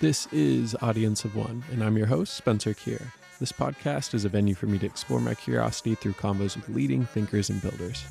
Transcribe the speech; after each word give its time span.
This 0.00 0.28
is 0.30 0.76
Audience 0.80 1.24
of 1.24 1.34
One, 1.34 1.64
and 1.72 1.82
I'm 1.82 1.96
your 1.96 2.06
host, 2.06 2.34
Spencer 2.34 2.72
Kier. 2.72 3.02
This 3.40 3.50
podcast 3.50 4.14
is 4.14 4.24
a 4.24 4.28
venue 4.28 4.54
for 4.54 4.66
me 4.66 4.78
to 4.78 4.86
explore 4.86 5.18
my 5.18 5.34
curiosity 5.34 5.96
through 5.96 6.12
combos 6.12 6.54
with 6.54 6.68
leading 6.68 7.04
thinkers 7.04 7.50
and 7.50 7.60
builders. 7.60 8.04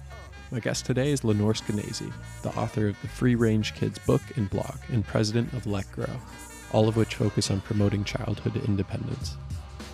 My 0.52 0.59
guest 0.59 0.86
today 0.86 1.13
is 1.13 1.23
Lenore 1.23 1.54
Skenazy, 1.54 2.11
the 2.41 2.50
author 2.57 2.89
of 2.89 3.02
the 3.02 3.07
Free 3.07 3.36
Range 3.36 3.73
Kids 3.73 4.00
book 4.00 4.21
and 4.36 4.50
blog, 4.50 4.75
and 4.89 5.07
president 5.07 5.54
of 5.54 5.65
Let 5.65 5.89
Grow, 5.93 6.09
all 6.73 6.89
of 6.89 6.97
which 6.97 7.15
focus 7.15 7.50
on 7.50 7.61
promoting 7.61 8.04
childhood 8.04 8.57
independence. 8.67 9.38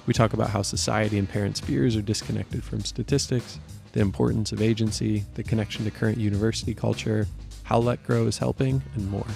We 0.07 0.15
talk 0.15 0.33
about 0.33 0.49
how 0.49 0.63
society 0.63 1.19
and 1.19 1.29
parents' 1.29 1.59
fears 1.59 1.95
are 1.95 2.01
disconnected 2.01 2.63
from 2.63 2.79
statistics, 2.79 3.59
the 3.91 4.01
importance 4.01 4.51
of 4.51 4.63
agency, 4.63 5.25
the 5.35 5.43
connection 5.43 5.85
to 5.85 5.91
current 5.91 6.17
university 6.17 6.73
culture, 6.73 7.27
how 7.61 7.77
Let 7.77 8.03
Grow 8.03 8.25
is 8.25 8.39
helping, 8.39 8.81
and 8.95 9.11
more. 9.11 9.27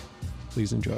Please 0.49 0.73
enjoy. 0.73 0.97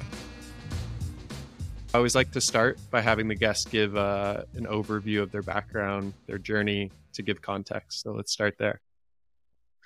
I 1.91 1.97
always 1.97 2.13
like 2.13 2.29
to 2.33 2.41
start 2.41 2.77
by 2.91 3.01
having 3.01 3.27
the 3.27 3.35
guest 3.35 3.71
give 3.71 3.97
uh, 3.97 4.43
an 4.53 4.67
overview 4.67 5.23
of 5.23 5.31
their 5.31 5.41
background, 5.41 6.13
their 6.27 6.37
journey 6.37 6.91
to 7.13 7.23
give 7.23 7.41
context. 7.41 8.01
So 8.03 8.11
let's 8.11 8.31
start 8.31 8.57
there. 8.59 8.79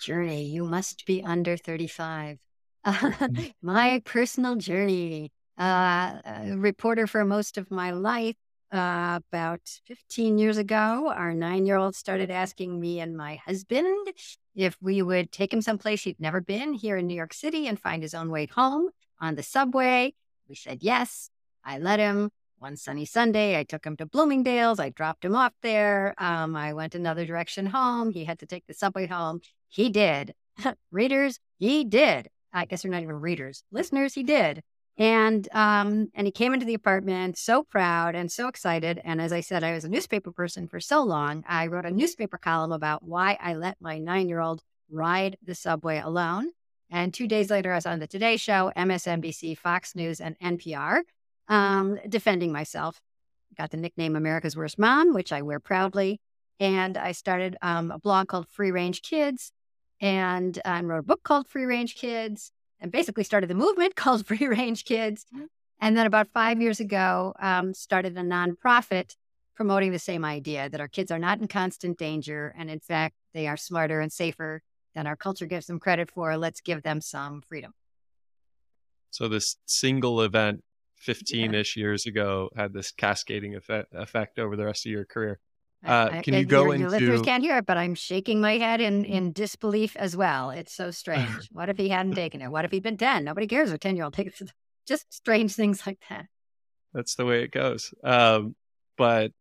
Journey, 0.01 0.43
you 0.43 0.65
must 0.65 1.05
be 1.05 1.23
under 1.23 1.55
35. 1.55 2.39
my 3.61 4.01
personal 4.03 4.57
journey, 4.57 5.31
uh, 5.57 6.19
a 6.25 6.57
reporter 6.57 7.07
for 7.07 7.23
most 7.23 7.57
of 7.57 7.71
my 7.71 7.91
life. 7.91 8.35
Uh, 8.69 9.19
about 9.31 9.61
15 9.85 10.39
years 10.39 10.57
ago, 10.57 11.13
our 11.15 11.31
nine 11.31 11.65
year 11.65 11.77
old 11.77 11.95
started 11.95 12.31
asking 12.31 12.79
me 12.79 12.99
and 12.99 13.15
my 13.15 13.35
husband 13.35 14.07
if 14.55 14.75
we 14.81 15.03
would 15.03 15.31
take 15.31 15.53
him 15.53 15.61
someplace 15.61 16.03
he'd 16.03 16.19
never 16.19 16.41
been 16.41 16.73
here 16.73 16.97
in 16.97 17.05
New 17.05 17.13
York 17.13 17.35
City 17.35 17.67
and 17.67 17.79
find 17.79 18.01
his 18.01 18.15
own 18.15 18.31
way 18.31 18.47
home 18.47 18.89
on 19.21 19.35
the 19.35 19.43
subway. 19.43 20.15
We 20.49 20.55
said 20.55 20.79
yes. 20.81 21.29
I 21.63 21.79
let 21.79 21.99
him. 21.99 22.29
One 22.57 22.77
sunny 22.77 23.05
Sunday, 23.05 23.59
I 23.59 23.63
took 23.63 23.85
him 23.85 23.97
to 23.97 24.05
Bloomingdale's. 24.05 24.79
I 24.79 24.89
dropped 24.89 25.25
him 25.25 25.35
off 25.35 25.51
there. 25.61 26.13
Um, 26.17 26.55
I 26.55 26.73
went 26.73 26.95
another 26.95 27.25
direction 27.25 27.65
home. 27.65 28.11
He 28.11 28.23
had 28.23 28.39
to 28.39 28.45
take 28.45 28.65
the 28.67 28.73
subway 28.73 29.05
home. 29.05 29.41
He 29.67 29.89
did. 29.89 30.33
readers, 30.91 31.39
he 31.59 31.83
did. 31.83 32.29
I 32.53 32.65
guess 32.65 32.83
they're 32.83 32.91
not 32.91 33.01
even 33.01 33.19
readers. 33.19 33.63
Listeners, 33.71 34.13
he 34.13 34.23
did. 34.23 34.61
And 34.95 35.47
um, 35.53 36.09
and 36.13 36.27
he 36.27 36.31
came 36.31 36.53
into 36.53 36.67
the 36.67 36.75
apartment 36.75 37.37
so 37.37 37.63
proud 37.63 38.15
and 38.15 38.31
so 38.31 38.47
excited. 38.47 39.01
And 39.03 39.19
as 39.19 39.33
I 39.33 39.41
said, 39.41 39.63
I 39.63 39.73
was 39.73 39.85
a 39.85 39.89
newspaper 39.89 40.31
person 40.31 40.67
for 40.67 40.79
so 40.79 41.03
long. 41.03 41.43
I 41.47 41.67
wrote 41.67 41.85
a 41.85 41.91
newspaper 41.91 42.37
column 42.37 42.71
about 42.71 43.03
why 43.03 43.37
I 43.41 43.55
let 43.55 43.81
my 43.81 43.97
nine 43.97 44.29
year 44.29 44.39
old 44.39 44.61
ride 44.91 45.37
the 45.43 45.55
subway 45.55 45.99
alone. 45.99 46.51
And 46.91 47.11
two 47.11 47.27
days 47.27 47.49
later, 47.49 47.71
I 47.71 47.75
was 47.75 47.87
on 47.87 47.99
the 47.99 48.07
Today 48.07 48.37
Show, 48.37 48.71
MSNBC, 48.77 49.57
Fox 49.57 49.95
News, 49.95 50.21
and 50.21 50.37
NPR 50.39 51.01
um, 51.53 51.99
defending 52.09 52.51
myself. 52.51 52.99
Got 53.55 53.69
the 53.69 53.77
nickname 53.77 54.15
America's 54.15 54.57
Worst 54.57 54.79
Mom, 54.79 55.13
which 55.13 55.31
I 55.31 55.43
wear 55.43 55.59
proudly. 55.59 56.19
And 56.59 56.97
I 56.97 57.11
started 57.11 57.55
um, 57.61 57.91
a 57.91 57.99
blog 57.99 58.27
called 58.27 58.47
Free 58.49 58.71
Range 58.71 58.99
Kids 59.01 59.51
and 60.01 60.59
I 60.65 60.81
wrote 60.81 60.99
a 60.99 61.03
book 61.03 61.23
called 61.23 61.47
Free 61.47 61.65
Range 61.65 61.93
Kids 61.95 62.51
and 62.79 62.91
basically 62.91 63.23
started 63.23 63.49
the 63.49 63.55
movement 63.55 63.95
called 63.95 64.25
Free 64.25 64.47
Range 64.47 64.83
Kids. 64.83 65.25
And 65.79 65.95
then 65.95 66.07
about 66.07 66.27
five 66.33 66.59
years 66.59 66.79
ago, 66.79 67.33
um, 67.39 67.73
started 67.73 68.17
a 68.17 68.21
nonprofit 68.21 69.15
promoting 69.55 69.91
the 69.91 69.99
same 69.99 70.25
idea 70.25 70.69
that 70.69 70.81
our 70.81 70.87
kids 70.87 71.11
are 71.11 71.19
not 71.19 71.39
in 71.39 71.47
constant 71.47 71.99
danger. 71.99 72.53
And 72.57 72.69
in 72.71 72.79
fact, 72.79 73.15
they 73.33 73.47
are 73.47 73.57
smarter 73.57 73.99
and 73.99 74.11
safer 74.11 74.61
than 74.95 75.05
our 75.05 75.15
culture 75.15 75.45
gives 75.45 75.67
them 75.67 75.79
credit 75.79 76.09
for. 76.09 76.35
Let's 76.35 76.61
give 76.61 76.81
them 76.81 76.99
some 76.99 77.41
freedom. 77.41 77.73
So, 79.11 79.27
this 79.27 79.57
single 79.67 80.21
event 80.21 80.63
15 81.03 81.53
ish 81.53 81.75
yeah. 81.75 81.81
years 81.81 82.05
ago 82.05 82.49
had 82.55 82.73
this 82.73 82.91
cascading 82.91 83.55
effect, 83.55 83.93
effect 83.93 84.39
over 84.39 84.55
the 84.55 84.65
rest 84.65 84.85
of 84.85 84.91
your 84.91 85.05
career. 85.05 85.39
Uh, 85.85 86.21
can 86.21 86.33
you 86.33 86.45
go 86.45 86.63
your, 86.63 86.75
into? 86.75 86.81
Your 86.81 86.89
listeners 86.91 87.21
can't 87.21 87.43
hear 87.43 87.57
it, 87.57 87.65
but 87.65 87.77
I'm 87.77 87.93
shaking 87.93 88.39
my 88.39 88.57
head 88.57 88.79
in 88.79 89.03
in 89.03 89.33
disbelief 89.33 89.97
as 89.97 90.15
well. 90.15 90.49
It's 90.49 90.73
so 90.73 90.91
strange. 90.91 91.49
what 91.51 91.67
if 91.67 91.77
he 91.77 91.89
hadn't 91.89 92.15
taken 92.15 92.41
it? 92.41 92.49
What 92.49 92.63
if 92.63 92.71
he'd 92.71 92.83
been 92.83 92.97
ten? 92.97 93.25
Nobody 93.25 93.47
cares 93.47 93.71
if 93.71 93.81
ten 93.81 93.97
year 93.97 94.05
old 94.05 94.13
takes 94.13 94.39
it. 94.39 94.51
Just 94.87 95.13
strange 95.13 95.55
things 95.55 95.85
like 95.85 95.99
that. 96.09 96.27
That's 96.93 97.15
the 97.15 97.25
way 97.25 97.43
it 97.43 97.51
goes. 97.51 97.93
Um, 98.03 98.55
but 98.97 99.31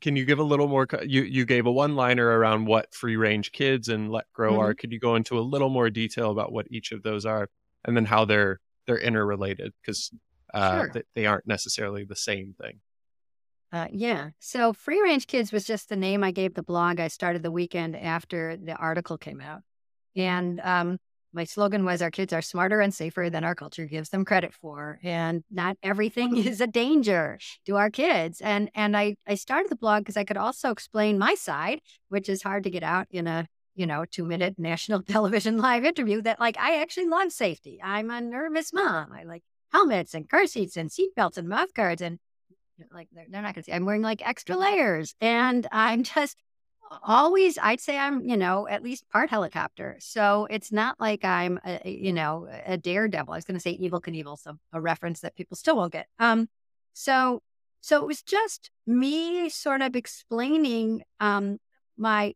can 0.00 0.16
you 0.16 0.24
give 0.24 0.40
a 0.40 0.44
little 0.44 0.66
more? 0.66 0.88
You 1.04 1.22
you 1.22 1.44
gave 1.44 1.66
a 1.66 1.72
one 1.72 1.94
liner 1.94 2.26
around 2.26 2.66
what 2.66 2.92
free 2.92 3.16
range 3.16 3.52
kids 3.52 3.88
and 3.88 4.10
let 4.10 4.32
grow 4.32 4.52
mm-hmm. 4.52 4.60
are. 4.62 4.74
Could 4.74 4.92
you 4.92 4.98
go 4.98 5.14
into 5.14 5.38
a 5.38 5.40
little 5.40 5.68
more 5.68 5.88
detail 5.88 6.32
about 6.32 6.52
what 6.52 6.66
each 6.70 6.90
of 6.90 7.04
those 7.04 7.24
are, 7.24 7.48
and 7.84 7.96
then 7.96 8.04
how 8.04 8.24
they're 8.24 8.60
they're 8.86 8.98
interrelated? 8.98 9.72
Because 9.80 10.10
uh, 10.56 10.80
sure. 10.92 11.02
they 11.14 11.26
aren't 11.26 11.46
necessarily 11.46 12.04
the 12.04 12.16
same 12.16 12.54
thing. 12.60 12.80
Uh, 13.72 13.88
yeah. 13.92 14.30
So 14.38 14.72
Free 14.72 15.02
Range 15.02 15.26
Kids 15.26 15.52
was 15.52 15.64
just 15.64 15.88
the 15.88 15.96
name 15.96 16.22
I 16.22 16.30
gave 16.30 16.54
the 16.54 16.62
blog. 16.62 17.00
I 17.00 17.08
started 17.08 17.42
the 17.42 17.50
weekend 17.50 17.96
after 17.96 18.56
the 18.56 18.74
article 18.74 19.18
came 19.18 19.40
out. 19.40 19.60
And 20.14 20.60
um, 20.60 20.98
my 21.32 21.44
slogan 21.44 21.84
was 21.84 22.00
Our 22.00 22.10
kids 22.10 22.32
are 22.32 22.40
smarter 22.40 22.80
and 22.80 22.94
safer 22.94 23.28
than 23.28 23.44
our 23.44 23.54
culture 23.54 23.84
gives 23.84 24.08
them 24.08 24.24
credit 24.24 24.54
for. 24.54 24.98
And 25.02 25.44
not 25.50 25.76
everything 25.82 26.36
is 26.46 26.60
a 26.60 26.66
danger 26.66 27.38
to 27.66 27.76
our 27.76 27.90
kids. 27.90 28.40
And 28.40 28.70
and 28.74 28.96
I, 28.96 29.16
I 29.26 29.34
started 29.34 29.70
the 29.70 29.76
blog 29.76 30.02
because 30.02 30.16
I 30.16 30.24
could 30.24 30.38
also 30.38 30.70
explain 30.70 31.18
my 31.18 31.34
side, 31.34 31.80
which 32.08 32.28
is 32.28 32.42
hard 32.42 32.64
to 32.64 32.70
get 32.70 32.82
out 32.82 33.06
in 33.10 33.26
a 33.26 33.46
you 33.74 33.86
know, 33.86 34.06
two 34.10 34.24
minute 34.24 34.54
national 34.58 35.02
television 35.02 35.58
live 35.58 35.84
interview 35.84 36.22
that 36.22 36.40
like 36.40 36.56
I 36.58 36.80
actually 36.80 37.08
love 37.08 37.30
safety. 37.30 37.80
I'm 37.82 38.10
a 38.10 38.20
nervous 38.20 38.72
mom. 38.72 39.12
I 39.12 39.24
like 39.24 39.42
helmets 39.72 40.14
and 40.14 40.28
car 40.28 40.46
seats 40.46 40.76
and 40.76 40.90
seatbelts 40.90 41.36
and 41.36 41.48
mouth 41.48 41.72
guards 41.74 42.02
and 42.02 42.18
like 42.92 43.08
they're, 43.12 43.26
they're 43.28 43.42
not 43.42 43.54
going 43.54 43.62
to 43.62 43.64
see. 43.64 43.72
I'm 43.72 43.84
wearing 43.84 44.02
like 44.02 44.26
extra 44.26 44.56
layers, 44.56 45.14
and 45.20 45.66
I'm 45.72 46.02
just 46.02 46.36
always. 47.02 47.58
I'd 47.60 47.80
say 47.80 47.98
I'm 47.98 48.22
you 48.28 48.36
know 48.36 48.68
at 48.68 48.82
least 48.82 49.08
part 49.10 49.30
helicopter. 49.30 49.96
So 50.00 50.46
it's 50.50 50.72
not 50.72 51.00
like 51.00 51.24
I'm 51.24 51.58
a, 51.64 51.88
you 51.88 52.12
know 52.12 52.48
a 52.66 52.76
daredevil. 52.76 53.32
I 53.32 53.36
was 53.36 53.44
going 53.44 53.56
to 53.56 53.60
say 53.60 53.78
Evel 53.78 54.02
Knievel, 54.02 54.38
so 54.38 54.58
a 54.72 54.80
reference 54.80 55.20
that 55.20 55.36
people 55.36 55.56
still 55.56 55.76
won't 55.76 55.92
get. 55.92 56.06
Um, 56.18 56.48
so 56.92 57.42
so 57.80 58.00
it 58.00 58.06
was 58.06 58.22
just 58.22 58.70
me 58.86 59.48
sort 59.48 59.82
of 59.82 59.96
explaining 59.96 61.02
um 61.20 61.58
my 61.96 62.34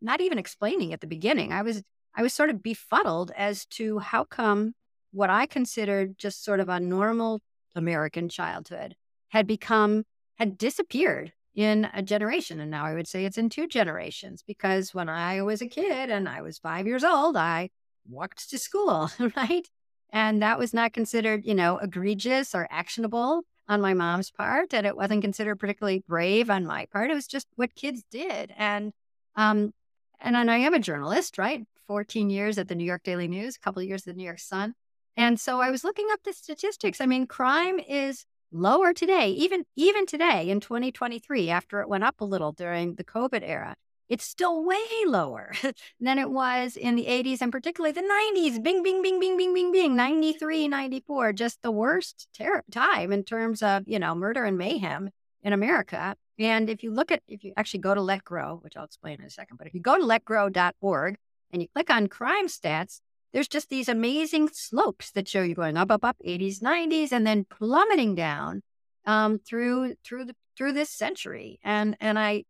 not 0.00 0.20
even 0.20 0.38
explaining 0.38 0.92
at 0.92 1.00
the 1.00 1.06
beginning. 1.06 1.52
I 1.52 1.62
was 1.62 1.82
I 2.14 2.22
was 2.22 2.32
sort 2.32 2.50
of 2.50 2.62
befuddled 2.62 3.30
as 3.36 3.66
to 3.66 3.98
how 3.98 4.24
come 4.24 4.74
what 5.16 5.30
I 5.30 5.46
considered 5.46 6.18
just 6.18 6.44
sort 6.44 6.60
of 6.60 6.68
a 6.68 6.78
normal 6.78 7.40
American 7.74 8.28
childhood 8.28 8.94
had 9.28 9.46
become, 9.46 10.04
had 10.34 10.58
disappeared 10.58 11.32
in 11.54 11.88
a 11.94 12.02
generation. 12.02 12.60
And 12.60 12.70
now 12.70 12.84
I 12.84 12.92
would 12.92 13.08
say 13.08 13.24
it's 13.24 13.38
in 13.38 13.48
two 13.48 13.66
generations 13.66 14.44
because 14.46 14.92
when 14.92 15.08
I 15.08 15.40
was 15.40 15.62
a 15.62 15.68
kid 15.68 16.10
and 16.10 16.28
I 16.28 16.42
was 16.42 16.58
five 16.58 16.86
years 16.86 17.02
old, 17.02 17.34
I 17.34 17.70
walked 18.06 18.50
to 18.50 18.58
school, 18.58 19.10
right? 19.36 19.66
And 20.10 20.42
that 20.42 20.58
was 20.58 20.74
not 20.74 20.92
considered, 20.92 21.46
you 21.46 21.54
know, 21.54 21.78
egregious 21.78 22.54
or 22.54 22.68
actionable 22.70 23.40
on 23.68 23.80
my 23.80 23.94
mom's 23.94 24.30
part. 24.30 24.74
And 24.74 24.86
it 24.86 24.96
wasn't 24.96 25.22
considered 25.22 25.56
particularly 25.56 26.04
brave 26.06 26.50
on 26.50 26.66
my 26.66 26.86
part. 26.92 27.10
It 27.10 27.14
was 27.14 27.26
just 27.26 27.48
what 27.56 27.74
kids 27.74 28.04
did. 28.10 28.52
And, 28.58 28.92
um, 29.34 29.72
and 30.20 30.36
I 30.36 30.58
am 30.58 30.74
a 30.74 30.78
journalist, 30.78 31.38
right? 31.38 31.64
14 31.86 32.28
years 32.28 32.58
at 32.58 32.68
the 32.68 32.74
New 32.74 32.84
York 32.84 33.02
Daily 33.02 33.28
News, 33.28 33.56
a 33.56 33.60
couple 33.60 33.80
of 33.80 33.88
years 33.88 34.02
at 34.02 34.12
the 34.12 34.18
New 34.18 34.24
York 34.24 34.40
Sun. 34.40 34.74
And 35.16 35.40
so 35.40 35.60
I 35.60 35.70
was 35.70 35.84
looking 35.84 36.08
up 36.12 36.20
the 36.24 36.32
statistics. 36.32 37.00
I 37.00 37.06
mean, 37.06 37.26
crime 37.26 37.78
is 37.78 38.26
lower 38.52 38.92
today, 38.92 39.30
even 39.30 39.64
even 39.74 40.06
today 40.06 40.48
in 40.50 40.60
2023, 40.60 41.50
after 41.50 41.80
it 41.80 41.88
went 41.88 42.04
up 42.04 42.20
a 42.20 42.24
little 42.24 42.52
during 42.52 42.94
the 42.94 43.04
COVID 43.04 43.42
era. 43.42 43.76
It's 44.08 44.24
still 44.24 44.64
way 44.64 44.78
lower 45.04 45.52
than 46.00 46.18
it 46.18 46.30
was 46.30 46.76
in 46.76 46.94
the 46.94 47.06
80s 47.06 47.40
and 47.40 47.50
particularly 47.50 47.92
the 47.92 48.02
90s. 48.02 48.62
Bing, 48.62 48.82
bing, 48.82 49.02
bing, 49.02 49.18
bing, 49.18 49.36
bing, 49.36 49.52
bing, 49.52 49.72
bing. 49.72 49.96
93, 49.96 50.68
94, 50.68 51.32
just 51.32 51.60
the 51.62 51.72
worst 51.72 52.28
ter- 52.32 52.62
time 52.70 53.10
in 53.10 53.24
terms 53.24 53.62
of, 53.62 53.82
you 53.88 53.98
know, 53.98 54.14
murder 54.14 54.44
and 54.44 54.56
mayhem 54.56 55.10
in 55.42 55.52
America. 55.52 56.14
And 56.38 56.70
if 56.70 56.84
you 56.84 56.92
look 56.92 57.10
at, 57.10 57.22
if 57.26 57.42
you 57.42 57.52
actually 57.56 57.80
go 57.80 57.94
to 57.94 58.02
Let 58.02 58.22
Grow, 58.22 58.58
which 58.62 58.76
I'll 58.76 58.84
explain 58.84 59.18
in 59.20 59.26
a 59.26 59.30
second, 59.30 59.56
but 59.56 59.66
if 59.66 59.74
you 59.74 59.80
go 59.80 59.96
to 59.96 60.04
letgrow.org 60.04 61.16
and 61.50 61.62
you 61.62 61.68
click 61.74 61.90
on 61.90 62.06
crime 62.06 62.46
stats, 62.46 63.00
there's 63.36 63.48
just 63.48 63.68
these 63.68 63.90
amazing 63.90 64.48
slopes 64.50 65.10
that 65.10 65.28
show 65.28 65.42
you 65.42 65.54
going 65.54 65.76
up, 65.76 65.90
up, 65.90 66.02
up, 66.02 66.16
80s, 66.26 66.60
90s, 66.60 67.12
and 67.12 67.26
then 67.26 67.44
plummeting 67.44 68.14
down 68.14 68.62
um, 69.04 69.38
through 69.38 69.96
through 70.02 70.24
the 70.24 70.34
through 70.56 70.72
this 70.72 70.88
century. 70.88 71.60
And 71.62 71.98
and 72.00 72.18
I, 72.18 72.44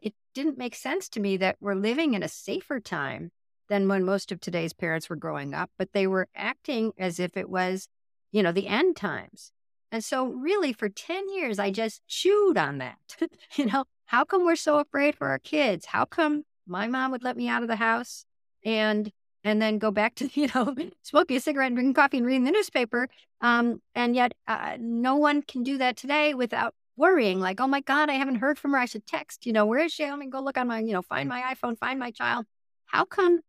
it 0.00 0.14
didn't 0.32 0.56
make 0.56 0.74
sense 0.74 1.10
to 1.10 1.20
me 1.20 1.36
that 1.36 1.56
we're 1.60 1.74
living 1.74 2.14
in 2.14 2.22
a 2.22 2.28
safer 2.28 2.80
time 2.80 3.32
than 3.68 3.86
when 3.86 4.02
most 4.02 4.32
of 4.32 4.40
today's 4.40 4.72
parents 4.72 5.10
were 5.10 5.16
growing 5.16 5.52
up, 5.52 5.70
but 5.76 5.92
they 5.92 6.06
were 6.06 6.26
acting 6.34 6.92
as 6.96 7.20
if 7.20 7.36
it 7.36 7.50
was, 7.50 7.86
you 8.32 8.42
know, 8.42 8.50
the 8.50 8.66
end 8.66 8.96
times. 8.96 9.52
And 9.92 10.02
so, 10.02 10.24
really, 10.24 10.72
for 10.72 10.88
10 10.88 11.28
years, 11.34 11.58
I 11.58 11.70
just 11.70 12.00
chewed 12.08 12.56
on 12.56 12.78
that. 12.78 12.96
you 13.56 13.66
know, 13.66 13.84
how 14.06 14.24
come 14.24 14.46
we're 14.46 14.56
so 14.56 14.78
afraid 14.78 15.16
for 15.16 15.28
our 15.28 15.38
kids? 15.38 15.84
How 15.84 16.06
come 16.06 16.44
my 16.66 16.86
mom 16.86 17.10
would 17.10 17.24
let 17.24 17.36
me 17.36 17.46
out 17.46 17.60
of 17.60 17.68
the 17.68 17.76
house 17.76 18.24
and 18.64 19.12
and 19.44 19.60
then 19.60 19.78
go 19.78 19.90
back 19.90 20.14
to, 20.16 20.28
you 20.40 20.48
know, 20.54 20.74
smoking 21.02 21.36
a 21.36 21.40
cigarette 21.40 21.68
and 21.68 21.76
drinking 21.76 21.94
coffee 21.94 22.18
and 22.18 22.26
reading 22.26 22.44
the 22.44 22.50
newspaper. 22.50 23.08
Um, 23.40 23.80
and 23.94 24.14
yet 24.14 24.32
uh, 24.46 24.76
no 24.78 25.16
one 25.16 25.42
can 25.42 25.62
do 25.62 25.78
that 25.78 25.96
today 25.96 26.34
without 26.34 26.74
worrying 26.96 27.40
like, 27.40 27.60
oh 27.60 27.66
my 27.66 27.80
God, 27.80 28.10
I 28.10 28.14
haven't 28.14 28.36
heard 28.36 28.58
from 28.58 28.72
her. 28.72 28.78
I 28.78 28.84
should 28.84 29.06
text, 29.06 29.46
you 29.46 29.52
know, 29.52 29.66
where 29.66 29.80
is 29.80 29.92
she? 29.92 30.04
Let 30.04 30.18
me 30.18 30.26
go 30.26 30.40
look 30.40 30.58
on 30.58 30.68
my, 30.68 30.80
you 30.80 30.92
know, 30.92 31.02
find 31.02 31.28
my 31.28 31.54
iPhone, 31.54 31.78
find 31.78 31.98
my 31.98 32.10
child. 32.10 32.44
How 32.86 33.04
come 33.04 33.40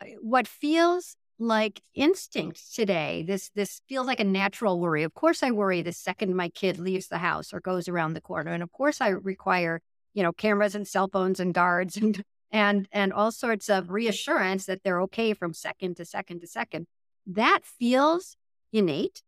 uh, 0.00 0.06
what 0.20 0.46
feels 0.46 1.16
like 1.38 1.80
instinct 1.94 2.74
today, 2.74 3.24
this 3.26 3.50
this 3.54 3.80
feels 3.88 4.06
like 4.06 4.20
a 4.20 4.24
natural 4.24 4.80
worry. 4.80 5.04
Of 5.04 5.14
course 5.14 5.42
I 5.42 5.50
worry 5.50 5.82
the 5.82 5.92
second 5.92 6.34
my 6.34 6.48
kid 6.48 6.78
leaves 6.78 7.08
the 7.08 7.18
house 7.18 7.52
or 7.52 7.60
goes 7.60 7.88
around 7.88 8.14
the 8.14 8.20
corner. 8.20 8.52
And 8.52 8.62
of 8.62 8.72
course 8.72 9.00
I 9.00 9.08
require, 9.08 9.80
you 10.14 10.22
know, 10.22 10.32
cameras 10.32 10.74
and 10.74 10.86
cell 10.86 11.08
phones 11.08 11.38
and 11.40 11.54
guards 11.54 11.96
and 12.02 12.22
and 12.50 12.88
and 12.92 13.12
all 13.12 13.30
sorts 13.30 13.68
of 13.68 13.90
reassurance 13.90 14.66
that 14.66 14.82
they're 14.82 15.02
okay 15.02 15.34
from 15.34 15.52
second 15.52 15.96
to 15.96 16.04
second 16.04 16.40
to 16.40 16.46
second. 16.46 16.86
That 17.26 17.60
feels 17.64 18.36
innate. 18.72 19.22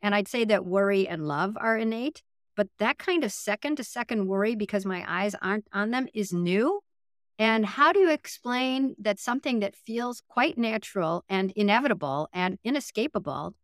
And 0.00 0.14
I'd 0.14 0.28
say 0.28 0.44
that 0.46 0.66
worry 0.66 1.06
and 1.06 1.28
love 1.28 1.56
are 1.58 1.76
innate. 1.76 2.22
But 2.56 2.68
that 2.78 2.98
kind 2.98 3.24
of 3.24 3.32
second 3.32 3.76
to 3.76 3.84
second 3.84 4.26
worry 4.26 4.54
because 4.54 4.84
my 4.84 5.04
eyes 5.08 5.34
aren't 5.40 5.68
on 5.72 5.90
them 5.90 6.06
is 6.12 6.32
new. 6.32 6.80
And 7.38 7.64
how 7.64 7.92
do 7.92 8.00
you 8.00 8.10
explain 8.10 8.94
that 8.98 9.18
something 9.18 9.60
that 9.60 9.74
feels 9.74 10.22
quite 10.28 10.58
natural 10.58 11.24
and 11.28 11.50
inevitable 11.52 12.28
and 12.32 12.58
inescapable 12.62 13.54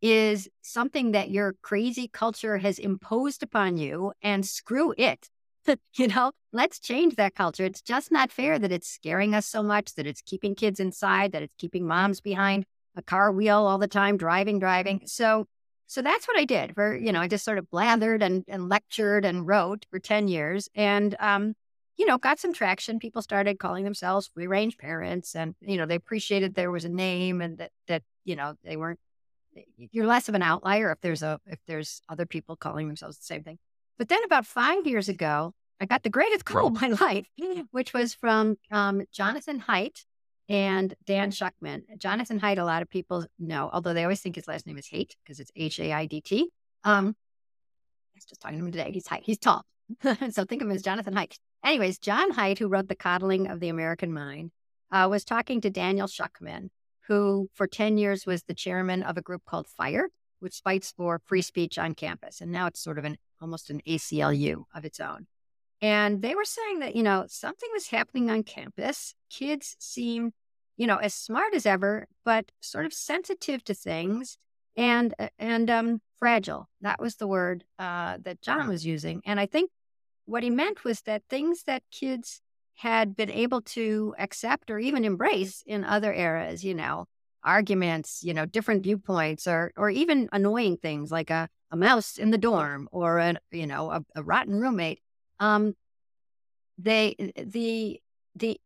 is 0.00 0.48
something 0.62 1.12
that 1.12 1.30
your 1.30 1.54
crazy 1.62 2.08
culture 2.08 2.58
has 2.58 2.78
imposed 2.78 3.42
upon 3.42 3.76
you 3.76 4.12
and 4.22 4.46
screw 4.46 4.94
it? 4.96 5.28
you 5.96 6.08
know, 6.08 6.32
let's 6.52 6.78
change 6.78 7.16
that 7.16 7.34
culture. 7.34 7.64
It's 7.64 7.82
just 7.82 8.10
not 8.10 8.32
fair 8.32 8.58
that 8.58 8.72
it's 8.72 8.88
scaring 8.88 9.34
us 9.34 9.46
so 9.46 9.62
much, 9.62 9.94
that 9.94 10.06
it's 10.06 10.22
keeping 10.22 10.54
kids 10.54 10.80
inside, 10.80 11.32
that 11.32 11.42
it's 11.42 11.54
keeping 11.58 11.86
moms 11.86 12.20
behind 12.20 12.64
a 12.96 13.02
car 13.02 13.30
wheel 13.32 13.58
all 13.58 13.78
the 13.78 13.88
time, 13.88 14.16
driving, 14.16 14.58
driving. 14.58 15.02
So 15.06 15.46
so 15.88 16.02
that's 16.02 16.28
what 16.28 16.38
I 16.38 16.44
did 16.44 16.74
for, 16.74 16.94
you 16.94 17.12
know, 17.12 17.20
I 17.20 17.28
just 17.28 17.46
sort 17.46 17.56
of 17.56 17.66
blathered 17.70 18.22
and, 18.22 18.44
and 18.46 18.68
lectured 18.68 19.24
and 19.24 19.46
wrote 19.46 19.86
for 19.90 19.98
10 19.98 20.28
years 20.28 20.68
and, 20.74 21.16
um, 21.18 21.54
you 21.96 22.04
know, 22.04 22.18
got 22.18 22.38
some 22.38 22.52
traction. 22.52 22.98
People 22.98 23.22
started 23.22 23.58
calling 23.58 23.84
themselves 23.84 24.28
free 24.34 24.46
range 24.46 24.76
parents 24.76 25.34
and, 25.34 25.54
you 25.62 25.78
know, 25.78 25.86
they 25.86 25.94
appreciated 25.94 26.54
there 26.54 26.70
was 26.70 26.84
a 26.84 26.90
name 26.90 27.40
and 27.40 27.56
that, 27.56 27.70
that, 27.86 28.02
you 28.26 28.36
know, 28.36 28.52
they 28.64 28.76
weren't, 28.76 29.00
you're 29.76 30.06
less 30.06 30.28
of 30.28 30.34
an 30.34 30.42
outlier 30.42 30.92
if 30.92 31.00
there's 31.00 31.22
a, 31.22 31.40
if 31.46 31.58
there's 31.66 32.02
other 32.06 32.26
people 32.26 32.54
calling 32.54 32.86
themselves 32.86 33.16
the 33.16 33.24
same 33.24 33.42
thing. 33.42 33.58
But 33.98 34.08
then 34.08 34.22
about 34.24 34.46
five 34.46 34.86
years 34.86 35.08
ago, 35.08 35.52
I 35.80 35.86
got 35.86 36.02
the 36.02 36.10
greatest 36.10 36.44
call 36.44 36.68
of 36.68 36.80
my 36.80 36.88
life, 36.88 37.26
which 37.70 37.92
was 37.92 38.14
from 38.14 38.56
um, 38.70 39.02
Jonathan 39.12 39.60
Haidt, 39.60 40.04
and 40.48 40.94
Dan 41.04 41.30
Shuchman. 41.30 41.82
Jonathan 41.98 42.40
Haidt, 42.40 42.58
a 42.58 42.64
lot 42.64 42.80
of 42.80 42.88
people 42.88 43.26
know, 43.38 43.68
although 43.72 43.92
they 43.92 44.04
always 44.04 44.20
think 44.20 44.36
his 44.36 44.48
last 44.48 44.66
name 44.66 44.78
is 44.78 44.88
Haidt 44.88 45.10
because 45.22 45.40
it's 45.40 45.52
H 45.54 45.78
A 45.78 45.92
I 45.92 46.06
D 46.06 46.20
T. 46.20 46.50
Um, 46.84 47.14
I 48.14 48.16
was 48.16 48.24
just 48.24 48.40
talking 48.40 48.58
to 48.58 48.64
him 48.64 48.72
today. 48.72 48.90
He's 48.92 49.06
Haidt. 49.06 49.24
He's 49.24 49.38
tall. 49.38 49.64
so 50.30 50.44
think 50.44 50.62
of 50.62 50.68
him 50.68 50.74
as 50.74 50.82
Jonathan 50.82 51.14
Haidt. 51.14 51.38
Anyways, 51.64 51.98
John 51.98 52.32
Haidt, 52.32 52.58
who 52.58 52.68
wrote 52.68 52.88
The 52.88 52.94
Coddling 52.94 53.48
of 53.48 53.60
the 53.60 53.68
American 53.68 54.12
Mind, 54.12 54.52
uh, 54.90 55.06
was 55.10 55.24
talking 55.24 55.60
to 55.60 55.70
Daniel 55.70 56.06
Shuchman, 56.06 56.70
who 57.08 57.50
for 57.54 57.66
10 57.66 57.98
years 57.98 58.24
was 58.24 58.44
the 58.44 58.54
chairman 58.54 59.02
of 59.02 59.16
a 59.16 59.22
group 59.22 59.42
called 59.44 59.66
FIRE, 59.66 60.08
which 60.40 60.60
fights 60.64 60.92
for 60.96 61.20
free 61.26 61.42
speech 61.42 61.78
on 61.78 61.94
campus. 61.94 62.40
And 62.40 62.52
now 62.52 62.66
it's 62.66 62.80
sort 62.80 62.98
of 62.98 63.04
an 63.04 63.18
almost 63.40 63.70
an 63.70 63.80
ACLU 63.86 64.64
of 64.74 64.84
its 64.84 65.00
own. 65.00 65.26
And 65.80 66.22
they 66.22 66.34
were 66.34 66.44
saying 66.44 66.80
that, 66.80 66.96
you 66.96 67.02
know, 67.02 67.26
something 67.28 67.68
was 67.72 67.88
happening 67.88 68.30
on 68.30 68.42
campus. 68.42 69.14
Kids 69.30 69.76
seemed, 69.78 70.32
you 70.76 70.86
know, 70.86 70.96
as 70.96 71.14
smart 71.14 71.54
as 71.54 71.66
ever, 71.66 72.08
but 72.24 72.50
sort 72.60 72.84
of 72.84 72.92
sensitive 72.92 73.62
to 73.64 73.74
things 73.74 74.38
and, 74.76 75.14
uh, 75.18 75.28
and, 75.38 75.70
um, 75.70 76.00
fragile. 76.18 76.68
That 76.80 77.00
was 77.00 77.16
the 77.16 77.28
word, 77.28 77.64
uh, 77.78 78.18
that 78.22 78.42
John 78.42 78.68
was 78.68 78.84
using. 78.84 79.22
And 79.24 79.38
I 79.38 79.46
think 79.46 79.70
what 80.24 80.42
he 80.42 80.50
meant 80.50 80.82
was 80.82 81.02
that 81.02 81.22
things 81.30 81.62
that 81.64 81.84
kids 81.92 82.40
had 82.74 83.16
been 83.16 83.30
able 83.30 83.60
to 83.60 84.14
accept 84.18 84.70
or 84.70 84.78
even 84.78 85.04
embrace 85.04 85.62
in 85.66 85.84
other 85.84 86.12
eras, 86.12 86.64
you 86.64 86.74
know, 86.74 87.06
arguments, 87.44 88.22
you 88.22 88.34
know, 88.34 88.46
different 88.46 88.82
viewpoints 88.82 89.46
or, 89.46 89.72
or 89.76 89.90
even 89.90 90.28
annoying 90.32 90.76
things 90.76 91.10
like 91.10 91.30
a, 91.30 91.48
a 91.70 91.76
mouse 91.76 92.18
in 92.18 92.30
the 92.30 92.38
dorm 92.38 92.88
or 92.92 93.18
a, 93.18 93.34
you 93.50 93.66
know, 93.66 93.90
a, 93.90 94.04
a 94.14 94.22
rotten 94.22 94.58
roommate 94.60 95.00
um, 95.40 95.74
they 96.78 97.16
the 97.36 98.00
the 98.36 98.60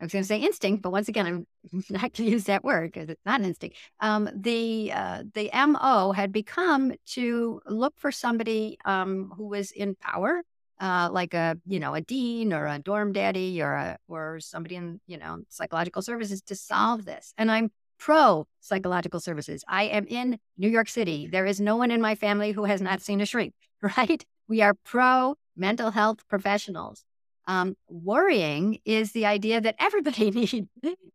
I 0.00 0.04
was 0.04 0.12
going 0.12 0.22
to 0.22 0.28
say 0.28 0.38
instinct, 0.38 0.82
but 0.82 0.92
once 0.92 1.08
again, 1.08 1.26
I'm 1.26 1.46
not 1.90 2.00
going 2.00 2.10
to 2.12 2.24
use 2.24 2.44
that 2.44 2.62
word 2.62 2.92
because 2.92 3.08
it's 3.08 3.24
not 3.24 3.40
an 3.40 3.46
instinct. 3.46 3.76
Um, 4.00 4.28
the 4.34 4.92
uh, 4.94 5.22
the 5.34 5.50
mo 5.54 6.12
had 6.12 6.32
become 6.32 6.92
to 7.12 7.60
look 7.66 7.94
for 7.96 8.12
somebody 8.12 8.78
um, 8.84 9.32
who 9.36 9.46
was 9.48 9.70
in 9.70 9.94
power, 9.94 10.42
uh, 10.80 11.08
like 11.10 11.34
a 11.34 11.56
you 11.66 11.80
know 11.80 11.94
a 11.94 12.00
dean 12.00 12.52
or 12.52 12.66
a 12.66 12.78
dorm 12.78 13.12
daddy 13.12 13.62
or 13.62 13.72
a 13.72 13.98
or 14.08 14.40
somebody 14.40 14.76
in 14.76 15.00
you 15.06 15.18
know 15.18 15.38
psychological 15.48 16.02
services 16.02 16.42
to 16.42 16.54
solve 16.54 17.04
this. 17.04 17.32
And 17.38 17.50
I'm 17.50 17.70
pro 17.98 18.46
psychological 18.60 19.20
services. 19.20 19.64
I 19.68 19.84
am 19.84 20.06
in 20.08 20.38
New 20.56 20.68
York 20.68 20.88
City. 20.88 21.26
There 21.26 21.46
is 21.46 21.60
no 21.60 21.76
one 21.76 21.90
in 21.90 22.00
my 22.00 22.14
family 22.14 22.52
who 22.52 22.64
has 22.64 22.80
not 22.80 23.02
seen 23.02 23.20
a 23.20 23.26
shrink. 23.26 23.54
Right? 23.82 24.24
We 24.48 24.62
are 24.62 24.72
pro 24.72 25.36
mental 25.54 25.90
health 25.90 26.26
professionals. 26.28 27.04
Um, 27.46 27.76
worrying 27.88 28.80
is 28.84 29.12
the 29.12 29.26
idea 29.26 29.60
that 29.60 29.76
everybody 29.78 30.30
needs 30.32 30.68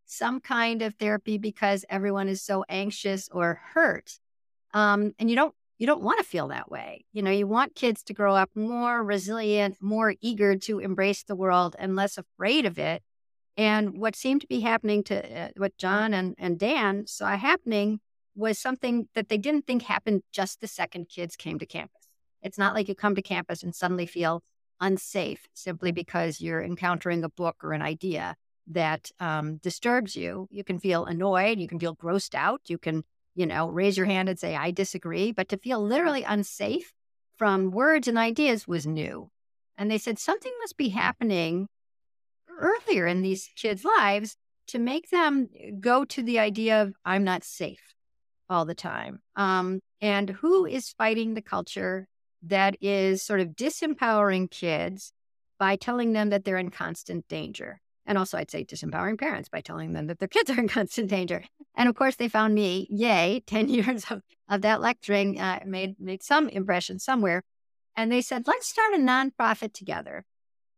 some 0.05 0.39
kind 0.39 0.81
of 0.81 0.95
therapy 0.95 1.37
because 1.37 1.83
everyone 1.89 2.27
is 2.27 2.41
so 2.41 2.63
anxious 2.69 3.29
or 3.31 3.59
hurt. 3.73 4.19
Um, 4.73 5.13
and 5.19 5.29
you 5.29 5.35
don't 5.35 5.53
you 5.81 5.87
don't 5.87 6.03
want 6.03 6.19
to 6.19 6.23
feel 6.23 6.49
that 6.49 6.69
way. 6.69 7.05
You 7.11 7.23
know, 7.23 7.31
you 7.31 7.47
want 7.47 7.73
kids 7.73 8.03
to 8.03 8.13
grow 8.13 8.35
up 8.35 8.51
more 8.53 9.03
resilient, 9.03 9.77
more 9.81 10.13
eager 10.21 10.55
to 10.55 10.77
embrace 10.77 11.23
the 11.23 11.35
world 11.35 11.75
and 11.79 11.95
less 11.95 12.19
afraid 12.19 12.67
of 12.67 12.77
it. 12.77 13.01
And 13.57 13.97
what 13.97 14.15
seemed 14.15 14.41
to 14.41 14.47
be 14.47 14.61
happening 14.61 15.03
to 15.05 15.43
uh, 15.43 15.49
what 15.57 15.77
John 15.77 16.13
and, 16.13 16.35
and 16.37 16.57
Dan 16.57 17.05
saw 17.07 17.35
happening 17.35 17.99
was 18.35 18.57
something 18.57 19.07
that 19.13 19.29
they 19.29 19.37
didn't 19.37 19.67
think 19.67 19.83
happened 19.83 20.23
just 20.31 20.61
the 20.61 20.67
second 20.67 21.09
kids 21.09 21.35
came 21.35 21.59
to 21.59 21.65
campus. 21.65 22.07
It's 22.41 22.57
not 22.57 22.73
like 22.73 22.87
you 22.87 22.95
come 22.95 23.15
to 23.15 23.21
campus 23.21 23.61
and 23.61 23.75
suddenly 23.75 24.05
feel 24.05 24.41
unsafe 24.79 25.47
simply 25.53 25.91
because 25.91 26.41
you're 26.41 26.63
encountering 26.63 27.23
a 27.23 27.29
book 27.29 27.57
or 27.63 27.73
an 27.73 27.81
idea 27.81 28.35
that 28.67 29.11
um, 29.19 29.57
disturbs 29.57 30.15
you. 30.15 30.47
You 30.49 30.63
can 30.63 30.79
feel 30.79 31.05
annoyed, 31.05 31.59
you 31.59 31.67
can 31.67 31.79
feel 31.79 31.95
grossed 31.95 32.33
out, 32.33 32.61
you 32.67 32.77
can, 32.77 33.03
you 33.35 33.45
know, 33.45 33.69
raise 33.69 33.97
your 33.97 34.05
hand 34.05 34.29
and 34.29 34.39
say, 34.39 34.55
I 34.55 34.71
disagree. 34.71 35.31
But 35.31 35.49
to 35.49 35.57
feel 35.57 35.83
literally 35.83 36.23
unsafe 36.23 36.93
from 37.37 37.71
words 37.71 38.07
and 38.07 38.17
ideas 38.17 38.67
was 38.67 38.87
new. 38.87 39.29
And 39.77 39.89
they 39.89 39.97
said 39.97 40.19
something 40.19 40.51
must 40.61 40.77
be 40.77 40.89
happening 40.89 41.67
earlier 42.61 43.07
in 43.07 43.21
these 43.21 43.49
kids' 43.55 43.83
lives 43.83 44.37
to 44.67 44.79
make 44.79 45.09
them 45.09 45.49
go 45.79 46.05
to 46.05 46.23
the 46.23 46.39
idea 46.39 46.81
of, 46.81 46.93
I'm 47.03 47.23
not 47.23 47.43
safe 47.43 47.93
all 48.49 48.65
the 48.65 48.75
time. 48.75 49.19
Um, 49.35 49.79
and 50.01 50.29
who 50.29 50.65
is 50.65 50.93
fighting 50.97 51.33
the 51.33 51.41
culture 51.41 52.07
that 52.43 52.75
is 52.81 53.21
sort 53.21 53.39
of 53.39 53.49
disempowering 53.49 54.49
kids 54.49 55.13
by 55.59 55.75
telling 55.75 56.13
them 56.13 56.29
that 56.29 56.43
they're 56.43 56.57
in 56.57 56.71
constant 56.71 57.27
danger. 57.27 57.81
And 58.05 58.17
also, 58.17 58.37
I'd 58.37 58.49
say 58.49 58.65
disempowering 58.65 59.19
parents 59.19 59.47
by 59.47 59.61
telling 59.61 59.93
them 59.93 60.07
that 60.07 60.19
their 60.19 60.27
kids 60.27 60.49
are 60.49 60.59
in 60.59 60.67
constant 60.79 61.09
danger. 61.09 61.43
And 61.75 61.87
of 61.87 61.95
course, 61.95 62.15
they 62.15 62.27
found 62.27 62.55
me, 62.55 62.87
yay, 62.89 63.43
10 63.47 63.69
years 63.69 64.05
of, 64.09 64.21
of 64.49 64.61
that 64.61 64.81
lecturing 64.81 65.39
uh, 65.39 65.59
made, 65.65 65.95
made 65.99 66.23
some 66.23 66.49
impression 66.49 66.99
somewhere. 66.99 67.43
And 67.95 68.11
they 68.11 68.21
said, 68.21 68.47
let's 68.47 68.67
start 68.67 68.93
a 68.93 68.97
nonprofit 68.97 69.73
together. 69.73 70.25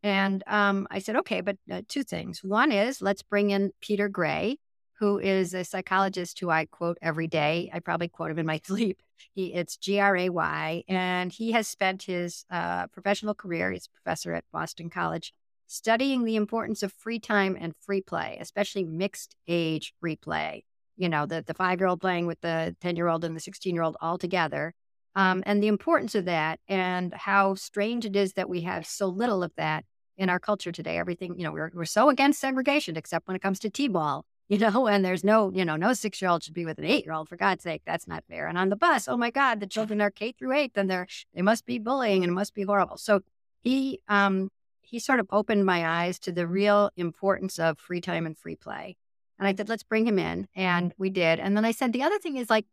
And 0.03 0.43
um, 0.48 0.86
I 0.91 1.00
said, 1.00 1.15
okay, 1.17 1.39
but 1.39 1.57
uh, 1.72 1.81
two 1.88 2.03
things. 2.03 2.43
One 2.43 2.74
is 2.74 3.01
let's 3.01 3.24
bring 3.24 3.51
in 3.51 3.72
Peter 3.79 4.10
Gray, 4.10 4.57
who 5.00 5.17
is 5.17 5.53
a 5.53 5.63
psychologist 5.63 6.39
who 6.39 6.50
I 6.50 6.65
quote 6.65 6.98
every 7.01 7.27
day. 7.27 7.72
I 7.74 7.79
probably 7.79 8.10
quote 8.10 8.29
him 8.29 8.39
in 8.39 8.45
my 8.45 8.60
sleep. 8.65 9.00
He, 9.33 9.53
it's 9.53 9.77
G 9.77 10.00
R 10.00 10.15
A 10.17 10.29
Y, 10.29 10.83
and 10.89 11.31
he 11.31 11.53
has 11.53 11.67
spent 11.69 12.03
his 12.03 12.45
uh, 12.51 12.88
professional 12.88 13.33
career. 13.33 13.72
He's 13.72 13.88
a 13.88 14.01
professor 14.01 14.33
at 14.33 14.43
Boston 14.51 14.89
College, 14.89 15.33
studying 15.67 16.25
the 16.25 16.36
importance 16.36 16.83
of 16.83 16.91
free 16.91 17.19
time 17.19 17.57
and 17.60 17.74
free 17.79 18.01
play, 18.01 18.38
especially 18.41 18.83
mixed 18.83 19.36
age 19.48 19.93
free 20.01 20.17
play. 20.17 20.65
You 20.98 21.07
know, 21.07 21.25
the 21.25 21.41
the 21.41 21.53
five 21.53 21.79
year 21.79 21.88
old 21.88 22.01
playing 22.01 22.27
with 22.27 22.41
the 22.41 22.75
ten 22.81 22.98
year 22.98 23.07
old 23.07 23.24
and 23.24 23.36
the 23.36 23.39
sixteen 23.39 23.74
year 23.74 23.83
old 23.83 23.95
all 24.01 24.17
together, 24.17 24.74
um, 25.15 25.41
and 25.45 25.63
the 25.63 25.67
importance 25.67 26.15
of 26.15 26.25
that, 26.25 26.60
and 26.67 27.13
how 27.13 27.55
strange 27.55 28.05
it 28.05 28.17
is 28.17 28.33
that 28.33 28.50
we 28.50 28.62
have 28.62 28.86
so 28.86 29.07
little 29.07 29.41
of 29.41 29.53
that 29.55 29.86
in 30.17 30.29
our 30.29 30.39
culture 30.39 30.72
today. 30.72 30.98
Everything, 30.98 31.38
you 31.38 31.43
know, 31.43 31.51
we're 31.51 31.72
we're 31.74 31.86
so 31.86 32.10
against 32.10 32.39
segregation, 32.39 32.98
except 32.98 33.27
when 33.27 33.36
it 33.36 33.41
comes 33.41 33.60
to 33.60 33.70
t-ball 33.70 34.25
you 34.50 34.58
know, 34.58 34.88
and 34.88 35.05
there's 35.05 35.24
no, 35.24 35.51
you 35.51 35.63
know, 35.63 35.77
no 35.77 35.93
six 35.93 36.22
year 36.22 36.29
old 36.29 36.43
should 36.43 36.53
be 36.53 36.65
with 36.65 36.77
an 36.77 36.86
eight 36.86 37.05
year 37.05 37.13
old 37.13 37.29
for 37.29 37.38
God's 37.38 37.63
sake. 37.63 37.82
That's 37.86 38.08
not 38.08 38.25
fair. 38.27 38.48
And 38.48 38.58
on 38.58 38.70
the 38.70 38.75
bus, 38.75 39.08
oh 39.08 39.15
my 39.15 39.32
God, 39.32 39.60
the 39.60 39.67
children 39.67 40.01
are 40.01 40.12
K 40.12 40.34
through 40.34 40.53
eight, 40.53 40.74
then 40.74 40.88
they're 40.88 41.08
they 41.34 41.41
must 41.41 41.65
be 41.65 41.79
bullying 41.79 42.24
and 42.24 42.34
must 42.34 42.53
be 42.53 42.63
horrible. 42.63 42.98
So 42.98 43.22
he 43.62 44.01
um 44.10 44.50
he 44.82 45.00
sort 45.00 45.22
of 45.22 45.27
opened 45.32 45.65
my 45.65 45.88
eyes 45.88 46.20
to 46.20 46.32
the 46.32 46.46
real 46.46 46.91
importance 46.98 47.58
of 47.58 47.79
free 47.79 48.01
time 48.01 48.25
and 48.25 48.38
free 48.38 48.55
play. 48.55 48.98
And 49.39 49.48
I 49.48 49.55
said, 49.55 49.70
let's 49.70 49.84
bring 49.84 50.05
him 50.05 50.20
in. 50.20 50.48
And 50.55 50.93
we 50.98 51.10
did. 51.10 51.39
And 51.39 51.58
then 51.58 51.65
I 51.65 51.72
said, 51.72 51.93
the 51.93 52.03
other 52.03 52.20
thing 52.20 52.36
is 52.36 52.50
like 52.50 52.65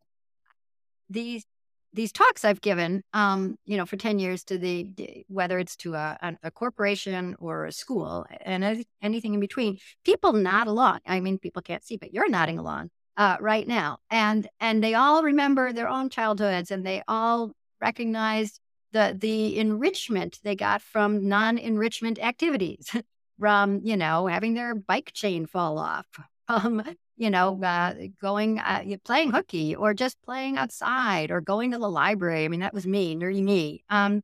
these 1.09 1.45
these 1.93 2.13
talks 2.13 2.45
I've 2.45 2.61
given, 2.61 3.03
um, 3.13 3.59
you 3.65 3.77
know, 3.77 3.87
for 3.87 3.97
10 3.97 4.19
years 4.19 4.45
to 4.45 4.59
the, 4.59 5.25
whether 5.29 5.59
it's 5.59 5.77
to 5.77 5.95
a, 5.95 6.37
a 6.43 6.51
corporation 6.51 7.37
or 7.39 7.67
a 7.67 7.73
school 7.73 8.27
and 8.41 8.85
anything 9.03 9.35
in 9.35 9.41
between, 9.41 9.79
people 10.05 10.33
nod 10.33 10.67
along. 10.67 11.01
I 11.07 11.21
mean, 11.21 11.39
people 11.39 11.63
can't 11.63 11.85
see, 11.85 11.97
but 11.97 12.15
you're 12.15 12.29
nodding 12.29 12.59
along 12.59 12.91
uh, 13.17 13.37
right 13.41 13.67
now. 13.67 13.99
And, 14.11 14.47
and 14.61 14.83
they 14.83 14.95
all 14.95 15.23
remember 15.23 15.73
their 15.73 15.89
own 15.89 16.11
childhoods 16.11 16.71
and 16.71 16.87
they 16.87 17.03
all 17.09 17.53
recognize 17.81 18.61
the, 18.93 19.17
the 19.19 19.59
enrichment 19.59 20.39
they 20.43 20.57
got 20.57 20.83
from 20.83 21.29
non-enrichment 21.29 22.19
activities, 22.19 22.91
from, 23.39 23.81
you 23.83 23.97
know, 23.97 24.27
having 24.27 24.55
their 24.55 24.75
bike 24.75 25.11
chain 25.13 25.47
fall 25.47 25.79
off, 25.79 26.07
um, 26.51 26.83
you 27.17 27.31
know, 27.31 27.63
uh, 27.63 27.95
going, 28.21 28.59
uh, 28.59 28.83
playing 29.05 29.31
hooky 29.31 29.77
or 29.77 29.95
just 29.95 30.21
playing 30.23 30.59
outside 30.59 31.31
or 31.31 31.41
going 31.41 31.71
to 31.71 31.79
the 31.79 31.89
library. 31.89 32.45
I 32.45 32.49
mean, 32.49 32.61
that 32.61 32.75
was 32.75 32.87
me, 32.87 33.15
nerdy 33.15 33.43
me. 33.43 33.85
Um, 33.89 34.23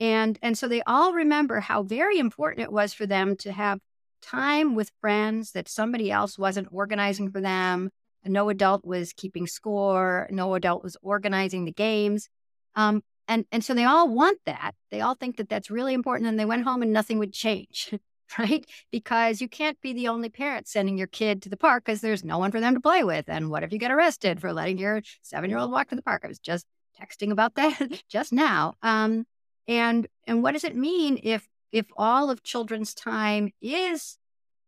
and, 0.00 0.38
and 0.40 0.56
so 0.56 0.66
they 0.66 0.82
all 0.82 1.12
remember 1.12 1.60
how 1.60 1.82
very 1.82 2.18
important 2.18 2.62
it 2.62 2.72
was 2.72 2.94
for 2.94 3.04
them 3.04 3.36
to 3.38 3.52
have 3.52 3.80
time 4.22 4.74
with 4.74 4.92
friends 5.00 5.52
that 5.52 5.68
somebody 5.68 6.10
else 6.10 6.38
wasn't 6.38 6.68
organizing 6.70 7.30
for 7.30 7.40
them. 7.40 7.90
No 8.24 8.48
adult 8.48 8.84
was 8.84 9.12
keeping 9.12 9.46
score. 9.46 10.26
No 10.30 10.54
adult 10.54 10.82
was 10.82 10.96
organizing 11.02 11.64
the 11.64 11.72
games. 11.72 12.28
Um, 12.76 13.02
and, 13.26 13.44
and 13.52 13.62
so 13.62 13.74
they 13.74 13.84
all 13.84 14.08
want 14.08 14.38
that. 14.46 14.72
They 14.90 15.02
all 15.02 15.14
think 15.14 15.36
that 15.36 15.48
that's 15.50 15.70
really 15.70 15.92
important. 15.92 16.28
And 16.28 16.38
they 16.38 16.44
went 16.44 16.64
home 16.64 16.82
and 16.82 16.92
nothing 16.92 17.18
would 17.18 17.32
change. 17.32 17.94
right? 18.38 18.64
Because 18.90 19.40
you 19.40 19.48
can't 19.48 19.80
be 19.80 19.92
the 19.92 20.08
only 20.08 20.28
parent 20.28 20.68
sending 20.68 20.98
your 20.98 21.06
kid 21.06 21.42
to 21.42 21.48
the 21.48 21.56
park 21.56 21.84
because 21.84 22.00
there's 22.00 22.24
no 22.24 22.38
one 22.38 22.50
for 22.50 22.60
them 22.60 22.74
to 22.74 22.80
play 22.80 23.04
with. 23.04 23.28
And 23.28 23.50
what 23.50 23.62
if 23.62 23.72
you 23.72 23.78
get 23.78 23.90
arrested 23.90 24.40
for 24.40 24.52
letting 24.52 24.78
your 24.78 25.02
seven 25.22 25.50
year 25.50 25.58
old 25.58 25.70
walk 25.70 25.88
to 25.88 25.96
the 25.96 26.02
park? 26.02 26.22
I 26.24 26.28
was 26.28 26.38
just 26.38 26.66
texting 27.00 27.30
about 27.30 27.54
that 27.56 28.02
just 28.08 28.32
now. 28.32 28.74
Um, 28.82 29.24
and 29.66 30.06
and 30.26 30.42
what 30.42 30.52
does 30.52 30.64
it 30.64 30.76
mean 30.76 31.20
if 31.22 31.46
if 31.72 31.86
all 31.96 32.30
of 32.30 32.42
children's 32.42 32.94
time 32.94 33.50
is 33.60 34.18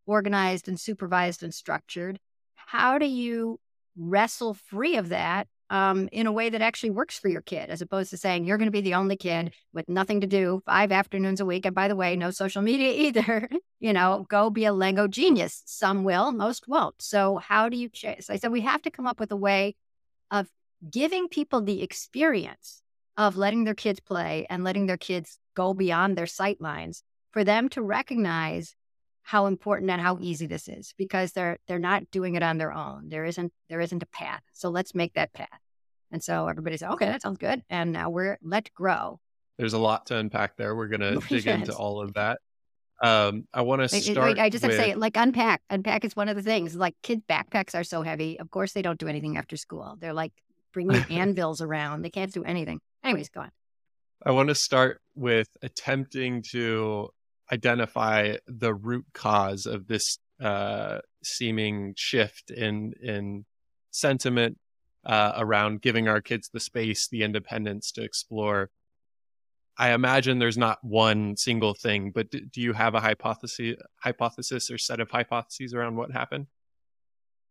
organized 0.06 0.68
and 0.68 0.78
supervised 0.78 1.42
and 1.42 1.54
structured? 1.54 2.18
How 2.54 2.98
do 2.98 3.06
you 3.06 3.58
wrestle 3.96 4.54
free 4.54 4.96
of 4.96 5.08
that 5.08 5.48
um, 5.70 6.08
in 6.10 6.26
a 6.26 6.32
way 6.32 6.50
that 6.50 6.60
actually 6.60 6.90
works 6.90 7.18
for 7.18 7.28
your 7.28 7.40
kid, 7.40 7.70
as 7.70 7.80
opposed 7.80 8.10
to 8.10 8.16
saying 8.16 8.44
you're 8.44 8.58
going 8.58 8.66
to 8.66 8.72
be 8.72 8.80
the 8.80 8.94
only 8.94 9.16
kid 9.16 9.54
with 9.72 9.88
nothing 9.88 10.20
to 10.20 10.26
do 10.26 10.60
five 10.66 10.90
afternoons 10.90 11.40
a 11.40 11.46
week. 11.46 11.64
And 11.64 11.74
by 11.74 11.86
the 11.88 11.96
way, 11.96 12.16
no 12.16 12.30
social 12.30 12.60
media 12.70 12.92
either. 12.92 13.48
you 13.78 13.92
know, 13.92 14.26
go 14.28 14.50
be 14.50 14.64
a 14.64 14.72
Lego 14.72 15.06
genius. 15.06 15.62
Some 15.64 16.02
will, 16.04 16.32
most 16.32 16.68
won't. 16.68 17.00
So, 17.00 17.38
how 17.38 17.68
do 17.68 17.76
you 17.76 17.88
chase? 17.88 18.28
I 18.28 18.36
said 18.36 18.52
we 18.52 18.62
have 18.62 18.82
to 18.82 18.90
come 18.90 19.06
up 19.06 19.20
with 19.20 19.30
a 19.30 19.36
way 19.36 19.76
of 20.30 20.48
giving 20.90 21.28
people 21.28 21.62
the 21.62 21.82
experience 21.82 22.82
of 23.16 23.36
letting 23.36 23.64
their 23.64 23.74
kids 23.74 24.00
play 24.00 24.46
and 24.50 24.64
letting 24.64 24.86
their 24.86 24.96
kids 24.96 25.38
go 25.54 25.72
beyond 25.72 26.16
their 26.16 26.26
sight 26.26 26.60
lines 26.60 27.02
for 27.32 27.44
them 27.44 27.68
to 27.68 27.82
recognize 27.82 28.74
how 29.30 29.46
important 29.46 29.88
and 29.92 30.00
how 30.00 30.18
easy 30.20 30.46
this 30.46 30.66
is 30.66 30.92
because 30.98 31.30
they're 31.30 31.56
they're 31.68 31.78
not 31.78 32.10
doing 32.10 32.34
it 32.34 32.42
on 32.42 32.58
their 32.58 32.72
own. 32.72 33.08
There 33.08 33.24
isn't 33.24 33.52
there 33.68 33.80
isn't 33.80 34.02
a 34.02 34.06
path. 34.06 34.42
So 34.52 34.70
let's 34.70 34.92
make 34.92 35.14
that 35.14 35.32
path. 35.32 35.60
And 36.10 36.20
so 36.20 36.48
everybody 36.48 36.76
said, 36.76 36.90
okay, 36.94 37.06
that 37.06 37.22
sounds 37.22 37.38
good. 37.38 37.62
And 37.70 37.92
now 37.92 38.10
we're 38.10 38.38
let 38.42 38.74
grow. 38.74 39.20
There's 39.56 39.72
a 39.72 39.78
lot 39.78 40.06
to 40.06 40.16
unpack 40.16 40.56
there. 40.56 40.74
We're 40.74 40.88
gonna 40.88 41.20
dig 41.28 41.46
into 41.46 41.72
all 41.72 42.00
of 42.00 42.14
that. 42.14 42.40
Um, 43.00 43.46
I 43.54 43.62
want 43.62 43.82
to 43.82 43.88
start. 43.88 44.34
Wait, 44.34 44.40
I 44.40 44.50
just 44.50 44.64
with... 44.64 44.72
have 44.72 44.84
to 44.84 44.90
say, 44.90 44.94
like, 44.96 45.16
unpack. 45.16 45.62
Unpack 45.70 46.04
is 46.04 46.14
one 46.14 46.28
of 46.28 46.36
the 46.36 46.42
things. 46.42 46.74
Like, 46.74 46.94
kids' 47.02 47.22
backpacks 47.30 47.74
are 47.74 47.84
so 47.84 48.02
heavy. 48.02 48.38
Of 48.38 48.50
course, 48.50 48.72
they 48.72 48.82
don't 48.82 48.98
do 48.98 49.08
anything 49.08 49.38
after 49.38 49.56
school. 49.56 49.96
They're 49.98 50.12
like 50.12 50.32
bringing 50.74 51.02
anvils 51.10 51.62
around. 51.62 52.02
They 52.02 52.10
can't 52.10 52.32
do 52.32 52.42
anything. 52.42 52.80
Anyways, 53.04 53.28
go 53.30 53.42
on. 53.42 53.50
I 54.26 54.32
want 54.32 54.48
to 54.48 54.54
start 54.54 55.00
with 55.14 55.48
attempting 55.62 56.42
to 56.50 57.08
identify 57.52 58.36
the 58.46 58.74
root 58.74 59.06
cause 59.12 59.66
of 59.66 59.86
this 59.86 60.18
uh, 60.42 60.98
seeming 61.22 61.94
shift 61.96 62.50
in 62.50 62.94
in 63.02 63.44
sentiment 63.90 64.58
uh, 65.04 65.32
around 65.36 65.82
giving 65.82 66.08
our 66.08 66.20
kids 66.20 66.50
the 66.52 66.60
space, 66.60 67.08
the 67.08 67.22
independence 67.22 67.92
to 67.92 68.02
explore. 68.02 68.70
I 69.76 69.92
imagine 69.92 70.38
there's 70.38 70.58
not 70.58 70.78
one 70.82 71.36
single 71.36 71.74
thing, 71.74 72.10
but 72.14 72.30
do, 72.30 72.40
do 72.40 72.60
you 72.60 72.74
have 72.74 72.94
a 72.94 73.00
hypothesis, 73.00 73.76
hypothesis 73.96 74.70
or 74.70 74.76
set 74.76 75.00
of 75.00 75.10
hypotheses 75.10 75.72
around 75.72 75.96
what 75.96 76.10
happened? 76.10 76.48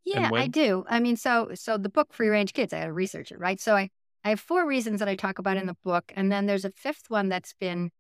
Yeah, 0.06 0.30
I 0.34 0.48
do. 0.48 0.86
I 0.88 1.00
mean, 1.00 1.18
so 1.18 1.50
so 1.54 1.78
the 1.78 1.90
book 1.90 2.14
Free 2.14 2.30
Range 2.30 2.54
Kids, 2.54 2.74
I 2.74 2.80
had 2.80 2.86
to 2.86 2.94
research 2.94 3.32
it, 3.32 3.40
right? 3.40 3.60
So 3.60 3.76
I 3.76 3.90
I 4.24 4.30
have 4.30 4.40
four 4.40 4.66
reasons 4.68 5.00
that 5.00 5.08
I 5.08 5.16
talk 5.16 5.40
about 5.40 5.58
in 5.58 5.68
the 5.68 5.78
book, 5.84 6.12
and 6.16 6.32
then 6.32 6.46
there's 6.46 6.66
a 6.66 6.72
fifth 6.72 7.10
one 7.10 7.30
that's 7.30 7.54
been 7.54 7.92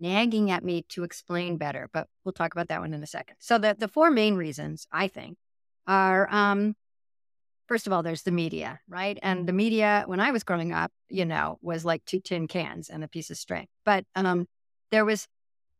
nagging 0.00 0.50
at 0.50 0.64
me 0.64 0.82
to 0.88 1.04
explain 1.04 1.56
better, 1.56 1.88
but 1.92 2.08
we'll 2.24 2.32
talk 2.32 2.52
about 2.52 2.68
that 2.68 2.80
one 2.80 2.94
in 2.94 3.02
a 3.02 3.06
second. 3.06 3.36
So 3.38 3.58
the, 3.58 3.76
the 3.78 3.88
four 3.88 4.10
main 4.10 4.34
reasons 4.34 4.86
I 4.90 5.08
think 5.08 5.36
are, 5.86 6.28
um, 6.32 6.74
first 7.68 7.86
of 7.86 7.92
all, 7.92 8.02
there's 8.02 8.22
the 8.22 8.32
media, 8.32 8.80
right? 8.88 9.18
And 9.22 9.46
the 9.46 9.52
media, 9.52 10.04
when 10.06 10.20
I 10.20 10.30
was 10.30 10.42
growing 10.42 10.72
up, 10.72 10.90
you 11.08 11.24
know, 11.24 11.58
was 11.62 11.84
like 11.84 12.04
two 12.04 12.20
tin 12.20 12.48
cans 12.48 12.88
and 12.88 13.04
a 13.04 13.08
piece 13.08 13.30
of 13.30 13.36
string. 13.36 13.66
But 13.84 14.04
um, 14.14 14.46
there 14.90 15.04
was, 15.04 15.28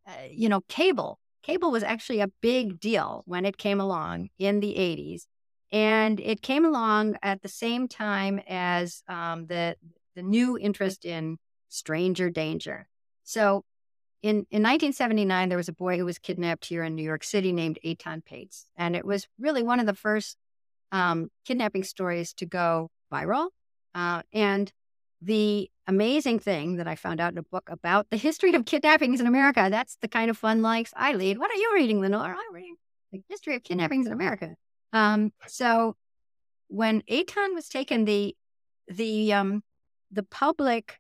uh, 0.07 0.13
you 0.31 0.49
know, 0.49 0.61
cable. 0.69 1.19
Cable 1.43 1.71
was 1.71 1.83
actually 1.83 2.21
a 2.21 2.29
big 2.41 2.79
deal 2.79 3.23
when 3.27 3.45
it 3.45 3.57
came 3.57 3.81
along 3.81 4.29
in 4.39 4.61
the 4.61 4.75
80s. 4.75 5.27
And 5.73 6.21
it 6.21 6.43
came 6.43 6.65
along 6.65 7.17
at 7.23 7.43
the 7.43 7.49
same 7.49 7.89
time 7.89 8.41
as 8.49 9.03
um, 9.09 9.47
the, 9.47 9.77
the 10.17 10.23
new 10.23 10.59
interest 10.59 11.05
in 11.05 11.39
stranger 11.69 12.29
danger. 12.29 12.89
So 13.25 13.65
in, 14.23 14.47
in 14.51 14.63
1979, 14.63 15.49
there 15.49 15.57
was 15.57 15.69
a 15.69 15.73
boy 15.73 15.97
who 15.97 16.05
was 16.05 16.19
kidnapped 16.19 16.67
here 16.67 16.83
in 16.85 16.95
New 16.95 17.03
York 17.03 17.25
City 17.25 17.53
named 17.53 17.79
Etan 17.85 18.25
Patz. 18.25 18.67
And 18.77 18.95
it 18.95 19.05
was 19.05 19.27
really 19.39 19.63
one 19.63 19.81
of 19.81 19.87
the 19.87 19.95
first 19.95 20.37
um, 20.93 21.31
kidnapping 21.47 21.85
stories 21.85 22.33
to 22.35 22.47
go 22.47 22.91
viral. 23.13 23.49
Uh, 23.95 24.23
and 24.33 24.71
the 25.23 25.71
amazing 25.87 26.39
thing 26.39 26.77
that 26.77 26.87
I 26.87 26.95
found 26.97 27.21
out 27.21 27.33
in 27.33 27.39
a 27.39 27.43
book 27.43 27.69
about 27.71 28.09
the 28.11 28.17
history 28.17 28.55
of 28.55 28.65
kidnappings 28.65 29.21
in 29.21 29.27
America, 29.27 29.69
that's 29.71 29.97
the 30.01 30.09
kind 30.09 30.31
of 30.31 30.37
fun 30.37 30.63
likes 30.63 30.93
I 30.97 31.15
lead. 31.15 31.39
What 31.39 31.51
are 31.51 31.57
you 31.57 31.73
reading, 31.75 32.01
Lenore? 32.01 32.37
I'm 32.39 32.55
reading 32.55 32.77
the 33.13 33.23
history 33.29 33.57
of 33.57 33.63
kidnappings 33.63 34.07
in 34.07 34.13
America. 34.13 34.55
Um, 34.93 35.33
so 35.47 35.97
when 36.69 37.03
Etan 37.03 37.55
was 37.55 37.69
taken, 37.69 38.05
the 38.05 38.37
the 38.89 39.33
um, 39.33 39.63
the 40.11 40.23
public 40.23 40.99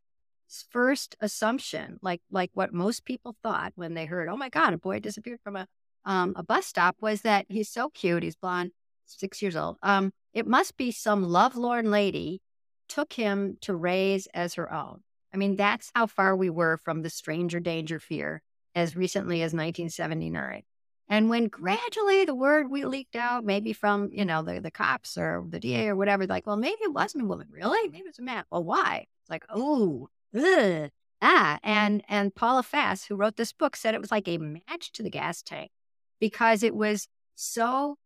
first 0.71 1.16
assumption, 1.21 1.99
like 2.02 2.21
like 2.30 2.50
what 2.54 2.73
most 2.73 3.04
people 3.04 3.37
thought 3.42 3.73
when 3.76 3.95
they 3.95 4.07
heard, 4.07 4.28
"Oh 4.28 4.37
my 4.37 4.49
God, 4.49 4.73
a 4.73 4.78
boy 4.78 5.00
disappeared 5.00 5.40
from 5.42 5.57
a 5.57 5.66
um, 6.04 6.35
a 6.37 6.42
bus 6.42 6.66
stop," 6.66 6.97
was 7.00 7.23
that 7.23 7.47
he's 7.49 7.69
so 7.69 7.90
cute, 7.90 8.23
he's 8.23 8.37
blonde, 8.37 8.73
six 9.07 9.42
years 9.42 9.57
old. 9.57 9.76
Um, 9.83 10.12
it 10.33 10.47
must 10.47 10.76
be 10.76 10.90
some 10.90 11.25
lovelorn 11.25 11.90
lady 11.90 12.40
took 12.88 13.12
him 13.12 13.57
to 13.62 13.75
raise 13.75 14.26
as 14.28 14.54
her 14.54 14.73
own. 14.73 15.00
I 15.33 15.37
mean, 15.37 15.57
that's 15.57 15.92
how 15.95 16.07
far 16.07 16.35
we 16.37 16.50
were 16.50 16.76
from 16.76 17.02
the 17.02 17.11
stranger 17.11 17.61
danger 17.61 18.00
fear 18.00 18.42
as 18.75 18.97
recently 18.97 19.42
as 19.42 19.52
1979. 19.52 20.62
And 21.09 21.28
when 21.28 21.49
gradually 21.49 22.25
the 22.25 22.35
word 22.35 22.71
we 22.71 22.85
leaked 22.85 23.16
out, 23.16 23.45
maybe 23.45 23.73
from, 23.73 24.11
you 24.12 24.25
know, 24.25 24.42
the, 24.42 24.61
the 24.61 24.71
cops 24.71 25.19
or 25.19 25.45
the 25.49 25.59
DA 25.59 25.88
or 25.88 25.97
whatever, 25.97 26.26
like, 26.26 26.47
well, 26.47 26.57
maybe 26.57 26.78
it 26.83 26.92
wasn't 26.92 27.25
a 27.25 27.26
woman. 27.26 27.49
Really? 27.50 27.88
Maybe 27.88 28.04
it's 28.07 28.21
a 28.21 28.23
man. 28.23 28.45
Well, 28.50 28.62
why? 28.62 29.07
It's 29.23 29.30
like, 29.30 29.45
oh, 29.49 30.09
Ugh. 30.35 30.91
Ah, 31.23 31.59
and 31.63 32.03
and 32.09 32.35
Paula 32.35 32.63
Fass, 32.63 33.05
who 33.05 33.17
wrote 33.17 33.37
this 33.37 33.53
book, 33.53 33.77
said 33.77 33.95
it 33.95 34.01
was 34.01 34.11
like 34.11 34.29
a 34.29 34.39
match 34.39 34.93
to 34.93 35.03
the 35.03 35.11
gas 35.11 35.43
tank 35.43 35.71
because 36.19 36.63
it 36.63 36.75
was 36.75 37.09
so 37.35 37.97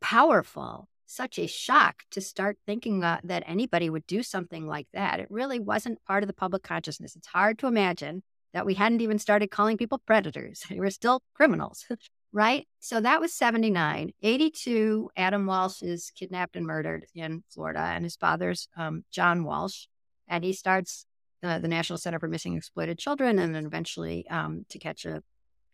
powerful, 0.00 0.88
such 1.06 1.38
a 1.38 1.46
shock 1.46 2.04
to 2.10 2.20
start 2.20 2.58
thinking 2.66 3.04
uh, 3.04 3.20
that 3.24 3.42
anybody 3.46 3.90
would 3.90 4.06
do 4.06 4.22
something 4.22 4.66
like 4.66 4.86
that. 4.94 5.20
It 5.20 5.30
really 5.30 5.58
wasn't 5.58 6.04
part 6.06 6.22
of 6.22 6.26
the 6.26 6.34
public 6.34 6.62
consciousness. 6.62 7.16
It's 7.16 7.26
hard 7.26 7.58
to 7.58 7.66
imagine 7.66 8.22
that 8.54 8.66
we 8.66 8.74
hadn't 8.74 9.00
even 9.00 9.18
started 9.18 9.50
calling 9.50 9.76
people 9.76 9.98
predators. 9.98 10.62
They 10.70 10.78
were 10.78 10.90
still 10.90 11.20
criminals, 11.34 11.86
right? 12.32 12.66
So 12.80 13.00
that 13.00 13.20
was 13.20 13.34
79. 13.34 14.12
82, 14.22 15.10
Adam 15.16 15.46
Walsh 15.46 15.82
is 15.82 16.12
kidnapped 16.16 16.56
and 16.56 16.66
murdered 16.66 17.06
in 17.14 17.42
Florida, 17.50 17.80
and 17.80 18.04
his 18.04 18.16
father's 18.16 18.68
um, 18.76 19.04
John 19.10 19.44
Walsh. 19.44 19.86
And 20.28 20.44
he 20.44 20.54
starts 20.54 21.04
uh, 21.44 21.58
the 21.58 21.68
National 21.68 21.98
Center 21.98 22.18
for 22.18 22.28
Missing 22.28 22.56
Exploited 22.56 22.98
Children, 22.98 23.38
and 23.38 23.54
then 23.54 23.66
eventually 23.66 24.26
um, 24.28 24.64
to 24.70 24.78
catch 24.78 25.04
a 25.04 25.22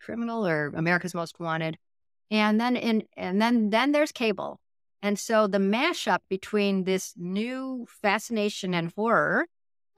criminal 0.01 0.47
or 0.47 0.73
America's 0.75 1.15
Most 1.15 1.39
Wanted. 1.39 1.79
And 2.31 2.61
then 2.61 2.77
in 2.77 3.05
and 3.17 3.41
then 3.41 3.71
then 3.71 3.93
there's 3.93 4.13
cable. 4.13 4.61
And 5.03 5.19
so 5.19 5.47
the 5.47 5.59
mashup 5.59 6.19
between 6.29 6.85
this 6.85 7.15
new 7.17 7.87
fascination 8.03 8.75
and 8.75 8.93
horror 8.95 9.47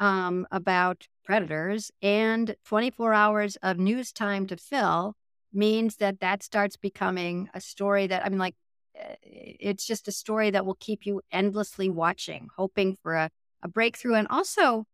um, 0.00 0.46
about 0.50 1.06
predators 1.24 1.90
and 2.00 2.54
24 2.66 3.12
hours 3.14 3.56
of 3.62 3.78
news 3.78 4.12
time 4.12 4.46
to 4.46 4.56
fill 4.56 5.14
means 5.52 5.96
that 5.96 6.20
that 6.20 6.42
starts 6.42 6.76
becoming 6.76 7.48
a 7.54 7.60
story 7.60 8.06
that 8.06 8.24
I 8.24 8.28
mean, 8.28 8.38
like 8.38 8.54
uh, 8.98 9.14
it's 9.22 9.86
just 9.86 10.08
a 10.08 10.12
story 10.12 10.50
that 10.50 10.64
will 10.66 10.76
keep 10.78 11.04
you 11.06 11.20
endlessly 11.30 11.88
watching, 11.88 12.48
hoping 12.56 12.96
for 13.02 13.14
a, 13.14 13.30
a 13.62 13.68
breakthrough. 13.68 14.14
And 14.14 14.28
also, 14.28 14.84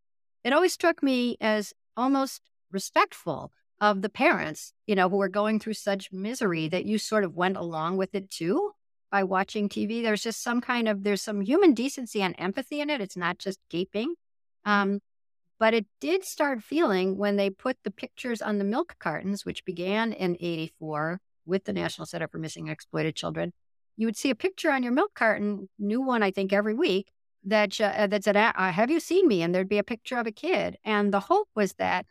it 0.49 0.55
always 0.55 0.73
struck 0.73 1.03
me 1.03 1.37
as 1.43 1.75
almost 1.95 2.41
respectful 2.73 3.53
of 3.83 4.01
the 4.01 4.09
parents, 4.09 4.73
you 4.87 4.95
know, 4.95 5.11
who 5.11 5.21
are 5.21 5.29
going 5.29 5.61
through 5.61 5.75
such 5.75 6.11
misery 6.11 6.69
that 6.69 6.87
you 6.87 6.97
sort 6.97 7.23
of 7.23 7.37
went 7.37 7.59
along 7.59 7.99
with 7.99 8.15
it 8.15 8.31
too 8.31 8.71
by 9.13 9.25
watching 9.25 9.69
TV. 9.69 10.03
There's 10.03 10.23
just 10.23 10.43
some 10.43 10.63
kind 10.63 10.89
of 10.89 11.05
there's 11.05 11.21
some 11.21 11.43
human 11.43 11.75
decency 11.75 12.23
and 12.23 12.35
empathy 12.39 12.81
in 12.81 12.89
it. 12.89 13.03
It's 13.03 13.17
not 13.17 13.39
just 13.39 13.59
gaping. 13.69 14.15
Um, 14.65 15.01
but 15.59 15.75
it 15.75 15.85
did 16.01 16.25
start 16.25 16.63
feeling 16.63 17.19
when 17.19 17.37
they 17.37 17.51
put 17.51 17.77
the 17.85 17.91
pictures 17.91 18.41
on 18.41 18.57
the 18.57 18.65
milk 18.65 18.97
cartons, 18.99 19.45
which 19.45 19.67
began 19.67 20.15
in 20.15 20.39
84 20.41 21.21
with 21.45 21.65
the 21.65 21.75
National 21.75 22.07
Center 22.07 22.27
for 22.27 22.39
Missing 22.39 22.69
and 22.69 22.73
Exploited 22.73 23.15
Children. 23.17 23.53
You 23.99 24.07
would 24.07 24.17
see 24.17 24.31
a 24.31 24.35
picture 24.35 24.71
on 24.71 24.83
your 24.83 24.93
milk 24.93 25.13
carton, 25.15 25.69
new 25.79 26.01
one, 26.01 26.23
I 26.23 26.31
think, 26.31 26.55
every 26.55 26.73
week 26.73 27.13
that, 27.45 27.81
uh, 27.81 28.07
that 28.07 28.25
said, 28.25 28.37
uh, 28.37 28.53
Have 28.73 28.91
you 28.91 29.01
seen 29.01 29.27
me? 29.29 29.43
And 29.43 29.55
there'd 29.55 29.69
be 29.69 29.79
a 29.79 29.85
picture 29.85 30.19
of 30.19 30.27
a 30.27 30.33
kid. 30.33 30.77
And 30.85 31.13
the 31.13 31.21
hope 31.21 31.49
was 31.55 31.75
that 31.75 32.07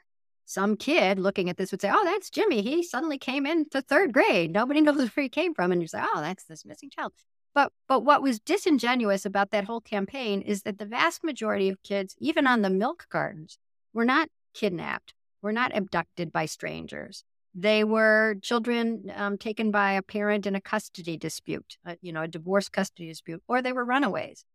some 0.46 0.78
kid 0.78 1.20
looking 1.20 1.50
at 1.50 1.58
this 1.58 1.72
would 1.72 1.82
say, 1.82 1.92
Oh, 1.94 2.04
that's 2.06 2.30
Jimmy. 2.30 2.62
He 2.62 2.84
suddenly 2.84 3.18
came 3.18 3.46
into 3.46 3.82
third 3.82 4.14
grade. 4.14 4.52
Nobody 4.52 4.82
knows 4.82 5.10
where 5.16 5.24
he 5.24 5.30
came 5.30 5.54
from. 5.54 5.72
And 5.72 5.82
you 5.82 5.88
say, 5.88 6.02
Oh, 6.02 6.22
that's 6.22 6.46
this 6.46 6.66
missing 6.66 6.90
child. 6.90 7.14
But 7.54 7.72
but 7.88 8.02
what 8.02 8.22
was 8.22 8.40
disingenuous 8.40 9.26
about 9.26 9.52
that 9.52 9.66
whole 9.66 9.82
campaign 9.82 10.42
is 10.42 10.62
that 10.62 10.78
the 10.78 10.86
vast 10.86 11.24
majority 11.24 11.70
of 11.70 11.82
kids, 11.82 12.16
even 12.20 12.46
on 12.46 12.62
the 12.62 12.70
milk 12.70 13.08
cartons, 13.10 13.58
were 13.94 14.06
not 14.06 14.30
kidnapped, 14.54 15.14
were 15.42 15.52
not 15.52 15.76
abducted 15.76 16.32
by 16.32 16.46
strangers. 16.46 17.24
They 17.56 17.84
were 17.84 18.36
children 18.44 19.12
um, 19.16 19.40
taken 19.40 19.72
by 19.72 19.94
a 19.94 20.04
parent 20.04 20.46
in 20.46 20.54
a 20.54 20.62
custody 20.62 21.18
dispute, 21.18 21.78
uh, 21.84 21.96
you 22.02 22.14
know, 22.14 22.22
a 22.22 22.28
divorce 22.28 22.70
custody 22.70 23.08
dispute, 23.08 23.42
or 23.48 23.64
they 23.64 23.74
were 23.74 23.84
runaways. 23.84 24.46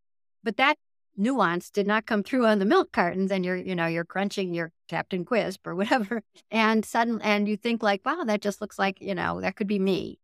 But 0.42 0.56
that 0.56 0.76
nuance 1.16 1.70
did 1.70 1.86
not 1.86 2.06
come 2.06 2.22
through 2.22 2.46
on 2.46 2.58
the 2.58 2.64
milk 2.64 2.90
cartons 2.90 3.30
and 3.30 3.44
you're 3.44 3.56
you 3.56 3.74
know 3.74 3.86
you're 3.86 4.02
crunching 4.02 4.54
your 4.54 4.72
captain 4.88 5.26
quisp 5.26 5.58
or 5.66 5.74
whatever 5.74 6.22
and 6.50 6.86
suddenly 6.86 7.22
and 7.22 7.46
you 7.46 7.54
think 7.54 7.82
like 7.82 8.00
wow 8.06 8.24
that 8.24 8.40
just 8.40 8.62
looks 8.62 8.78
like 8.78 8.98
you 8.98 9.14
know 9.14 9.38
that 9.38 9.54
could 9.54 9.66
be 9.66 9.78
me 9.78 10.18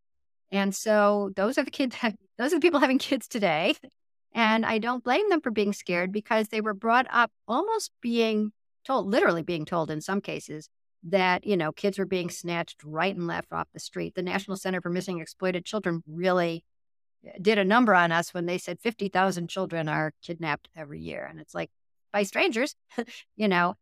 and 0.51 0.75
so 0.75 1.31
those 1.37 1.59
are 1.59 1.65
the 1.65 1.71
kids 1.71 1.97
that 2.03 2.17
those 2.39 2.53
are 2.53 2.57
the 2.57 2.61
people 2.61 2.81
having 2.81 2.99
kids 2.99 3.29
today. 3.29 3.75
And 4.35 4.65
I 4.65 4.79
don't 4.79 5.03
blame 5.03 5.29
them 5.31 5.41
for 5.41 5.51
being 5.51 5.73
scared 5.73 6.13
because 6.13 6.49
they 6.49 6.61
were 6.61 6.75
brought 6.75 7.07
up 7.11 7.31
almost 7.49 7.91
being 8.01 8.53
told, 8.85 9.09
literally 9.09 9.43
being 9.43 9.65
told 9.65 9.91
in 9.91 10.01
some 10.01 10.21
cases, 10.21 10.69
that, 11.05 11.47
you 11.47 11.57
know, 11.57 11.73
kids 11.73 11.99
were 11.99 12.05
being 12.05 12.29
snatched 12.29 12.83
right 12.85 13.15
and 13.15 13.27
left 13.27 13.53
off 13.53 13.69
the 13.73 13.81
street. 13.81 14.15
The 14.15 14.23
National 14.23 14.57
Center 14.57 14.81
for 14.81 14.91
Missing 14.91 15.21
Exploited 15.21 15.65
Children 15.65 16.03
really 16.07 16.65
did 17.41 17.59
a 17.59 17.65
number 17.65 17.95
on 17.95 18.13
us 18.13 18.33
when 18.33 18.47
they 18.47 18.59
said 18.59 18.81
50,000 18.81 19.49
children 19.49 19.89
are 19.89 20.13
kidnapped 20.23 20.69
every 20.77 21.01
year. 21.01 21.27
And 21.29 21.41
it's 21.41 21.55
like, 21.55 21.71
by 22.13 22.23
strangers, 22.23 22.75
you 23.37 23.49
know, 23.49 23.75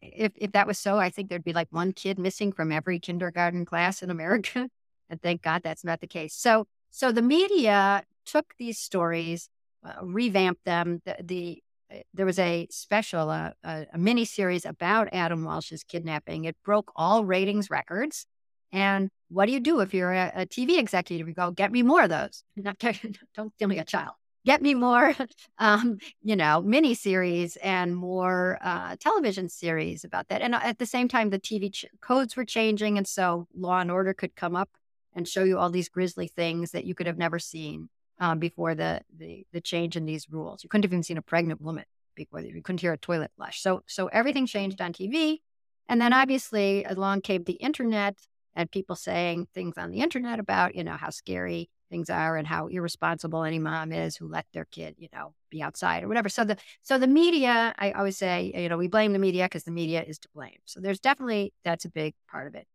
if, 0.00 0.32
if 0.36 0.52
that 0.52 0.66
was 0.66 0.78
so, 0.78 0.98
I 0.98 1.10
think 1.10 1.28
there'd 1.28 1.44
be 1.44 1.52
like 1.52 1.68
one 1.70 1.92
kid 1.92 2.18
missing 2.18 2.52
from 2.52 2.72
every 2.72 2.98
kindergarten 2.98 3.64
class 3.64 4.02
in 4.02 4.10
America. 4.10 4.68
And 5.10 5.20
thank 5.20 5.42
God 5.42 5.60
that's 5.62 5.84
not 5.84 6.00
the 6.00 6.06
case. 6.06 6.34
So 6.34 6.66
so 6.92 7.10
the 7.10 7.22
media 7.22 8.04
took 8.26 8.54
these 8.58 8.78
stories, 8.78 9.48
uh, 9.82 10.04
revamped 10.04 10.64
them. 10.66 11.00
The, 11.06 11.16
the 11.22 11.62
uh, 11.90 12.02
there 12.12 12.26
was 12.26 12.38
a 12.38 12.68
special, 12.70 13.30
uh, 13.30 13.50
a, 13.64 13.86
a 13.94 13.98
mini 13.98 14.26
series 14.26 14.66
about 14.66 15.08
Adam 15.10 15.42
Walsh's 15.42 15.84
kidnapping. 15.84 16.44
It 16.44 16.56
broke 16.62 16.92
all 16.94 17.24
ratings 17.24 17.70
records. 17.70 18.26
And 18.72 19.10
what 19.28 19.46
do 19.46 19.52
you 19.52 19.60
do 19.60 19.80
if 19.80 19.94
you're 19.94 20.12
a, 20.12 20.32
a 20.34 20.46
TV 20.46 20.78
executive? 20.78 21.28
You 21.28 21.34
go, 21.34 21.50
get 21.50 21.70
me 21.70 21.82
more 21.82 22.02
of 22.02 22.10
those. 22.10 22.42
Not, 22.56 22.78
don't 23.34 23.56
give 23.58 23.68
me 23.68 23.78
a 23.78 23.84
child. 23.84 24.14
Get 24.44 24.60
me 24.60 24.74
more, 24.74 25.14
um, 25.58 25.98
you 26.22 26.34
know, 26.34 26.62
mini 26.62 26.94
series 26.94 27.56
and 27.56 27.94
more 27.94 28.58
uh, 28.60 28.96
television 28.98 29.48
series 29.48 30.04
about 30.04 30.28
that. 30.28 30.42
And 30.42 30.54
uh, 30.54 30.60
at 30.62 30.78
the 30.78 30.86
same 30.86 31.08
time, 31.08 31.30
the 31.30 31.38
TV 31.38 31.72
ch- 31.72 31.86
codes 32.00 32.36
were 32.36 32.44
changing, 32.44 32.98
and 32.98 33.06
so 33.06 33.46
Law 33.54 33.78
and 33.78 33.90
Order 33.90 34.14
could 34.14 34.34
come 34.34 34.56
up 34.56 34.70
and 35.14 35.28
show 35.28 35.44
you 35.44 35.58
all 35.58 35.70
these 35.70 35.88
grisly 35.88 36.26
things 36.26 36.72
that 36.72 36.84
you 36.84 36.94
could 36.94 37.06
have 37.06 37.18
never 37.18 37.38
seen 37.38 37.88
um, 38.18 38.38
before 38.38 38.74
the, 38.74 39.02
the 39.16 39.46
the 39.52 39.60
change 39.60 39.96
in 39.96 40.06
these 40.06 40.28
rules. 40.30 40.64
You 40.64 40.68
couldn't 40.68 40.84
have 40.84 40.92
even 40.92 41.02
seen 41.02 41.18
a 41.18 41.22
pregnant 41.22 41.60
woman 41.60 41.84
before. 42.14 42.40
You 42.40 42.62
couldn't 42.62 42.80
hear 42.80 42.92
a 42.92 42.98
toilet 42.98 43.30
flush. 43.36 43.60
So 43.62 43.82
so 43.86 44.08
everything 44.08 44.46
changed 44.46 44.80
on 44.80 44.92
TV, 44.92 45.40
and 45.88 46.00
then 46.00 46.12
obviously 46.12 46.84
along 46.84 47.20
came 47.20 47.44
the 47.44 47.52
internet 47.54 48.16
and 48.54 48.70
people 48.70 48.96
saying 48.96 49.48
things 49.54 49.78
on 49.78 49.90
the 49.90 50.00
internet 50.00 50.38
about 50.38 50.74
you 50.74 50.84
know 50.84 50.96
how 50.96 51.10
scary 51.10 51.70
things 51.90 52.08
are 52.08 52.36
and 52.36 52.46
how 52.46 52.68
irresponsible 52.68 53.44
any 53.44 53.58
mom 53.58 53.92
is 53.92 54.16
who 54.16 54.26
let 54.26 54.46
their 54.52 54.64
kid 54.64 54.94
you 54.98 55.08
know 55.12 55.34
be 55.50 55.62
outside 55.62 56.02
or 56.02 56.08
whatever. 56.08 56.28
So 56.28 56.44
the 56.44 56.56
so 56.82 56.98
the 56.98 57.06
media, 57.06 57.74
I 57.78 57.92
always 57.92 58.16
say 58.16 58.52
you 58.54 58.68
know 58.68 58.76
we 58.76 58.88
blame 58.88 59.12
the 59.12 59.18
media 59.18 59.44
because 59.44 59.64
the 59.64 59.70
media 59.70 60.02
is 60.02 60.18
to 60.20 60.28
blame. 60.34 60.58
So 60.64 60.80
there's 60.80 61.00
definitely 61.00 61.52
that's 61.64 61.84
a 61.84 61.90
big 61.90 62.14
part 62.30 62.46
of 62.46 62.54
it. 62.54 62.66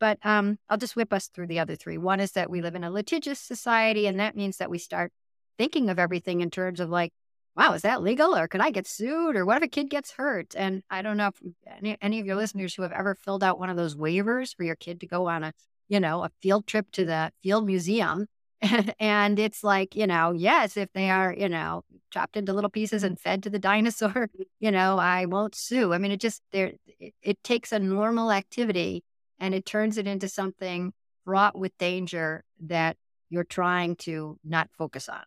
But 0.00 0.18
um, 0.24 0.58
I'll 0.68 0.78
just 0.78 0.96
whip 0.96 1.12
us 1.12 1.28
through 1.28 1.48
the 1.48 1.58
other 1.58 1.76
three. 1.76 1.98
One 1.98 2.20
is 2.20 2.32
that 2.32 2.50
we 2.50 2.62
live 2.62 2.74
in 2.74 2.84
a 2.84 2.90
litigious 2.90 3.38
society, 3.38 4.06
and 4.06 4.18
that 4.18 4.34
means 4.34 4.56
that 4.56 4.70
we 4.70 4.78
start 4.78 5.12
thinking 5.58 5.90
of 5.90 5.98
everything 5.98 6.40
in 6.40 6.50
terms 6.50 6.80
of 6.80 6.88
like, 6.88 7.12
wow, 7.56 7.72
is 7.72 7.82
that 7.82 8.02
legal? 8.02 8.36
Or 8.36 8.48
could 8.48 8.60
I 8.60 8.70
get 8.70 8.86
sued? 8.86 9.36
Or 9.36 9.44
what 9.44 9.58
if 9.58 9.62
a 9.64 9.68
kid 9.68 9.90
gets 9.90 10.12
hurt? 10.12 10.54
And 10.56 10.82
I 10.90 11.02
don't 11.02 11.16
know 11.16 11.28
if 11.28 11.52
any, 11.78 11.96
any 12.00 12.20
of 12.20 12.26
your 12.26 12.36
listeners 12.36 12.74
who 12.74 12.82
have 12.82 12.92
ever 12.92 13.14
filled 13.14 13.44
out 13.44 13.58
one 13.58 13.70
of 13.70 13.76
those 13.76 13.94
waivers 13.94 14.54
for 14.54 14.64
your 14.64 14.76
kid 14.76 15.00
to 15.00 15.06
go 15.06 15.28
on 15.28 15.44
a, 15.44 15.52
you 15.88 16.00
know, 16.00 16.24
a 16.24 16.30
field 16.40 16.66
trip 16.66 16.90
to 16.92 17.04
the 17.04 17.32
field 17.42 17.66
museum. 17.66 18.26
and 19.00 19.38
it's 19.38 19.64
like, 19.64 19.96
you 19.96 20.06
know, 20.06 20.32
yes, 20.32 20.76
if 20.76 20.92
they 20.92 21.10
are, 21.10 21.32
you 21.32 21.48
know, 21.48 21.82
chopped 22.10 22.36
into 22.36 22.52
little 22.52 22.70
pieces 22.70 23.02
and 23.02 23.18
fed 23.18 23.42
to 23.42 23.50
the 23.50 23.58
dinosaur, 23.70 24.30
you 24.58 24.70
know, 24.70 24.98
I 24.98 25.26
won't 25.26 25.54
sue. 25.54 25.92
I 25.92 25.98
mean, 25.98 26.12
it 26.12 26.20
just 26.20 26.42
there 26.52 26.72
it, 26.98 27.14
it 27.22 27.44
takes 27.44 27.72
a 27.72 27.78
normal 27.78 28.30
activity 28.30 29.02
and 29.38 29.54
it 29.54 29.64
turns 29.64 29.96
it 29.96 30.06
into 30.06 30.28
something 30.28 30.92
fraught 31.24 31.58
with 31.58 31.76
danger 31.78 32.44
that 32.66 32.96
you're 33.30 33.44
trying 33.44 33.96
to 33.96 34.38
not 34.44 34.68
focus 34.76 35.08
on. 35.08 35.22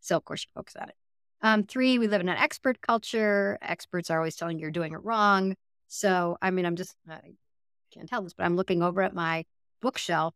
So, 0.00 0.16
of 0.16 0.24
course, 0.24 0.46
you 0.46 0.50
focus 0.54 0.76
on 0.80 0.88
it. 0.88 0.94
Um, 1.42 1.64
three, 1.64 1.98
we 1.98 2.06
live 2.06 2.20
in 2.20 2.28
an 2.28 2.36
expert 2.36 2.80
culture. 2.80 3.58
Experts 3.62 4.10
are 4.10 4.18
always 4.18 4.36
telling 4.36 4.58
you 4.58 4.62
you're 4.62 4.70
doing 4.70 4.92
it 4.92 5.02
wrong. 5.02 5.54
So, 5.88 6.36
I 6.42 6.50
mean, 6.50 6.66
I'm 6.66 6.76
just, 6.76 6.94
I 7.08 7.20
can't 7.92 8.08
tell 8.08 8.22
this, 8.22 8.34
but 8.34 8.44
I'm 8.44 8.56
looking 8.56 8.82
over 8.82 9.02
at 9.02 9.14
my 9.14 9.44
bookshelf, 9.80 10.34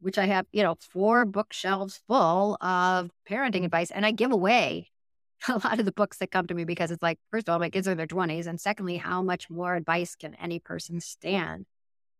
which 0.00 0.18
I 0.18 0.26
have, 0.26 0.46
you 0.52 0.62
know, 0.62 0.76
four 0.80 1.24
bookshelves 1.24 2.00
full 2.06 2.56
of 2.60 3.10
parenting 3.28 3.64
advice. 3.64 3.90
And 3.90 4.06
I 4.06 4.12
give 4.12 4.32
away 4.32 4.90
a 5.48 5.54
lot 5.64 5.80
of 5.80 5.84
the 5.84 5.92
books 5.92 6.18
that 6.18 6.30
come 6.30 6.46
to 6.46 6.54
me 6.54 6.64
because 6.64 6.90
it's 6.90 7.02
like, 7.02 7.18
first 7.30 7.48
of 7.48 7.52
all, 7.52 7.58
my 7.58 7.70
kids 7.70 7.88
are 7.88 7.92
in 7.92 7.98
their 7.98 8.06
20s. 8.06 8.46
And 8.46 8.60
secondly, 8.60 8.96
how 8.96 9.22
much 9.22 9.50
more 9.50 9.74
advice 9.74 10.14
can 10.14 10.34
any 10.36 10.60
person 10.60 11.00
stand? 11.00 11.66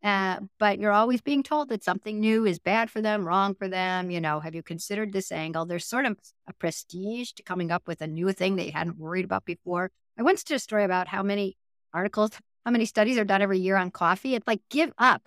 Uh, 0.03 0.41
but 0.59 0.79
you're 0.79 0.93
always 0.93 1.21
being 1.21 1.43
told 1.43 1.69
that 1.69 1.83
something 1.83 2.21
new 2.21 2.45
is 2.45 2.59
bad 2.59 2.91
for 2.91 3.01
them, 3.01 3.27
wrong 3.27 3.55
for 3.55 3.69
them. 3.69 4.11
You 4.11 4.21
know, 4.21 4.41
have 4.41 4.55
you 4.55 4.63
considered 4.63 5.13
this 5.13 5.33
angle? 5.33 5.67
There's 5.67 5.87
sort 5.87 6.05
of 6.05 6.17
a 6.47 6.53
prestige 6.53 7.33
to 7.33 7.43
coming 7.43 7.71
up 7.71 7.89
with 7.89 8.01
a 8.01 8.07
new 8.07 8.33
thing 8.33 8.57
that 8.57 8.67
you 8.67 8.73
hadn't 8.73 8.99
worried 8.99 9.25
about 9.25 9.45
before. 9.45 9.91
I 10.19 10.23
once 10.23 10.45
did 10.45 10.55
a 10.55 10.59
story 10.59 10.85
about 10.85 11.09
how 11.09 11.23
many 11.23 11.57
articles, 11.93 12.33
how 12.65 12.71
many 12.71 12.85
studies 12.85 13.19
are 13.19 13.25
done 13.25 13.43
every 13.43 13.59
year 13.59 13.77
on 13.77 13.91
coffee. 13.91 14.35
It's 14.35 14.47
like, 14.47 14.61
give 14.71 14.93
up. 14.99 15.23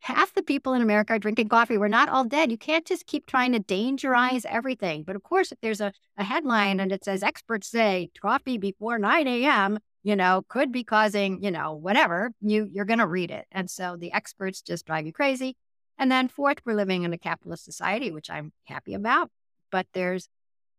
Half 0.00 0.32
the 0.32 0.42
people 0.42 0.72
in 0.72 0.80
America 0.80 1.12
are 1.12 1.18
drinking 1.18 1.50
coffee. 1.50 1.76
We're 1.76 1.88
not 1.88 2.08
all 2.08 2.24
dead. 2.24 2.50
You 2.50 2.56
can't 2.56 2.86
just 2.86 3.06
keep 3.06 3.26
trying 3.26 3.52
to 3.52 3.58
dangerize 3.58 4.46
everything. 4.46 5.02
But 5.02 5.16
of 5.16 5.22
course, 5.22 5.52
if 5.52 5.60
there's 5.60 5.82
a, 5.82 5.92
a 6.16 6.24
headline 6.24 6.80
and 6.80 6.90
it 6.90 7.04
says 7.04 7.22
experts 7.22 7.68
say 7.68 8.10
coffee 8.18 8.56
before 8.56 8.98
9 8.98 9.26
a.m., 9.26 9.78
you 10.06 10.14
know, 10.14 10.44
could 10.46 10.70
be 10.70 10.84
causing, 10.84 11.42
you 11.42 11.50
know, 11.50 11.72
whatever, 11.72 12.30
you 12.40 12.68
you're 12.72 12.84
going 12.84 13.00
to 13.00 13.08
read 13.08 13.32
it. 13.32 13.44
And 13.50 13.68
so 13.68 13.96
the 13.98 14.12
experts 14.12 14.62
just 14.62 14.86
drive 14.86 15.04
you 15.04 15.12
crazy. 15.12 15.56
And 15.98 16.12
then 16.12 16.28
fourth, 16.28 16.58
we're 16.64 16.76
living 16.76 17.02
in 17.02 17.12
a 17.12 17.18
capitalist 17.18 17.64
society, 17.64 18.12
which 18.12 18.30
I'm 18.30 18.52
happy 18.66 18.94
about. 18.94 19.30
But 19.72 19.88
there's 19.94 20.28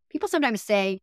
people 0.09 0.29
sometimes 0.29 0.61
say, 0.61 1.01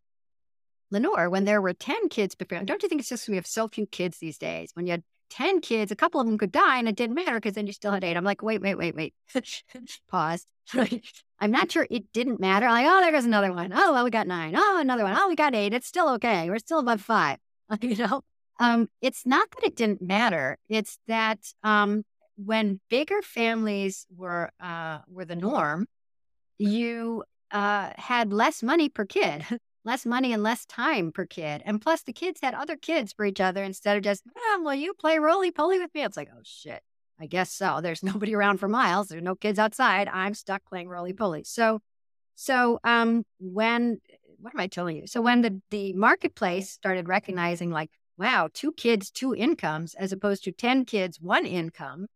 Lenore, 0.90 1.28
when 1.28 1.44
there 1.44 1.60
were 1.60 1.74
10 1.74 2.08
kids 2.08 2.34
before, 2.34 2.60
don't 2.60 2.82
you 2.82 2.88
think 2.88 3.02
it's 3.02 3.10
just 3.10 3.28
we 3.28 3.36
have 3.36 3.46
so 3.46 3.68
few 3.68 3.84
kids 3.84 4.16
these 4.16 4.38
days? 4.38 4.70
When 4.72 4.86
you 4.86 4.92
had 4.92 5.02
10 5.28 5.60
kids, 5.60 5.92
a 5.92 5.96
couple 5.96 6.18
of 6.18 6.26
them 6.26 6.38
could 6.38 6.52
die 6.52 6.78
and 6.78 6.88
it 6.88 6.96
didn't 6.96 7.16
matter 7.16 7.34
because 7.34 7.52
then 7.52 7.66
you 7.66 7.74
still 7.74 7.92
had 7.92 8.04
eight. 8.04 8.16
I'm 8.16 8.24
like, 8.24 8.42
wait, 8.42 8.62
wait, 8.62 8.76
wait, 8.76 8.96
wait. 8.96 9.12
Pause. 10.10 10.46
I'm 11.40 11.50
not 11.50 11.70
sure 11.70 11.86
it 11.90 12.10
didn't 12.14 12.40
matter. 12.40 12.64
I'm 12.64 12.72
like, 12.72 12.86
oh, 12.90 13.00
there 13.02 13.12
goes 13.12 13.26
another 13.26 13.52
one. 13.52 13.70
Oh, 13.74 13.92
well, 13.92 14.04
we 14.04 14.10
got 14.10 14.26
nine. 14.26 14.54
Oh, 14.56 14.78
another 14.80 15.04
one. 15.04 15.14
Oh, 15.14 15.28
we 15.28 15.36
got 15.36 15.54
eight. 15.54 15.74
It's 15.74 15.86
still 15.86 16.08
okay. 16.14 16.48
We're 16.48 16.58
still 16.58 16.78
above 16.78 17.02
five. 17.02 17.36
you 17.80 17.96
know, 17.96 18.22
um, 18.60 18.88
it's 19.00 19.26
not 19.26 19.48
that 19.50 19.66
it 19.66 19.76
didn't 19.76 20.02
matter. 20.02 20.58
It's 20.68 20.98
that 21.08 21.38
um, 21.62 22.04
when 22.36 22.80
bigger 22.88 23.22
families 23.22 24.06
were 24.14 24.50
uh, 24.60 24.98
were 25.08 25.24
the 25.24 25.36
norm, 25.36 25.86
you 26.58 27.24
uh, 27.50 27.90
had 27.96 28.32
less 28.32 28.62
money 28.62 28.88
per 28.88 29.04
kid, 29.04 29.44
less 29.84 30.06
money 30.06 30.32
and 30.32 30.42
less 30.42 30.64
time 30.66 31.12
per 31.12 31.26
kid, 31.26 31.62
and 31.64 31.80
plus 31.80 32.02
the 32.02 32.12
kids 32.12 32.40
had 32.42 32.54
other 32.54 32.76
kids 32.76 33.12
for 33.12 33.24
each 33.24 33.40
other 33.40 33.62
instead 33.62 33.96
of 33.96 34.02
just, 34.02 34.22
oh, 34.36 34.62
well, 34.64 34.74
you 34.74 34.94
play 34.94 35.18
roly 35.18 35.50
poly 35.50 35.78
with 35.78 35.94
me. 35.94 36.02
It's 36.02 36.16
like, 36.16 36.30
oh 36.34 36.40
shit, 36.44 36.82
I 37.20 37.26
guess 37.26 37.52
so. 37.52 37.80
There's 37.82 38.02
nobody 38.02 38.34
around 38.34 38.58
for 38.58 38.68
miles. 38.68 39.08
There's 39.08 39.22
no 39.22 39.34
kids 39.34 39.58
outside. 39.58 40.08
I'm 40.08 40.34
stuck 40.34 40.64
playing 40.66 40.88
roly 40.88 41.12
poly. 41.12 41.44
So 41.44 41.80
So 42.36 42.80
um, 42.84 43.24
when 43.38 44.00
what 44.44 44.54
am 44.54 44.60
I 44.60 44.66
telling 44.66 44.96
you? 44.98 45.06
So 45.06 45.22
when 45.22 45.40
the 45.40 45.62
the 45.70 45.94
marketplace 45.94 46.70
started 46.70 47.08
recognizing 47.08 47.70
like, 47.70 47.90
wow, 48.18 48.50
two 48.52 48.72
kids, 48.72 49.10
two 49.10 49.34
incomes, 49.34 49.94
as 49.94 50.12
opposed 50.12 50.44
to 50.44 50.52
ten 50.52 50.84
kids, 50.84 51.18
one 51.18 51.46
income, 51.46 52.08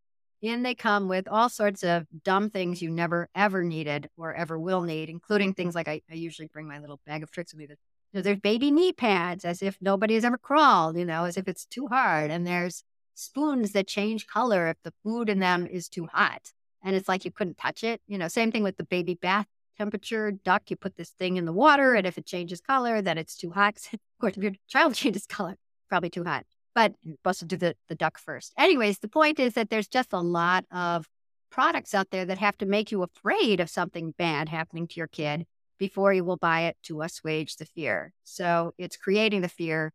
and 0.42 0.64
they 0.64 0.74
come 0.74 1.08
with 1.08 1.26
all 1.26 1.48
sorts 1.48 1.82
of 1.82 2.06
dumb 2.24 2.50
things 2.50 2.82
you 2.82 2.90
never 2.90 3.30
ever 3.34 3.64
needed 3.64 4.10
or 4.18 4.34
ever 4.34 4.58
will 4.58 4.82
need, 4.82 5.08
including 5.08 5.54
things 5.54 5.74
like 5.74 5.88
I, 5.88 6.02
I 6.10 6.16
usually 6.16 6.48
bring 6.48 6.68
my 6.68 6.78
little 6.78 7.00
bag 7.06 7.22
of 7.22 7.30
tricks 7.30 7.54
with 7.54 7.60
me. 7.60 7.66
That 7.66 7.78
you 8.12 8.18
know, 8.18 8.22
there's 8.22 8.40
baby 8.40 8.70
knee 8.70 8.92
pads, 8.92 9.46
as 9.46 9.62
if 9.62 9.78
nobody 9.80 10.12
has 10.12 10.24
ever 10.24 10.36
crawled, 10.36 10.98
you 10.98 11.06
know, 11.06 11.24
as 11.24 11.38
if 11.38 11.48
it's 11.48 11.64
too 11.64 11.86
hard, 11.86 12.30
and 12.30 12.46
there's 12.46 12.84
spoons 13.14 13.72
that 13.72 13.88
change 13.88 14.26
color 14.26 14.68
if 14.68 14.76
the 14.84 14.92
food 15.02 15.30
in 15.30 15.38
them 15.38 15.66
is 15.66 15.88
too 15.88 16.06
hot, 16.12 16.52
and 16.84 16.94
it's 16.94 17.08
like 17.08 17.24
you 17.24 17.32
couldn't 17.32 17.56
touch 17.56 17.82
it. 17.84 18.02
You 18.06 18.18
know, 18.18 18.28
same 18.28 18.52
thing 18.52 18.64
with 18.64 18.76
the 18.76 18.84
baby 18.84 19.14
bath 19.14 19.46
temperature 19.78 20.32
duck. 20.32 20.70
You 20.70 20.76
put 20.76 20.96
this 20.96 21.10
thing 21.10 21.36
in 21.36 21.44
the 21.44 21.52
water, 21.52 21.94
and 21.94 22.06
if 22.06 22.18
it 22.18 22.26
changes 22.26 22.60
color, 22.60 23.00
then 23.00 23.18
it's 23.18 23.36
too 23.36 23.50
hot. 23.50 23.76
of 23.92 24.00
course, 24.20 24.36
if 24.36 24.42
your 24.42 24.52
child 24.68 24.94
changes 25.02 25.26
color, 25.26 25.56
probably 25.88 26.10
too 26.10 26.24
hot 26.24 26.44
but 26.78 26.94
you're 27.02 27.16
supposed 27.16 27.40
to 27.40 27.44
do 27.44 27.56
the, 27.56 27.74
the 27.88 27.96
duck 27.96 28.18
first. 28.18 28.52
Anyways, 28.56 29.00
the 29.00 29.08
point 29.08 29.40
is 29.40 29.54
that 29.54 29.68
there's 29.68 29.88
just 29.88 30.12
a 30.12 30.20
lot 30.20 30.64
of 30.70 31.08
products 31.50 31.92
out 31.92 32.10
there 32.10 32.24
that 32.24 32.38
have 32.38 32.56
to 32.58 32.66
make 32.66 32.92
you 32.92 33.02
afraid 33.02 33.58
of 33.58 33.68
something 33.68 34.14
bad 34.16 34.48
happening 34.48 34.86
to 34.86 34.94
your 34.96 35.08
kid 35.08 35.44
before 35.76 36.12
you 36.12 36.22
will 36.22 36.36
buy 36.36 36.60
it 36.62 36.76
to 36.84 37.02
assuage 37.02 37.56
the 37.56 37.64
fear. 37.64 38.12
So 38.22 38.74
it's 38.78 38.96
creating 38.96 39.40
the 39.40 39.48
fear 39.48 39.92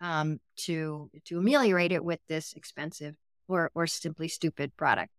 um, 0.00 0.40
to 0.56 1.08
to 1.26 1.38
ameliorate 1.38 1.92
it 1.92 2.04
with 2.04 2.18
this 2.28 2.52
expensive 2.54 3.14
or 3.46 3.70
or 3.72 3.86
simply 3.86 4.26
stupid 4.26 4.76
product. 4.76 5.12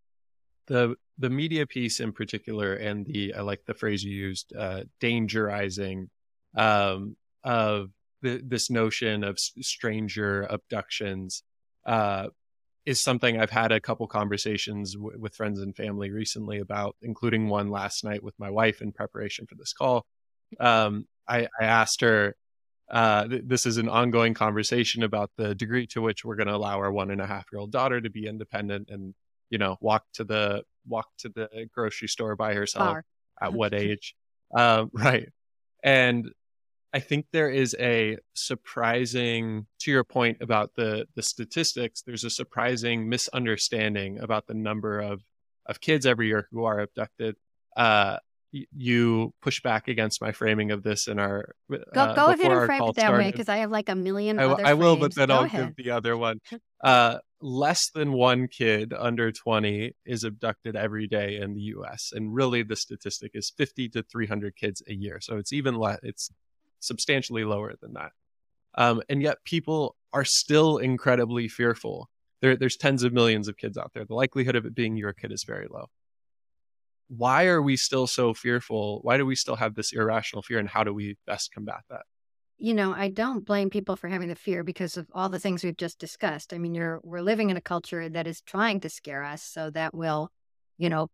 The 0.67 0.95
the 1.17 1.29
media 1.29 1.65
piece 1.65 1.99
in 1.99 2.11
particular, 2.11 2.73
and 2.73 3.05
the 3.05 3.33
I 3.33 3.41
like 3.41 3.65
the 3.65 3.73
phrase 3.73 4.03
you 4.03 4.15
used, 4.15 4.53
uh, 4.55 4.81
dangerizing 4.99 6.09
um, 6.55 7.15
of 7.43 7.91
the, 8.21 8.41
this 8.43 8.69
notion 8.69 9.23
of 9.23 9.39
stranger 9.39 10.43
abductions 10.43 11.43
uh, 11.85 12.27
is 12.85 13.01
something 13.01 13.39
I've 13.39 13.51
had 13.51 13.71
a 13.71 13.79
couple 13.79 14.07
conversations 14.07 14.93
w- 14.93 15.17
with 15.19 15.35
friends 15.35 15.59
and 15.59 15.75
family 15.75 16.11
recently 16.11 16.59
about, 16.59 16.95
including 17.01 17.49
one 17.49 17.69
last 17.69 18.03
night 18.03 18.23
with 18.23 18.35
my 18.39 18.49
wife 18.49 18.81
in 18.81 18.91
preparation 18.91 19.45
for 19.47 19.55
this 19.55 19.73
call. 19.73 20.05
Um, 20.59 21.07
I, 21.27 21.47
I, 21.59 21.65
asked 21.65 22.01
her, 22.01 22.35
uh, 22.89 23.27
th- 23.27 23.43
this 23.45 23.65
is 23.65 23.77
an 23.77 23.89
ongoing 23.89 24.33
conversation 24.33 25.03
about 25.03 25.31
the 25.37 25.55
degree 25.55 25.87
to 25.87 26.01
which 26.01 26.23
we're 26.23 26.35
going 26.35 26.47
to 26.47 26.55
allow 26.55 26.77
our 26.79 26.91
one 26.91 27.11
and 27.11 27.21
a 27.21 27.25
half 27.25 27.45
year 27.51 27.59
old 27.59 27.71
daughter 27.71 27.99
to 27.99 28.09
be 28.09 28.27
independent 28.27 28.89
and, 28.89 29.15
you 29.49 29.57
know, 29.57 29.77
walk 29.81 30.03
to 30.13 30.23
the 30.23 30.63
walk 30.87 31.07
to 31.19 31.29
the 31.29 31.67
grocery 31.73 32.07
store 32.07 32.35
by 32.35 32.53
herself. 32.53 32.85
Bar. 32.85 33.05
At 33.41 33.53
what 33.53 33.73
age? 33.85 34.15
Um, 34.55 34.89
right. 34.93 35.29
And 35.83 36.31
I 36.93 36.99
think 36.99 37.25
there 37.33 37.49
is 37.49 37.75
a 37.77 38.17
surprising, 38.35 39.67
to 39.79 39.91
your 39.91 40.05
point 40.05 40.37
about 40.41 40.71
the 40.75 41.07
the 41.15 41.21
statistics, 41.21 42.01
there's 42.01 42.23
a 42.23 42.29
surprising 42.29 43.09
misunderstanding 43.09 44.19
about 44.19 44.47
the 44.47 44.53
number 44.53 44.99
of 44.99 45.21
of 45.65 45.81
kids 45.81 46.05
every 46.05 46.27
year 46.27 46.47
who 46.51 46.63
are 46.63 46.79
abducted. 46.79 47.35
Uh, 47.75 48.17
you 48.73 49.33
push 49.41 49.61
back 49.61 49.87
against 49.89 50.21
my 50.21 50.31
framing 50.31 50.71
of 50.71 50.83
this 50.83 51.07
in 51.07 51.19
our 51.19 51.53
go, 51.69 51.77
uh, 51.95 52.15
go 52.15 52.27
ahead 52.27 52.51
and 52.51 52.65
frame 52.65 52.83
it 52.83 52.95
that 52.95 53.01
started. 53.01 53.17
way 53.17 53.31
because 53.31 53.49
I 53.49 53.57
have 53.57 53.71
like 53.71 53.89
a 53.89 53.95
million. 53.95 54.39
I, 54.39 54.45
I 54.45 54.73
will, 54.73 54.95
but 54.95 55.13
then 55.13 55.27
go 55.27 55.35
I'll 55.35 55.43
ahead. 55.43 55.75
give 55.75 55.85
the 55.85 55.91
other 55.91 56.15
one. 56.15 56.39
Uh, 56.85 57.17
less 57.41 57.89
than 57.89 58.13
one 58.13 58.47
kid 58.47 58.93
under 58.95 59.31
20 59.31 59.95
is 60.05 60.23
abducted 60.23 60.75
every 60.75 61.07
day 61.07 61.37
in 61.37 61.55
the 61.55 61.61
U.S. 61.61 62.11
and 62.13 62.33
really 62.33 62.61
the 62.61 62.75
statistic 62.75 63.31
is 63.33 63.51
50 63.57 63.89
to 63.89 64.03
300 64.03 64.55
kids 64.55 64.83
a 64.87 64.93
year. 64.93 65.17
So 65.19 65.37
it's 65.37 65.51
even 65.51 65.75
less. 65.75 65.97
It's 66.03 66.29
substantially 66.79 67.43
lower 67.43 67.73
than 67.81 67.93
that. 67.93 68.11
Um, 68.75 69.01
and 69.09 69.19
yet 69.19 69.43
people 69.45 69.95
are 70.13 70.23
still 70.23 70.77
incredibly 70.77 71.47
fearful. 71.47 72.07
There, 72.41 72.55
there's 72.55 72.77
tens 72.77 73.01
of 73.01 73.13
millions 73.13 73.47
of 73.47 73.57
kids 73.57 73.79
out 73.79 73.91
there. 73.95 74.05
The 74.05 74.13
likelihood 74.13 74.55
of 74.55 74.67
it 74.67 74.75
being 74.75 74.95
your 74.95 75.13
kid 75.13 75.31
is 75.31 75.43
very 75.43 75.67
low. 75.67 75.87
Why 77.07 77.47
are 77.47 77.63
we 77.63 77.77
still 77.77 78.05
so 78.05 78.35
fearful? 78.35 78.99
Why 79.01 79.17
do 79.17 79.25
we 79.25 79.35
still 79.35 79.55
have 79.55 79.73
this 79.73 79.91
irrational 79.91 80.43
fear, 80.43 80.59
and 80.59 80.69
how 80.69 80.83
do 80.83 80.93
we 80.93 81.17
best 81.25 81.51
combat 81.51 81.81
that? 81.89 82.03
You 82.57 82.73
know, 82.73 82.93
I 82.93 83.09
don't 83.09 83.45
blame 83.45 83.69
people 83.69 83.95
for 83.97 84.07
having 84.07 84.29
the 84.29 84.35
fear 84.35 84.63
because 84.63 84.95
of 84.97 85.07
all 85.13 85.27
the 85.29 85.39
things 85.39 85.63
we've 85.63 85.75
just 85.75 85.99
discussed. 85.99 86.53
I 86.53 86.57
mean, 86.57 86.73
you're 86.73 87.01
we're 87.03 87.21
living 87.21 87.49
in 87.49 87.57
a 87.57 87.61
culture 87.61 88.07
that 88.09 88.27
is 88.27 88.41
trying 88.41 88.79
to 88.81 88.89
scare 88.89 89.23
us, 89.23 89.43
so 89.43 89.69
that 89.71 89.93
will, 89.93 90.31
you 90.77 90.89
know, 90.89 91.09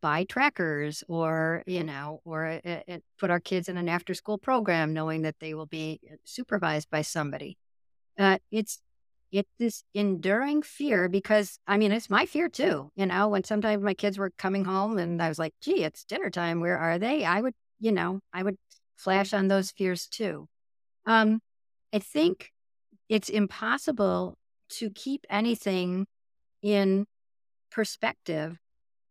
buy 0.00 0.24
trackers 0.24 1.04
or 1.08 1.62
you 1.66 1.84
know 1.84 2.20
or 2.24 2.60
uh, 2.64 2.80
uh, 2.88 2.98
put 3.18 3.30
our 3.30 3.40
kids 3.40 3.68
in 3.68 3.76
an 3.76 3.88
after 3.88 4.14
school 4.14 4.38
program 4.38 4.92
knowing 4.92 5.22
that 5.22 5.36
they 5.40 5.54
will 5.54 5.66
be 5.66 6.00
uh, 6.10 6.16
supervised 6.24 6.88
by 6.90 7.02
somebody 7.02 7.56
uh, 8.18 8.38
it's 8.50 8.80
it's 9.32 9.50
this 9.58 9.84
enduring 9.94 10.62
fear 10.62 11.08
because 11.08 11.58
i 11.66 11.76
mean 11.76 11.92
it's 11.92 12.10
my 12.10 12.26
fear 12.26 12.48
too 12.48 12.90
you 12.96 13.06
know 13.06 13.28
when 13.28 13.44
sometimes 13.44 13.82
my 13.82 13.94
kids 13.94 14.18
were 14.18 14.30
coming 14.38 14.64
home 14.64 14.98
and 14.98 15.22
i 15.22 15.28
was 15.28 15.38
like 15.38 15.54
gee 15.60 15.84
it's 15.84 16.04
dinner 16.04 16.30
time 16.30 16.60
where 16.60 16.78
are 16.78 16.98
they 16.98 17.24
i 17.24 17.40
would 17.40 17.54
you 17.78 17.92
know 17.92 18.20
i 18.32 18.42
would 18.42 18.56
flash 19.00 19.32
on 19.32 19.48
those 19.48 19.70
fears 19.70 20.06
too 20.06 20.46
um 21.06 21.40
i 21.92 21.98
think 21.98 22.50
it's 23.08 23.28
impossible 23.28 24.36
to 24.68 24.90
keep 24.90 25.26
anything 25.28 26.06
in 26.62 27.06
perspective 27.70 28.58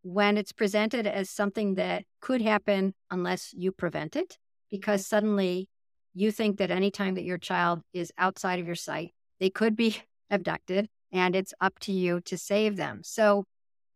when 0.01 0.37
it's 0.37 0.51
presented 0.51 1.05
as 1.05 1.29
something 1.29 1.75
that 1.75 2.03
could 2.21 2.41
happen 2.41 2.93
unless 3.11 3.53
you 3.53 3.71
prevent 3.71 4.15
it, 4.15 4.37
because 4.71 5.05
suddenly 5.05 5.67
you 6.13 6.31
think 6.31 6.57
that 6.57 6.71
anytime 6.71 7.15
that 7.15 7.23
your 7.23 7.37
child 7.37 7.81
is 7.93 8.11
outside 8.17 8.59
of 8.59 8.65
your 8.65 8.75
sight, 8.75 9.11
they 9.39 9.49
could 9.49 9.75
be 9.75 9.97
abducted 10.29 10.87
and 11.11 11.35
it's 11.35 11.53
up 11.59 11.77
to 11.79 11.91
you 11.91 12.21
to 12.21 12.37
save 12.37 12.77
them. 12.77 13.01
So 13.03 13.45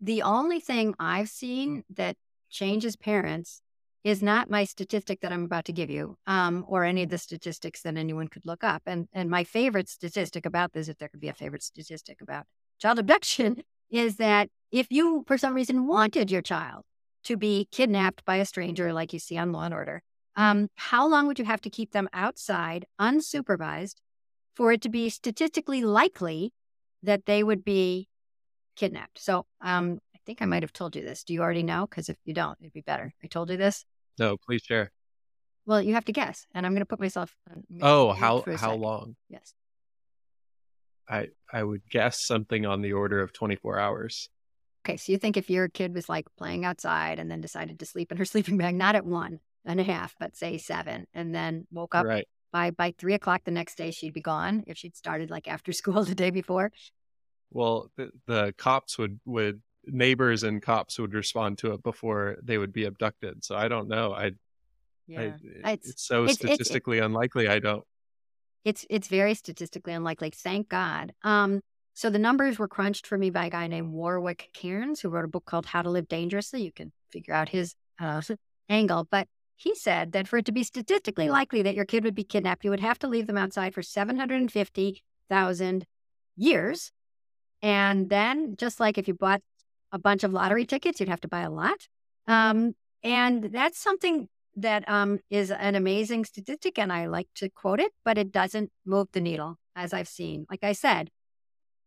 the 0.02 0.22
only 0.24 0.60
thing 0.60 0.96
I've 1.00 1.30
seen 1.30 1.84
that 1.96 2.16
changes 2.50 2.96
parents 2.96 3.62
is 4.04 4.22
not 4.22 4.50
my 4.50 4.66
statistic 4.66 5.22
that 5.22 5.32
I'm 5.32 5.46
about 5.46 5.66
to 5.66 5.74
give 5.74 5.90
you, 5.90 6.18
um, 6.28 6.66
or 6.68 6.84
any 6.84 7.04
of 7.04 7.10
the 7.10 7.18
statistics 7.18 7.82
that 7.84 7.96
anyone 7.96 8.28
could 8.28 8.46
look 8.46 8.64
up. 8.64 8.84
And 8.86 9.08
and 9.14 9.30
my 9.30 9.44
favorite 9.44 9.90
statistic 9.90 10.46
about 10.46 10.74
this, 10.74 10.90
if 10.90 10.98
there 10.98 11.08
could 11.08 11.22
be 11.22 11.30
a 11.30 11.34
favorite 11.34 11.64
statistic 11.64 12.22
about 12.22 12.46
child 12.80 13.00
abduction, 13.00 13.64
is 13.90 14.18
that 14.18 14.50
if 14.72 14.88
you, 14.90 15.24
for 15.28 15.38
some 15.38 15.54
reason, 15.54 15.88
wanted 15.88 16.32
your 16.32 16.42
child 16.42 16.84
to 17.26 17.38
be 17.38 17.68
kidnapped 17.72 18.26
by 18.26 18.38
a 18.38 18.46
stranger, 18.46 18.92
like 18.92 19.14
you 19.14 19.20
see 19.20 19.38
on 19.38 19.52
Law 19.52 19.64
and 19.64 19.74
Order, 19.74 20.02
um, 20.36 20.68
how 20.76 21.08
long 21.08 21.28
would 21.28 21.40
you 21.40 21.46
have 21.46 21.62
to 21.62 21.70
keep 21.70 21.92
them 21.92 22.10
outside, 22.12 22.86
unsupervised, 23.00 23.96
for 24.56 24.72
it 24.72 24.82
to 24.82 24.90
be 24.90 25.10
statistically 25.10 25.84
likely 25.84 26.52
that 27.04 27.26
they 27.26 27.44
would 27.44 27.64
be 27.64 28.08
kidnapped? 28.76 29.20
So 29.20 29.46
um, 29.62 30.00
I 30.16 30.20
think 30.26 30.42
I 30.42 30.46
might 30.46 30.64
have 30.64 30.74
told 30.74 30.96
you 30.96 31.04
this. 31.04 31.24
Do 31.24 31.34
you 31.34 31.42
already 31.42 31.64
know? 31.64 31.86
Because 31.88 32.10
if 32.10 32.18
you 32.26 32.34
don't, 32.34 32.58
it'd 32.60 32.74
be 32.74 32.82
better. 32.82 33.14
I 33.24 33.28
told 33.28 33.50
you 33.50 33.58
this. 33.58 33.86
No, 34.20 34.38
please 34.38 34.62
share. 34.64 34.92
Well, 35.66 35.82
you 35.82 35.94
have 35.94 36.06
to 36.06 36.12
guess, 36.12 36.46
and 36.54 36.66
I'm 36.66 36.74
going 36.74 36.82
to 36.82 36.86
put 36.86 37.00
myself. 37.00 37.36
Uh, 37.50 37.60
oh, 37.82 38.12
how 38.12 38.44
how 38.46 38.58
second. 38.58 38.82
long? 38.82 39.16
Yes. 39.30 39.54
I 41.08 41.30
I 41.52 41.64
would 41.64 41.82
guess 41.90 42.26
something 42.26 42.66
on 42.66 42.82
the 42.82 42.94
order 42.94 43.22
of 43.22 43.34
24 43.34 43.80
hours. 43.80 44.30
Okay, 44.86 44.98
so 44.98 45.12
you 45.14 45.18
think 45.18 45.38
if 45.38 45.50
your 45.50 45.70
kid 45.70 45.94
was 45.94 46.10
like 46.10 46.26
playing 46.38 46.66
outside 46.66 47.18
and 47.18 47.32
then 47.32 47.40
decided 47.40 47.80
to 47.80 47.86
sleep 47.86 48.12
in 48.12 48.18
her 48.18 48.26
sleeping 48.34 48.58
bag, 48.58 48.76
not 48.76 48.96
at 48.96 49.06
one 49.06 49.40
and 49.66 49.80
a 49.80 49.84
half, 49.84 50.14
but 50.20 50.36
say 50.36 50.58
seven, 50.58 51.08
and 51.14 51.34
then 51.34 51.66
woke 51.72 51.96
up 51.96 52.06
right. 52.06 52.28
by 52.52 52.72
by 52.72 52.94
three 52.98 53.14
o'clock 53.14 53.44
the 53.46 53.52
next 53.52 53.78
day, 53.78 53.92
she'd 53.92 54.14
be 54.14 54.22
gone 54.22 54.64
if 54.68 54.78
she'd 54.78 54.98
started 54.98 55.30
like 55.30 55.48
after 55.48 55.72
school 55.74 56.04
the 56.04 56.16
day 56.16 56.30
before. 56.30 56.72
Well, 57.52 57.92
the, 57.96 58.12
the 58.28 58.54
cops 58.58 58.98
would 58.98 59.20
would 59.26 59.62
neighbors 59.86 60.44
and 60.44 60.62
cops 60.62 61.00
would 61.00 61.14
respond 61.14 61.58
to 61.60 61.74
it 61.74 61.84
before 61.84 62.38
they 62.42 62.58
would 62.58 62.74
be 62.74 62.86
abducted. 62.86 63.44
So 63.44 63.56
I 63.56 63.68
don't 63.68 63.88
know. 63.88 64.14
I, 64.14 64.32
yeah, 65.08 65.34
I, 65.64 65.72
it's, 65.74 65.90
it's, 65.90 66.08
so 66.08 66.24
it's, 66.24 66.36
statistically 66.36 67.00
it's, 67.00 67.06
unlikely. 67.06 67.48
I 67.48 67.60
don't 67.60 67.84
it's 68.64 68.86
it's 68.90 69.08
very 69.08 69.34
statistically 69.34 69.94
unlikely. 69.94 70.32
Thank 70.32 70.70
God. 70.70 71.14
Um, 71.24 71.62
so 71.94 72.10
the 72.10 72.20
numbers 72.20 72.58
were 72.58 72.68
crunched 72.68 73.06
for 73.06 73.18
me 73.18 73.30
by 73.30 73.46
a 73.46 73.50
guy 73.50 73.68
named 73.68 73.92
Warwick 73.92 74.50
Cairns, 74.54 75.00
who 75.00 75.10
wrote 75.10 75.26
a 75.26 75.30
book 75.30 75.46
called 75.46 75.66
How 75.66 75.82
to 75.82 75.90
Live 75.90 76.08
Dangerously. 76.08 76.64
You 76.64 76.72
can 76.72 76.92
figure 77.12 77.34
out 77.34 77.50
his 77.50 77.76
uh, 78.00 78.22
angle, 78.70 79.08
but 79.10 79.28
he 79.56 79.76
said 79.76 80.14
that 80.14 80.28
for 80.28 80.38
it 80.38 80.46
to 80.46 80.52
be 80.52 80.64
statistically 80.64 81.30
likely 81.30 81.62
that 81.62 81.76
your 81.76 81.86
kid 81.86 82.04
would 82.04 82.16
be 82.16 82.24
kidnapped, 82.24 82.64
you 82.64 82.72
would 82.72 82.80
have 82.80 83.00
to 83.00 83.08
leave 83.08 83.28
them 83.28 83.38
outside 83.38 83.74
for 83.74 83.84
seven 83.84 84.18
hundred 84.18 84.42
and 84.42 84.52
fifty 84.52 85.04
thousand 85.30 85.86
years, 86.36 86.92
and 87.62 88.10
then 88.10 88.56
just 88.58 88.80
like 88.80 88.98
if 88.98 89.08
you 89.08 89.14
bought 89.14 89.42
a 89.94 89.98
bunch 89.98 90.26
of 90.26 90.34
lottery 90.34 90.66
tickets, 90.66 91.00
you'd 91.00 91.08
have 91.08 91.22
to 91.22 91.30
buy 91.30 91.44
a 91.44 91.50
lot. 91.50 91.88
Um, 92.28 92.76
and 93.02 93.46
that's 93.54 93.80
something 93.80 94.28
that 94.58 94.84
um, 94.90 95.20
is 95.30 95.50
an 95.52 95.76
amazing 95.76 96.26
statistic, 96.26 96.78
and 96.78 96.92
I 96.92 97.06
like 97.06 97.30
to 97.36 97.48
quote 97.48 97.80
it, 97.80 97.94
but 98.04 98.18
it 98.18 98.34
doesn't 98.34 98.70
move 98.86 99.08
the 99.14 99.22
needle, 99.22 99.58
as 99.76 99.94
I've 99.94 100.10
seen. 100.10 100.46
Like 100.52 100.66
I 100.66 100.74
said, 100.74 101.10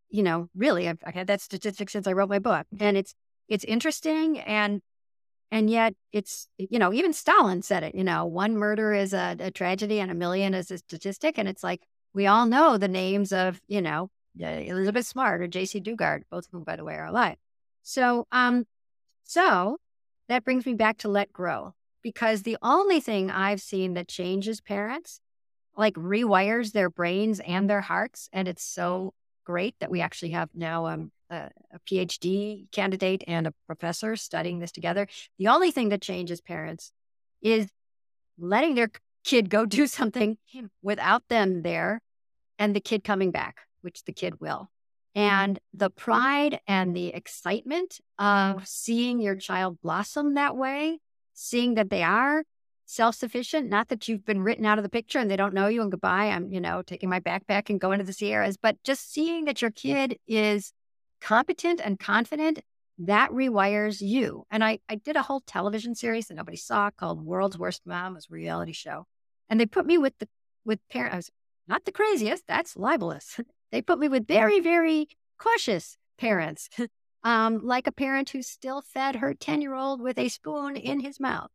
you 0.08 0.22
know, 0.22 0.48
really, 0.54 0.88
I've, 0.88 1.02
I've 1.04 1.14
had 1.14 1.26
that 1.26 1.42
statistic 1.42 1.90
since 1.90 2.06
I 2.06 2.12
wrote 2.12 2.30
my 2.30 2.38
book, 2.38 2.66
and 2.80 2.96
it's 2.96 3.14
it's 3.48 3.64
interesting, 3.64 4.40
and 4.40 4.80
And 5.52 5.70
yet 5.70 5.94
it's, 6.10 6.48
you 6.58 6.80
know, 6.80 6.92
even 6.92 7.12
Stalin 7.12 7.62
said 7.62 7.84
it, 7.84 7.94
you 7.94 8.02
know, 8.02 8.26
one 8.26 8.56
murder 8.56 8.92
is 8.92 9.14
a, 9.14 9.36
a 9.38 9.50
tragedy 9.50 10.00
and 10.00 10.10
a 10.10 10.14
million 10.14 10.54
is 10.54 10.72
a 10.72 10.78
statistic. 10.78 11.38
And 11.38 11.48
it's 11.48 11.62
like, 11.62 11.82
we 12.12 12.26
all 12.26 12.46
know 12.46 12.78
the 12.78 12.88
names 12.88 13.32
of, 13.32 13.60
you 13.68 13.80
know, 13.80 14.10
Elizabeth 14.36 15.06
Smart 15.06 15.40
or 15.40 15.48
Jaycee 15.48 15.80
Dugard, 15.80 16.22
both 16.30 16.46
of 16.46 16.50
whom, 16.50 16.64
by 16.64 16.74
the 16.76 16.84
way, 16.84 16.96
are 16.96 17.06
alive. 17.06 17.36
So, 17.88 18.26
um, 18.32 18.66
so 19.22 19.76
that 20.28 20.44
brings 20.44 20.66
me 20.66 20.74
back 20.74 20.98
to 20.98 21.08
let 21.08 21.32
grow 21.32 21.72
because 22.02 22.42
the 22.42 22.56
only 22.60 22.98
thing 22.98 23.30
I've 23.30 23.60
seen 23.60 23.94
that 23.94 24.08
changes 24.08 24.60
parents, 24.60 25.20
like 25.76 25.94
rewires 25.94 26.72
their 26.72 26.90
brains 26.90 27.38
and 27.38 27.70
their 27.70 27.82
hearts, 27.82 28.28
and 28.32 28.48
it's 28.48 28.64
so 28.64 29.14
great 29.44 29.76
that 29.78 29.88
we 29.88 30.00
actually 30.00 30.32
have 30.32 30.48
now 30.52 30.86
um, 30.86 31.12
a, 31.30 31.48
a 31.72 31.78
PhD 31.88 32.68
candidate 32.72 33.22
and 33.28 33.46
a 33.46 33.54
professor 33.68 34.16
studying 34.16 34.58
this 34.58 34.72
together. 34.72 35.06
The 35.38 35.46
only 35.46 35.70
thing 35.70 35.90
that 35.90 36.02
changes 36.02 36.40
parents 36.40 36.90
is 37.40 37.68
letting 38.36 38.74
their 38.74 38.90
kid 39.22 39.48
go 39.48 39.64
do 39.78 39.86
something 39.86 40.38
without 40.82 41.22
them 41.28 41.62
there 41.62 42.00
and 42.58 42.74
the 42.74 42.80
kid 42.80 43.04
coming 43.04 43.30
back, 43.30 43.58
which 43.82 44.02
the 44.02 44.12
kid 44.12 44.40
will. 44.40 44.70
Mm-hmm. 45.16 45.34
And 45.34 45.58
the 45.72 45.90
pride 45.90 46.60
and 46.66 46.94
the 46.94 47.08
excitement 47.08 48.00
of 48.18 48.66
seeing 48.66 49.20
your 49.20 49.36
child 49.36 49.80
blossom 49.82 50.34
that 50.34 50.56
way, 50.56 50.98
seeing 51.32 51.74
that 51.74 51.90
they 51.90 52.02
are 52.02 52.44
self 52.84 53.16
sufficient, 53.16 53.68
not 53.68 53.88
that 53.88 54.08
you've 54.08 54.24
been 54.24 54.42
written 54.42 54.64
out 54.64 54.78
of 54.78 54.84
the 54.84 54.90
picture 54.90 55.18
and 55.18 55.30
they 55.30 55.36
don't 55.36 55.54
know 55.54 55.68
you 55.68 55.82
and 55.82 55.90
goodbye, 55.90 56.26
I'm, 56.26 56.52
you 56.52 56.60
know, 56.60 56.82
taking 56.82 57.08
my 57.08 57.20
backpack 57.20 57.68
and 57.68 57.80
going 57.80 57.98
to 57.98 58.04
the 58.04 58.12
Sierras, 58.12 58.56
but 58.56 58.76
just 58.84 59.12
seeing 59.12 59.46
that 59.46 59.60
your 59.60 59.70
kid 59.70 60.18
is 60.26 60.72
competent 61.20 61.80
and 61.82 61.98
confident, 61.98 62.60
that 62.98 63.30
rewires 63.30 64.00
you. 64.00 64.44
And 64.50 64.64
I, 64.64 64.78
I 64.88 64.96
did 64.96 65.16
a 65.16 65.22
whole 65.22 65.40
television 65.40 65.94
series 65.94 66.28
that 66.28 66.34
nobody 66.34 66.56
saw 66.56 66.90
called 66.90 67.24
World's 67.24 67.58
Worst 67.58 67.82
Mom, 67.84 68.14
was 68.14 68.28
a 68.30 68.34
reality 68.34 68.72
show. 68.72 69.06
And 69.50 69.60
they 69.60 69.66
put 69.66 69.86
me 69.86 69.98
with 69.98 70.14
the 70.18 70.28
with 70.64 70.80
parents. 70.90 71.12
I 71.12 71.16
was 71.16 71.30
not 71.68 71.84
the 71.84 71.92
craziest, 71.92 72.44
that's 72.46 72.76
libelous. 72.76 73.40
they 73.72 73.82
put 73.82 73.98
me 73.98 74.08
with 74.08 74.26
very, 74.26 74.60
very 74.60 75.08
cautious 75.38 75.96
parents. 76.18 76.68
um, 77.24 77.60
like 77.64 77.86
a 77.86 77.92
parent 77.92 78.30
who 78.30 78.42
still 78.42 78.80
fed 78.80 79.16
her 79.16 79.34
10 79.34 79.60
year 79.60 79.74
old 79.74 80.00
with 80.00 80.18
a 80.18 80.28
spoon 80.28 80.76
in 80.76 81.00
his 81.00 81.18
mouth, 81.18 81.50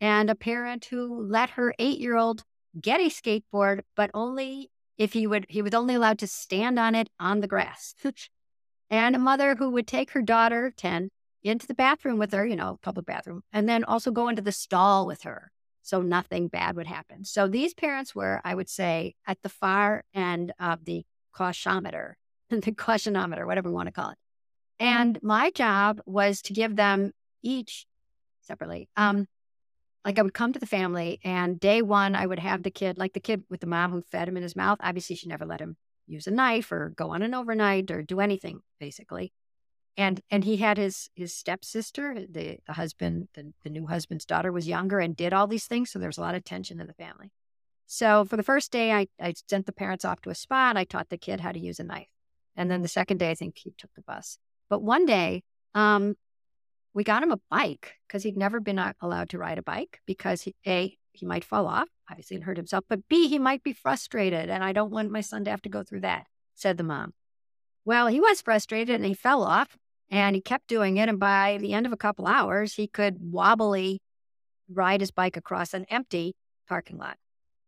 and 0.00 0.30
a 0.30 0.34
parent 0.34 0.84
who 0.86 1.22
let 1.22 1.50
her 1.50 1.74
eight 1.78 1.98
year 1.98 2.16
old 2.16 2.44
get 2.80 3.00
a 3.00 3.10
skateboard, 3.10 3.80
but 3.96 4.10
only 4.14 4.70
if 4.98 5.12
he 5.12 5.26
would 5.26 5.46
he 5.48 5.62
was 5.62 5.74
only 5.74 5.94
allowed 5.94 6.18
to 6.20 6.26
stand 6.26 6.78
on 6.78 6.94
it 6.94 7.08
on 7.18 7.40
the 7.40 7.48
grass 7.48 7.94
and 8.90 9.16
a 9.16 9.18
mother 9.18 9.56
who 9.56 9.70
would 9.70 9.86
take 9.86 10.12
her 10.12 10.22
daughter, 10.22 10.72
10, 10.76 11.10
into 11.42 11.66
the 11.66 11.74
bathroom 11.74 12.18
with 12.18 12.32
her, 12.32 12.46
you 12.46 12.56
know, 12.56 12.78
public 12.82 13.06
bathroom, 13.06 13.42
and 13.52 13.68
then 13.68 13.84
also 13.84 14.10
go 14.10 14.28
into 14.28 14.42
the 14.42 14.52
stall 14.52 15.06
with 15.06 15.22
her 15.22 15.50
so 15.82 16.02
nothing 16.02 16.48
bad 16.48 16.74
would 16.76 16.86
happen. 16.88 17.24
So 17.24 17.46
these 17.46 17.72
parents 17.72 18.14
were, 18.14 18.40
I 18.44 18.54
would 18.54 18.68
say, 18.68 19.14
at 19.26 19.38
the 19.42 19.48
far 19.48 20.02
end 20.12 20.52
of 20.58 20.84
the 20.84 21.04
cautionometer, 21.36 22.14
the 22.50 22.60
cautionometer, 22.72 23.46
whatever 23.46 23.68
you 23.68 23.74
want 23.74 23.88
to 23.88 23.92
call 23.92 24.10
it. 24.10 24.18
And 24.78 25.18
my 25.22 25.50
job 25.50 26.00
was 26.06 26.42
to 26.42 26.52
give 26.52 26.76
them 26.76 27.12
each 27.42 27.86
separately. 28.42 28.88
Um, 28.96 29.26
like 30.04 30.18
I 30.18 30.22
would 30.22 30.34
come 30.34 30.52
to 30.52 30.58
the 30.58 30.66
family, 30.66 31.18
and 31.24 31.58
day 31.58 31.82
one, 31.82 32.14
I 32.14 32.26
would 32.26 32.38
have 32.38 32.62
the 32.62 32.70
kid, 32.70 32.96
like 32.96 33.12
the 33.12 33.20
kid 33.20 33.42
with 33.50 33.60
the 33.60 33.66
mom 33.66 33.90
who 33.90 34.02
fed 34.02 34.28
him 34.28 34.36
in 34.36 34.42
his 34.42 34.54
mouth. 34.54 34.78
Obviously, 34.80 35.16
she 35.16 35.28
never 35.28 35.44
let 35.44 35.60
him 35.60 35.76
use 36.06 36.26
a 36.26 36.30
knife 36.30 36.70
or 36.70 36.92
go 36.96 37.10
on 37.10 37.22
an 37.22 37.34
overnight 37.34 37.90
or 37.90 38.02
do 38.02 38.20
anything 38.20 38.60
basically 38.78 39.32
and 39.96 40.20
and 40.30 40.44
he 40.44 40.56
had 40.58 40.76
his 40.76 41.10
his 41.14 41.34
stepsister 41.34 42.26
the, 42.28 42.58
the 42.66 42.72
husband 42.74 43.28
the, 43.34 43.52
the 43.62 43.70
new 43.70 43.86
husband's 43.86 44.24
daughter 44.24 44.52
was 44.52 44.68
younger 44.68 45.00
and 45.00 45.16
did 45.16 45.32
all 45.32 45.46
these 45.46 45.66
things 45.66 45.90
so 45.90 45.98
there 45.98 46.08
was 46.08 46.18
a 46.18 46.22
lot 46.22 46.34
of 46.34 46.44
tension 46.44 46.80
in 46.80 46.86
the 46.86 46.94
family 46.94 47.30
so 47.86 48.24
for 48.24 48.36
the 48.36 48.42
first 48.42 48.70
day 48.72 48.92
I, 48.92 49.06
I 49.20 49.34
sent 49.48 49.66
the 49.66 49.72
parents 49.72 50.04
off 50.04 50.20
to 50.22 50.30
a 50.30 50.34
spa 50.34 50.68
and 50.68 50.78
i 50.78 50.84
taught 50.84 51.08
the 51.08 51.18
kid 51.18 51.40
how 51.40 51.52
to 51.52 51.58
use 51.58 51.80
a 51.80 51.84
knife 51.84 52.08
and 52.56 52.70
then 52.70 52.82
the 52.82 52.88
second 52.88 53.18
day 53.18 53.30
i 53.30 53.34
think 53.34 53.58
he 53.58 53.72
took 53.76 53.90
the 53.94 54.02
bus 54.02 54.38
but 54.68 54.82
one 54.82 55.06
day 55.06 55.42
um, 55.74 56.16
we 56.94 57.04
got 57.04 57.22
him 57.22 57.30
a 57.30 57.40
bike 57.50 57.94
because 58.06 58.22
he'd 58.22 58.38
never 58.38 58.58
been 58.58 58.80
allowed 59.02 59.28
to 59.30 59.38
ride 59.38 59.58
a 59.58 59.62
bike 59.62 60.00
because 60.06 60.42
he, 60.42 60.54
a 60.66 60.96
he 61.12 61.26
might 61.26 61.44
fall 61.44 61.66
off, 61.66 61.88
obviously, 62.10 62.36
and 62.36 62.44
hurt 62.44 62.56
himself, 62.56 62.84
but 62.88 63.08
B, 63.08 63.28
he 63.28 63.38
might 63.38 63.62
be 63.62 63.72
frustrated. 63.72 64.48
And 64.48 64.62
I 64.62 64.72
don't 64.72 64.90
want 64.90 65.10
my 65.10 65.20
son 65.20 65.44
to 65.44 65.50
have 65.50 65.62
to 65.62 65.68
go 65.68 65.82
through 65.82 66.00
that, 66.00 66.26
said 66.54 66.76
the 66.76 66.84
mom. 66.84 67.12
Well, 67.84 68.06
he 68.06 68.20
was 68.20 68.40
frustrated 68.40 68.96
and 68.96 69.04
he 69.04 69.14
fell 69.14 69.42
off 69.42 69.76
and 70.10 70.34
he 70.34 70.40
kept 70.40 70.68
doing 70.68 70.96
it. 70.96 71.08
And 71.08 71.18
by 71.18 71.58
the 71.60 71.72
end 71.72 71.86
of 71.86 71.92
a 71.92 71.96
couple 71.96 72.26
hours, 72.26 72.74
he 72.74 72.86
could 72.86 73.16
wobbly 73.20 74.00
ride 74.68 75.00
his 75.00 75.10
bike 75.10 75.36
across 75.36 75.74
an 75.74 75.84
empty 75.90 76.34
parking 76.68 76.98
lot. 76.98 77.16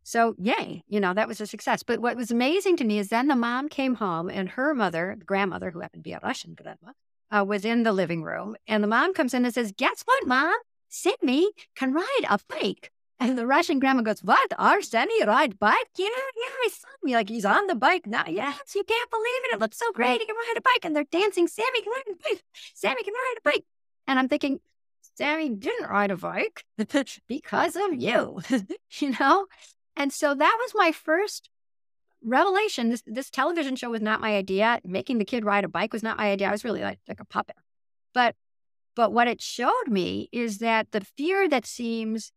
So, 0.08 0.34
yay, 0.38 0.84
you 0.88 1.00
know, 1.00 1.12
that 1.12 1.28
was 1.28 1.38
a 1.38 1.46
success. 1.46 1.82
But 1.82 2.00
what 2.00 2.16
was 2.16 2.30
amazing 2.30 2.78
to 2.78 2.84
me 2.84 2.98
is 2.98 3.10
then 3.10 3.28
the 3.28 3.36
mom 3.36 3.68
came 3.68 3.96
home 3.96 4.30
and 4.30 4.48
her 4.48 4.72
mother, 4.72 5.14
the 5.18 5.24
grandmother, 5.26 5.70
who 5.70 5.80
happened 5.80 6.02
to 6.02 6.08
be 6.08 6.14
a 6.14 6.20
Russian 6.22 6.54
grandma, 6.54 6.92
uh, 7.30 7.44
was 7.44 7.62
in 7.66 7.82
the 7.82 7.92
living 7.92 8.22
room. 8.22 8.56
And 8.66 8.82
the 8.82 8.88
mom 8.88 9.12
comes 9.12 9.34
in 9.34 9.44
and 9.44 9.52
says, 9.52 9.70
Guess 9.76 10.04
what, 10.06 10.26
mom? 10.26 10.54
Sydney 10.88 11.50
can 11.76 11.92
ride 11.92 12.24
a 12.26 12.38
bike. 12.48 12.90
And 13.20 13.36
the 13.36 13.46
Russian 13.46 13.80
grandma 13.80 14.00
goes, 14.00 14.22
What? 14.22 14.50
Our 14.56 14.80
Sammy 14.80 15.22
ride 15.26 15.58
bike? 15.58 15.90
Yeah, 15.98 16.06
yeah, 16.06 16.54
my 16.64 16.68
son. 16.70 16.90
Me 17.02 17.12
like 17.12 17.28
he's 17.28 17.44
on 17.44 17.66
the 17.66 17.74
bike 17.74 18.06
now. 18.06 18.24
Yes, 18.26 18.74
you 18.74 18.84
can't 18.84 19.10
believe 19.10 19.44
it. 19.44 19.56
It 19.56 19.60
looks 19.60 19.76
so 19.76 19.92
great. 19.92 20.22
He 20.22 20.26
can 20.26 20.36
ride 20.36 20.56
a 20.56 20.62
bike. 20.62 20.84
And 20.86 20.96
they're 20.96 21.04
dancing, 21.04 21.48
Sammy 21.48 21.82
can 21.82 21.92
ride 21.92 22.14
a 22.14 22.30
bike. 22.30 22.42
Sammy 22.72 23.02
can 23.02 23.12
ride 23.12 23.34
a 23.36 23.42
bike. 23.42 23.64
And 24.06 24.18
I'm 24.18 24.28
thinking, 24.30 24.60
Sammy 25.18 25.50
didn't 25.50 25.90
ride 25.90 26.10
a 26.10 26.16
bike 26.16 26.64
because 27.28 27.76
of 27.76 27.92
you, 27.92 28.40
you 29.00 29.14
know? 29.20 29.44
And 29.98 30.12
so 30.12 30.34
that 30.34 30.56
was 30.61 30.72
my 30.74 30.92
first 30.92 31.50
revelation. 32.22 32.88
This 32.88 33.02
this 33.06 33.30
television 33.30 33.76
show 33.76 33.90
was 33.90 34.00
not 34.00 34.20
my 34.20 34.37
idea. 34.37 34.80
Making 34.84 35.18
the 35.18 35.24
kid 35.24 35.44
ride 35.44 35.64
a 35.64 35.68
bike 35.68 35.92
was 35.92 36.02
not 36.02 36.16
my 36.16 36.30
idea. 36.30 36.48
I 36.48 36.52
was 36.52 36.64
really 36.64 36.82
like, 36.82 37.00
like 37.08 37.20
a 37.20 37.24
puppet. 37.24 37.56
But 38.14 38.37
but 38.94 39.12
what 39.12 39.28
it 39.28 39.42
showed 39.42 39.88
me 39.88 40.28
is 40.32 40.58
that 40.58 40.92
the 40.92 41.00
fear 41.00 41.48
that 41.48 41.66
seems 41.66 42.32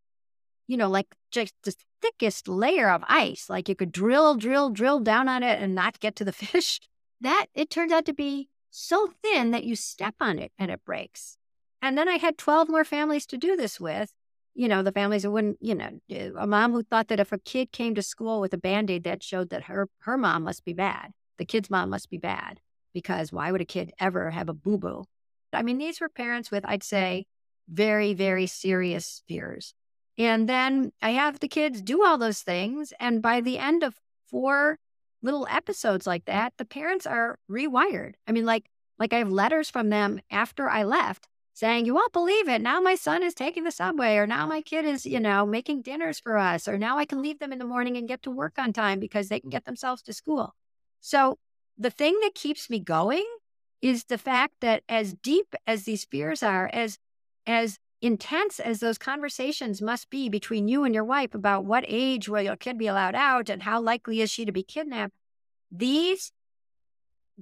you 0.68 0.78
know, 0.78 0.90
like 0.90 1.16
just 1.32 1.54
the 1.64 1.76
thickest 2.02 2.48
layer 2.48 2.90
of 2.90 3.04
ice, 3.10 3.50
like 3.50 3.68
you 3.68 3.76
could 3.76 3.92
drill, 3.92 4.36
drill, 4.36 4.70
drill 4.70 5.02
down 5.02 5.28
on 5.28 5.44
it 5.44 5.62
and 5.62 5.76
not 5.76 6.00
get 6.00 6.16
to 6.16 6.24
the 6.24 6.32
fish. 6.44 6.80
That 7.20 7.48
it 7.54 7.70
turned 7.70 7.92
out 7.92 8.06
to 8.06 8.14
be 8.14 8.48
so 8.70 9.12
thin 9.22 9.52
that 9.52 9.66
you 9.66 9.76
step 9.76 10.16
on 10.22 10.40
it 10.40 10.54
and 10.58 10.72
it 10.72 10.86
breaks. 10.86 11.38
And 11.82 11.98
then 11.98 12.08
I 12.08 12.18
had 12.18 12.38
12 12.38 12.70
more 12.70 12.86
families 12.86 13.26
to 13.28 13.38
do 13.38 13.58
this 13.58 13.80
with. 13.80 14.14
You 14.54 14.68
know, 14.68 14.84
the 14.84 14.92
families 14.92 15.24
that 15.24 15.32
wouldn't, 15.32 15.58
you 15.62 15.76
know, 15.76 16.00
a 16.38 16.46
mom 16.46 16.74
who 16.74 16.84
thought 16.84 17.08
that 17.08 17.20
if 17.20 17.32
a 17.32 17.38
kid 17.38 17.72
came 17.72 17.96
to 17.96 18.02
school 18.02 18.42
with 18.42 18.54
a 18.54 18.58
band 18.58 18.92
aid, 18.92 19.04
that 19.06 19.24
showed 19.24 19.50
that 19.50 19.64
her, 19.64 19.88
her 20.00 20.18
mom 20.18 20.44
must 20.44 20.66
be 20.66 20.74
bad. 20.74 21.12
The 21.38 21.46
kid's 21.46 21.70
mom 21.70 21.90
must 21.90 22.10
be 22.10 22.18
bad 22.18 22.60
because 22.94 23.32
why 23.32 23.52
would 23.52 23.62
a 23.62 23.66
kid 23.66 23.94
ever 24.00 24.32
have 24.32 24.50
a 24.50 24.54
boo 24.54 24.78
boo? 24.78 25.06
I 25.54 25.64
mean, 25.64 25.78
these 25.78 26.02
were 26.02 26.10
parents 26.10 26.52
with, 26.52 26.66
I'd 26.66 26.84
say, 26.84 27.26
very, 27.70 28.14
very 28.14 28.48
serious 28.48 29.24
fears. 29.28 29.74
And 30.18 30.48
then 30.48 30.92
I 31.02 31.12
have 31.12 31.40
the 31.40 31.48
kids 31.48 31.82
do 31.82 32.04
all 32.04 32.18
those 32.18 32.42
things. 32.42 32.94
And 33.00 33.22
by 33.22 33.42
the 33.42 33.58
end 33.58 33.84
of 33.84 33.96
four 34.30 34.78
little 35.22 35.48
episodes 35.50 36.06
like 36.06 36.26
that, 36.26 36.54
the 36.58 36.66
parents 36.66 37.06
are 37.06 37.40
rewired. 37.50 38.14
I 38.28 38.32
mean, 38.32 38.46
like, 38.46 38.66
like 39.00 39.14
I 39.14 39.18
have 39.18 39.32
letters 39.32 39.70
from 39.70 39.90
them 39.90 40.20
after 40.30 40.70
I 40.70 40.84
left 40.84 41.28
saying, 41.54 41.86
You 41.86 41.94
won't 41.94 42.14
believe 42.14 42.48
it. 42.48 42.62
Now 42.62 42.80
my 42.80 42.96
son 42.96 43.24
is 43.24 43.34
taking 43.34 43.64
the 43.64 43.72
subway, 43.72 44.16
or 44.16 44.28
now 44.28 44.46
my 44.46 44.62
kid 44.62 44.86
is, 44.86 45.06
you 45.06 45.20
know, 45.20 45.46
making 45.46 45.82
dinners 45.82 46.20
for 46.20 46.38
us, 46.38 46.68
or 46.68 46.78
now 46.78 46.98
I 46.98 47.06
can 47.06 47.22
leave 47.22 47.40
them 47.40 47.52
in 47.52 47.60
the 47.60 47.66
morning 47.66 47.98
and 47.98 48.08
get 48.08 48.22
to 48.24 48.32
work 48.32 48.54
on 48.58 48.74
time 48.74 49.00
because 49.00 49.30
they 49.30 49.40
can 49.40 49.50
mm. 49.50 49.54
get 49.54 49.66
themselves 49.66 50.02
to 50.04 50.14
school. 50.14 50.56
So 51.00 51.38
the 51.78 51.90
thing 51.90 52.20
that 52.22 52.36
keeps 52.36 52.70
me 52.70 52.80
going 52.80 53.26
is 53.82 54.06
the 54.06 54.18
fact 54.18 54.56
that 54.62 54.84
as 54.88 55.14
deep 55.14 55.56
as 55.66 55.84
these 55.84 56.06
fears 56.06 56.44
are, 56.44 56.70
as 56.72 56.98
as 57.48 57.80
intense 58.02 58.60
as 58.60 58.80
those 58.80 58.98
conversations 58.98 59.82
must 59.82 60.10
be 60.10 60.28
between 60.28 60.68
you 60.68 60.84
and 60.84 60.94
your 60.94 61.04
wife 61.04 61.36
about 61.36 61.66
what 61.66 61.86
age 61.88 62.28
will 62.28 62.42
your 62.42 62.56
kid 62.56 62.78
be 62.78 62.88
allowed 62.88 63.16
out 63.16 63.50
and 63.50 63.62
how 63.62 63.80
likely 63.80 64.22
is 64.22 64.32
she 64.32 64.44
to 64.44 64.52
be 64.52 64.64
kidnapped, 64.64 65.14
these 65.72 66.32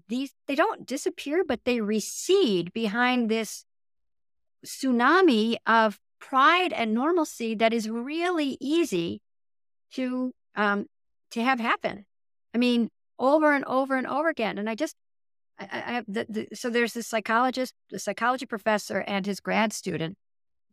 these 0.08 0.34
they 0.48 0.56
don't 0.56 0.86
disappear, 0.86 1.44
but 1.44 1.66
they 1.66 1.82
recede 1.82 2.72
behind 2.74 3.30
this 3.30 3.66
tsunami 4.66 5.58
of 5.66 6.00
pride 6.20 6.74
and 6.74 6.94
normalcy 6.94 7.56
that 7.56 7.74
is 7.74 7.90
really 7.90 8.58
easy 8.60 9.22
to 9.94 10.32
um, 10.56 10.86
to 11.32 11.44
have 11.44 11.60
happen. 11.60 12.06
I 12.54 12.58
mean, 12.58 12.90
over 13.18 13.54
and 13.54 13.66
over 13.66 13.96
and 13.96 14.08
over 14.08 14.30
again. 14.30 14.58
And 14.58 14.70
I 14.70 14.76
just, 14.76 14.96
I, 15.60 15.68
I 15.72 16.04
the, 16.08 16.26
the, 16.30 16.56
so 16.56 16.70
there's 16.70 16.94
this 16.94 17.08
psychologist, 17.08 17.74
the 17.92 18.00
psychology 18.00 18.46
professor, 18.46 19.04
and 19.08 19.26
his 19.26 19.40
grad 19.40 19.74
student 19.74 20.18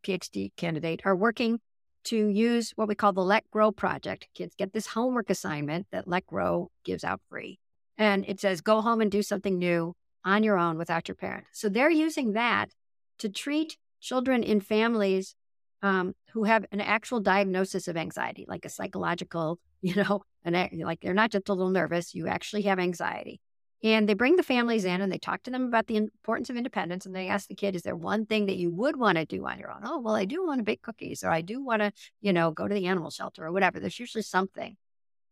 PhD 0.02 0.50
candidate 0.56 1.02
are 1.04 1.14
working 1.16 1.60
to 2.04 2.28
use 2.28 2.72
what 2.76 2.88
we 2.88 2.94
call 2.94 3.12
the 3.12 3.20
Let 3.20 3.50
Grow 3.50 3.72
project. 3.72 4.28
Kids 4.34 4.54
get 4.56 4.72
this 4.72 4.86
homework 4.86 5.28
assignment 5.28 5.88
that 5.90 6.06
Let 6.08 6.26
Grow 6.26 6.70
gives 6.84 7.04
out 7.04 7.20
free. 7.28 7.58
And 7.98 8.24
it 8.28 8.40
says, 8.40 8.60
go 8.60 8.80
home 8.80 9.00
and 9.00 9.10
do 9.10 9.22
something 9.22 9.58
new 9.58 9.94
on 10.24 10.42
your 10.42 10.58
own 10.58 10.78
without 10.78 11.08
your 11.08 11.16
parent. 11.16 11.46
So 11.52 11.68
they're 11.68 11.90
using 11.90 12.32
that 12.32 12.70
to 13.18 13.28
treat 13.28 13.76
children 14.00 14.42
in 14.42 14.60
families 14.60 15.34
um, 15.82 16.14
who 16.32 16.44
have 16.44 16.64
an 16.72 16.80
actual 16.80 17.20
diagnosis 17.20 17.88
of 17.88 17.96
anxiety, 17.96 18.44
like 18.48 18.64
a 18.64 18.70
psychological, 18.70 19.58
you 19.82 19.94
know, 19.94 20.22
an, 20.44 20.68
like 20.80 21.00
they're 21.00 21.14
not 21.14 21.30
just 21.30 21.48
a 21.48 21.54
little 21.54 21.70
nervous, 21.70 22.14
you 22.14 22.28
actually 22.28 22.62
have 22.62 22.78
anxiety. 22.78 23.40
And 23.82 24.08
they 24.08 24.14
bring 24.14 24.36
the 24.36 24.42
families 24.42 24.84
in 24.84 25.00
and 25.00 25.12
they 25.12 25.18
talk 25.18 25.42
to 25.42 25.50
them 25.50 25.64
about 25.64 25.86
the 25.86 25.96
importance 25.96 26.48
of 26.48 26.56
independence. 26.56 27.04
And 27.04 27.14
they 27.14 27.28
ask 27.28 27.46
the 27.46 27.54
kid, 27.54 27.76
is 27.76 27.82
there 27.82 27.94
one 27.94 28.24
thing 28.24 28.46
that 28.46 28.56
you 28.56 28.70
would 28.70 28.96
want 28.96 29.18
to 29.18 29.26
do 29.26 29.46
on 29.46 29.58
your 29.58 29.70
own? 29.70 29.82
Oh, 29.84 30.00
well, 30.00 30.14
I 30.14 30.24
do 30.24 30.44
want 30.46 30.60
to 30.60 30.64
bake 30.64 30.82
cookies 30.82 31.22
or 31.22 31.30
I 31.30 31.42
do 31.42 31.62
want 31.62 31.82
to, 31.82 31.92
you 32.20 32.32
know, 32.32 32.50
go 32.50 32.66
to 32.66 32.74
the 32.74 32.86
animal 32.86 33.10
shelter 33.10 33.44
or 33.44 33.52
whatever. 33.52 33.78
There's 33.78 34.00
usually 34.00 34.22
something. 34.22 34.76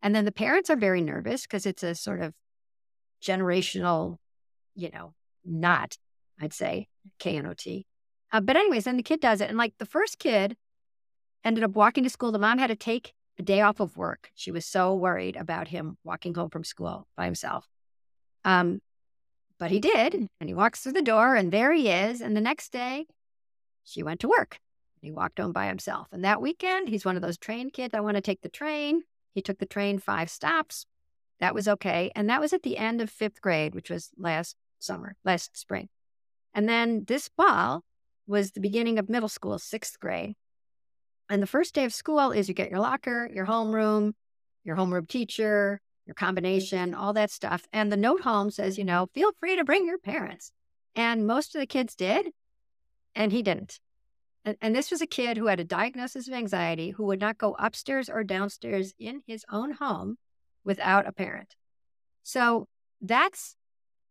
And 0.02 0.14
then 0.14 0.26
the 0.26 0.32
parents 0.32 0.68
are 0.68 0.76
very 0.76 1.00
nervous 1.00 1.42
because 1.42 1.64
it's 1.64 1.82
a 1.82 1.94
sort 1.94 2.20
of 2.20 2.34
generational, 3.22 4.18
you 4.74 4.90
know, 4.92 5.14
knot, 5.44 5.96
I'd 6.40 6.52
say, 6.52 6.88
K 7.18 7.36
N 7.36 7.46
O 7.46 7.54
T. 7.54 7.86
Uh, 8.32 8.40
but, 8.40 8.56
anyways, 8.56 8.84
then 8.84 8.96
the 8.96 9.02
kid 9.02 9.20
does 9.20 9.40
it. 9.40 9.48
And 9.48 9.58
like 9.58 9.74
the 9.78 9.86
first 9.86 10.18
kid 10.18 10.56
ended 11.44 11.64
up 11.64 11.72
walking 11.72 12.04
to 12.04 12.10
school. 12.10 12.32
The 12.32 12.38
mom 12.38 12.58
had 12.58 12.68
to 12.68 12.76
take 12.76 13.14
a 13.38 13.42
day 13.42 13.60
off 13.60 13.80
of 13.80 13.96
work. 13.96 14.30
She 14.34 14.50
was 14.50 14.64
so 14.64 14.94
worried 14.94 15.36
about 15.36 15.68
him 15.68 15.98
walking 16.04 16.34
home 16.34 16.50
from 16.50 16.64
school 16.64 17.06
by 17.16 17.24
himself. 17.24 17.68
Um, 18.44 18.80
but 19.58 19.70
he 19.70 19.80
did. 19.80 20.14
And 20.14 20.48
he 20.48 20.54
walks 20.54 20.80
through 20.80 20.92
the 20.92 21.02
door, 21.02 21.34
and 21.34 21.52
there 21.52 21.72
he 21.72 21.88
is. 21.88 22.20
And 22.20 22.36
the 22.36 22.40
next 22.40 22.72
day, 22.72 23.06
she 23.84 24.02
went 24.02 24.20
to 24.20 24.28
work. 24.28 24.58
He 25.00 25.10
walked 25.10 25.38
home 25.38 25.52
by 25.52 25.66
himself. 25.66 26.08
And 26.12 26.24
that 26.24 26.40
weekend, 26.40 26.88
he's 26.88 27.04
one 27.04 27.16
of 27.16 27.22
those 27.22 27.36
train 27.36 27.70
kids. 27.70 27.94
I 27.94 28.00
want 28.00 28.16
to 28.16 28.22
take 28.22 28.40
the 28.40 28.48
train. 28.48 29.02
He 29.34 29.42
took 29.42 29.58
the 29.58 29.66
train 29.66 29.98
five 29.98 30.30
stops. 30.30 30.86
That 31.40 31.54
was 31.54 31.68
okay. 31.68 32.10
And 32.14 32.30
that 32.30 32.40
was 32.40 32.52
at 32.52 32.62
the 32.62 32.78
end 32.78 33.00
of 33.00 33.10
fifth 33.10 33.42
grade, 33.42 33.74
which 33.74 33.90
was 33.90 34.10
last 34.16 34.56
summer, 34.78 35.16
last 35.24 35.56
spring. 35.58 35.88
And 36.54 36.68
then 36.68 37.04
this 37.06 37.28
fall 37.36 37.82
was 38.26 38.52
the 38.52 38.60
beginning 38.60 38.98
of 38.98 39.08
middle 39.08 39.28
school, 39.28 39.58
sixth 39.58 39.98
grade. 39.98 40.34
And 41.28 41.42
the 41.42 41.46
first 41.46 41.74
day 41.74 41.84
of 41.84 41.92
school 41.92 42.32
is 42.32 42.48
you 42.48 42.54
get 42.54 42.70
your 42.70 42.80
locker, 42.80 43.28
your 43.32 43.46
homeroom, 43.46 44.12
your 44.62 44.76
homeroom 44.76 45.08
teacher, 45.08 45.80
your 46.06 46.14
combination, 46.14 46.94
all 46.94 47.12
that 47.14 47.30
stuff. 47.30 47.66
And 47.72 47.90
the 47.90 47.96
note 47.96 48.22
home 48.22 48.50
says, 48.50 48.78
you 48.78 48.84
know, 48.84 49.08
feel 49.14 49.32
free 49.40 49.56
to 49.56 49.64
bring 49.64 49.86
your 49.86 49.98
parents. 49.98 50.52
And 50.94 51.26
most 51.26 51.54
of 51.54 51.60
the 51.60 51.66
kids 51.66 51.94
did, 51.94 52.28
and 53.14 53.32
he 53.32 53.42
didn't. 53.42 53.80
And, 54.44 54.56
and 54.60 54.76
this 54.76 54.90
was 54.90 55.00
a 55.00 55.06
kid 55.06 55.36
who 55.36 55.46
had 55.46 55.60
a 55.60 55.64
diagnosis 55.64 56.28
of 56.28 56.34
anxiety 56.34 56.90
who 56.90 57.04
would 57.06 57.20
not 57.20 57.38
go 57.38 57.56
upstairs 57.58 58.08
or 58.08 58.22
downstairs 58.22 58.92
in 58.98 59.22
his 59.26 59.44
own 59.50 59.72
home 59.72 60.18
without 60.64 61.08
a 61.08 61.12
parent. 61.12 61.56
So 62.22 62.68
that's 63.00 63.56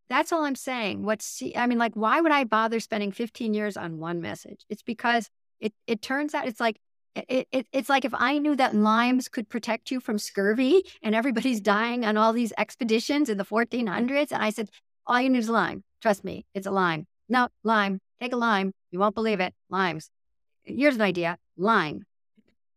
that's 0.10 0.32
all 0.32 0.44
I'm 0.44 0.56
saying. 0.56 1.04
What's 1.04 1.42
I 1.56 1.68
mean, 1.68 1.78
like, 1.78 1.96
why 1.96 2.22
would 2.22 2.32
I 2.32 2.44
bother 2.44 2.80
spending 2.80 3.12
15 3.12 3.54
years 3.54 3.78
on 3.78 4.00
one 4.00 4.22
message? 4.22 4.66
It's 4.70 4.84
because 4.84 5.30
it 5.60 5.74
it 5.88 6.02
turns 6.02 6.34
out 6.34 6.48
it's 6.48 6.60
like 6.60 6.78
it, 7.16 7.48
it, 7.52 7.68
it's 7.72 7.90
like 7.90 8.06
if 8.06 8.14
I 8.16 8.40
knew 8.40 8.56
that 8.56 8.76
limes 8.76 9.28
could 9.28 9.50
protect 9.50 9.92
you 9.92 10.00
from 10.00 10.18
scurvy 10.18 10.84
and 11.02 11.14
everybody's 11.14 11.62
dying 11.76 12.06
on 12.06 12.18
all 12.18 12.34
these 12.34 12.54
expeditions 12.58 13.30
in 13.30 13.38
the 13.38 13.46
1400s. 13.46 14.32
And 14.32 14.44
I 14.44 14.50
said, 14.50 14.70
all 15.06 15.22
you 15.22 15.30
need 15.30 15.40
is 15.40 15.50
lime. 15.50 15.84
Trust 16.02 16.24
me, 16.24 16.46
it's 16.54 16.68
a 16.68 16.72
lime. 16.72 17.06
No, 17.30 17.50
lime. 17.64 18.00
Take 18.20 18.34
a 18.34 18.38
lime. 18.38 18.74
You 18.92 19.00
won't 19.00 19.16
believe 19.16 19.40
it. 19.40 19.54
Limes. 19.70 20.10
Here's 20.64 20.96
an 20.96 21.02
idea 21.02 21.38
lime. 21.58 22.06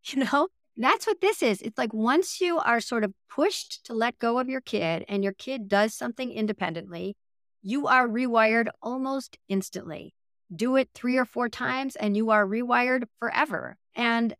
You 0.09 0.23
know, 0.23 0.47
that's 0.77 1.07
what 1.07 1.21
this 1.21 1.43
is. 1.43 1.63
It's 1.63 1.79
like 1.79 1.95
once 1.95 2.41
you 2.41 2.59
are 2.59 2.81
sort 2.81 3.05
of 3.05 3.15
pushed 3.31 3.85
to 3.87 3.95
let 3.95 4.19
go 4.19 4.39
of 4.39 4.49
your 4.49 4.61
kid 4.61 5.05
and 5.09 5.25
your 5.25 5.33
kid 5.33 5.69
does 5.69 5.95
something 5.95 6.31
independently, 6.31 7.17
you 7.63 7.87
are 7.87 8.07
rewired 8.07 8.69
almost 8.83 9.39
instantly. 9.49 10.15
Do 10.55 10.77
it 10.77 10.91
three 10.95 11.17
or 11.17 11.25
four 11.25 11.49
times 11.49 11.97
and 11.97 12.17
you 12.17 12.31
are 12.31 12.47
rewired 12.47 13.05
forever. 13.19 13.77
And 13.95 14.35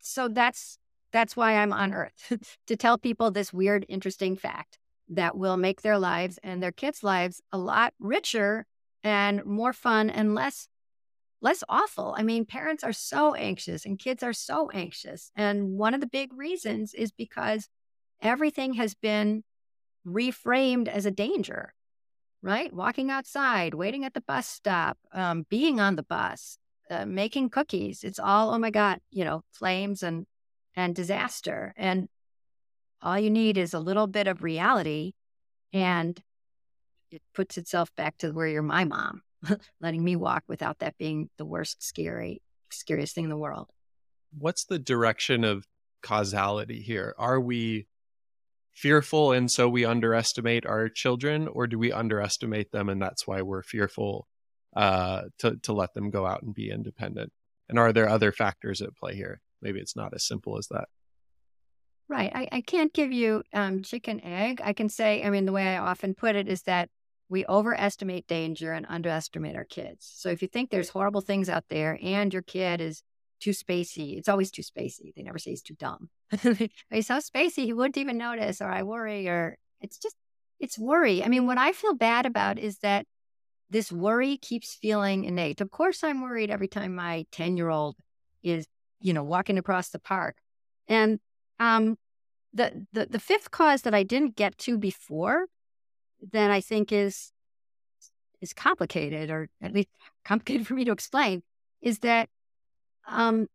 so 0.00 0.28
that's 0.28 0.78
that's 1.12 1.36
why 1.36 1.56
I'm 1.56 1.72
on 1.72 1.94
earth 1.94 2.32
to 2.66 2.76
tell 2.76 2.98
people 2.98 3.30
this 3.30 3.52
weird 3.52 3.86
interesting 3.88 4.36
fact 4.36 4.78
that 5.08 5.36
will 5.36 5.56
make 5.56 5.82
their 5.82 5.98
lives 5.98 6.38
and 6.42 6.62
their 6.62 6.72
kids' 6.72 7.02
lives 7.02 7.40
a 7.52 7.58
lot 7.58 7.94
richer 8.00 8.66
and 9.04 9.44
more 9.44 9.72
fun 9.72 10.10
and 10.10 10.34
less 10.34 10.68
less 11.40 11.62
awful. 11.68 12.14
I 12.16 12.22
mean, 12.22 12.44
parents 12.44 12.82
are 12.82 12.92
so 12.92 13.34
anxious 13.34 13.84
and 13.84 13.98
kids 13.98 14.22
are 14.22 14.32
so 14.32 14.70
anxious. 14.70 15.30
And 15.36 15.72
one 15.72 15.94
of 15.94 16.00
the 16.00 16.06
big 16.06 16.32
reasons 16.32 16.94
is 16.94 17.12
because 17.12 17.68
everything 18.20 18.74
has 18.74 18.94
been 18.94 19.44
reframed 20.06 20.88
as 20.88 21.04
a 21.04 21.10
danger, 21.10 21.74
right? 22.42 22.72
Walking 22.72 23.10
outside, 23.10 23.74
waiting 23.74 24.04
at 24.04 24.14
the 24.14 24.22
bus 24.22 24.46
stop, 24.46 24.98
um, 25.12 25.46
being 25.50 25.80
on 25.80 25.96
the 25.96 26.02
bus, 26.02 26.58
uh, 26.90 27.04
making 27.04 27.50
cookies. 27.50 28.04
It's 28.04 28.18
all, 28.18 28.54
oh 28.54 28.58
my 28.58 28.70
God, 28.70 29.00
you 29.10 29.24
know, 29.24 29.42
flames 29.52 30.02
and, 30.02 30.26
and 30.74 30.94
disaster. 30.94 31.74
And 31.76 32.08
all 33.02 33.18
you 33.18 33.30
need 33.30 33.58
is 33.58 33.74
a 33.74 33.80
little 33.80 34.06
bit 34.06 34.26
of 34.26 34.42
reality 34.42 35.12
and 35.72 36.20
it 37.10 37.22
puts 37.34 37.58
itself 37.58 37.94
back 37.96 38.16
to 38.18 38.30
where 38.30 38.46
you're 38.46 38.62
my 38.62 38.84
mom, 38.84 39.22
letting 39.80 40.02
me 40.02 40.16
walk 40.16 40.44
without 40.48 40.78
that 40.80 40.96
being 40.98 41.30
the 41.38 41.44
worst, 41.44 41.82
scary, 41.82 42.42
scariest 42.70 43.14
thing 43.14 43.24
in 43.24 43.30
the 43.30 43.36
world. 43.36 43.68
What's 44.36 44.64
the 44.64 44.78
direction 44.78 45.44
of 45.44 45.66
causality 46.02 46.82
here? 46.82 47.14
Are 47.18 47.40
we 47.40 47.86
fearful 48.74 49.32
and 49.32 49.50
so 49.50 49.68
we 49.68 49.84
underestimate 49.84 50.66
our 50.66 50.88
children, 50.88 51.48
or 51.48 51.66
do 51.66 51.78
we 51.78 51.92
underestimate 51.92 52.72
them 52.72 52.88
and 52.88 53.00
that's 53.00 53.26
why 53.26 53.42
we're 53.42 53.62
fearful 53.62 54.28
uh, 54.74 55.22
to 55.38 55.56
to 55.62 55.72
let 55.72 55.94
them 55.94 56.10
go 56.10 56.26
out 56.26 56.42
and 56.42 56.54
be 56.54 56.70
independent? 56.70 57.32
And 57.68 57.78
are 57.78 57.92
there 57.92 58.08
other 58.08 58.32
factors 58.32 58.82
at 58.82 58.94
play 58.94 59.14
here? 59.14 59.40
Maybe 59.62 59.80
it's 59.80 59.96
not 59.96 60.14
as 60.14 60.26
simple 60.26 60.58
as 60.58 60.68
that. 60.68 60.88
Right. 62.08 62.30
I, 62.32 62.48
I 62.52 62.60
can't 62.60 62.92
give 62.92 63.10
you 63.10 63.42
um, 63.52 63.82
chicken 63.82 64.22
egg. 64.22 64.60
I 64.62 64.74
can 64.74 64.88
say, 64.88 65.24
I 65.24 65.30
mean, 65.30 65.44
the 65.44 65.52
way 65.52 65.74
I 65.74 65.78
often 65.78 66.14
put 66.14 66.36
it 66.36 66.46
is 66.46 66.62
that 66.62 66.88
we 67.28 67.44
overestimate 67.46 68.26
danger 68.26 68.72
and 68.72 68.86
underestimate 68.88 69.56
our 69.56 69.64
kids. 69.64 70.10
So 70.14 70.28
if 70.28 70.42
you 70.42 70.48
think 70.48 70.70
there's 70.70 70.88
horrible 70.88 71.20
things 71.20 71.48
out 71.48 71.64
there 71.68 71.98
and 72.00 72.32
your 72.32 72.42
kid 72.42 72.80
is 72.80 73.02
too 73.40 73.50
spacey, 73.50 74.16
it's 74.16 74.28
always 74.28 74.50
too 74.50 74.62
spacey. 74.62 75.14
They 75.14 75.22
never 75.22 75.38
say 75.38 75.50
he's 75.50 75.62
too 75.62 75.74
dumb. 75.74 76.08
he's 76.90 77.06
so 77.06 77.18
spacey, 77.18 77.64
he 77.64 77.72
wouldn't 77.72 77.96
even 77.96 78.16
notice, 78.16 78.60
or 78.60 78.68
I 78.68 78.82
worry, 78.84 79.28
or 79.28 79.58
it's 79.80 79.98
just, 79.98 80.14
it's 80.60 80.78
worry. 80.78 81.22
I 81.22 81.28
mean, 81.28 81.46
what 81.46 81.58
I 81.58 81.72
feel 81.72 81.94
bad 81.94 82.26
about 82.26 82.58
is 82.58 82.78
that 82.78 83.06
this 83.70 83.90
worry 83.90 84.36
keeps 84.36 84.74
feeling 84.74 85.24
innate. 85.24 85.60
Of 85.60 85.70
course, 85.70 86.04
I'm 86.04 86.22
worried 86.22 86.50
every 86.50 86.68
time 86.68 86.94
my 86.94 87.26
10 87.32 87.56
year 87.56 87.68
old 87.68 87.96
is, 88.42 88.66
you 89.00 89.12
know, 89.12 89.24
walking 89.24 89.58
across 89.58 89.88
the 89.88 89.98
park. 89.98 90.36
And 90.88 91.18
um, 91.58 91.96
the, 92.54 92.86
the, 92.92 93.06
the 93.06 93.18
fifth 93.18 93.50
cause 93.50 93.82
that 93.82 93.94
I 93.94 94.04
didn't 94.04 94.36
get 94.36 94.56
to 94.58 94.78
before, 94.78 95.46
that 96.32 96.50
I 96.50 96.60
think 96.60 96.92
is, 96.92 97.32
is 98.40 98.52
complicated, 98.52 99.30
or 99.30 99.48
at 99.60 99.72
least 99.72 99.88
complicated 100.24 100.66
for 100.66 100.74
me 100.74 100.84
to 100.84 100.92
explain, 100.92 101.42
is 101.80 102.00
that 102.00 102.28
um, 103.08 103.46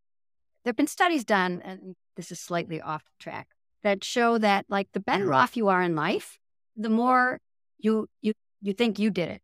there 0.64 0.72
have 0.72 0.78
been 0.78 0.88
studies 0.88 1.24
done, 1.24 1.62
and 1.64 1.96
this 2.16 2.32
is 2.32 2.40
slightly 2.40 2.82
off 2.82 3.04
track, 3.20 3.48
that 3.84 4.04
show 4.04 4.38
that 4.38 4.66
like 4.70 4.88
the 4.94 5.00
better 5.00 5.34
off 5.34 5.58
you 5.58 5.68
are 5.70 5.82
in 5.82 5.96
life, 5.96 6.38
the 6.78 6.90
more 6.90 7.40
you 7.80 8.08
you 8.22 8.34
you 8.62 8.74
think 8.74 9.00
you 9.00 9.10
did 9.10 9.30
it 9.30 9.42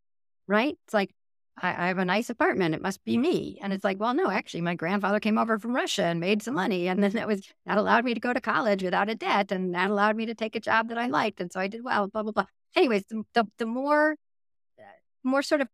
right? 0.48 0.78
It's 0.86 0.94
like, 0.94 1.12
I, 1.62 1.70
I, 1.70 1.88
have 1.88 1.98
a 1.98 2.06
nice 2.06 2.30
apartment. 2.30 2.76
It 2.76 2.82
must 2.82 3.04
be 3.04 3.18
me. 3.18 3.60
And 3.62 3.74
it's 3.74 3.84
like, 3.84 4.00
well, 4.00 4.14
no, 4.14 4.30
actually, 4.30 4.62
my 4.62 4.76
grandfather 4.76 5.20
came 5.20 5.38
over 5.38 5.58
from 5.58 5.76
Russia 5.76 6.04
and 6.06 6.20
made 6.20 6.44
some 6.44 6.54
money. 6.54 6.88
And 6.88 7.04
then 7.04 7.12
that 7.14 7.28
was, 7.28 7.48
that 7.66 7.78
allowed 7.78 8.06
me 8.06 8.14
to 8.14 8.20
go 8.20 8.32
to 8.32 8.42
college 8.42 8.84
without 8.84 9.10
a 9.10 9.16
debt. 9.16 9.52
And 9.52 9.74
that 9.74 9.90
allowed 9.90 10.16
me 10.16 10.28
to 10.28 10.36
take 10.36 10.56
a 10.56 10.60
job 10.60 10.90
that 10.90 10.98
I 10.98 11.08
liked. 11.08 11.42
And 11.42 11.52
so 11.52 11.60
I 11.60 11.68
did 11.68 11.84
well, 11.84 12.08
blah, 12.08 12.24
blah, 12.24 12.32
blah. 12.32 12.46
Anyways, 12.78 13.06
the, 13.10 13.24
the, 13.34 13.46
the 13.58 13.66
more, 13.66 14.16
uh, 14.80 14.84
more 15.24 15.42
sort 15.42 15.62
of 15.62 15.68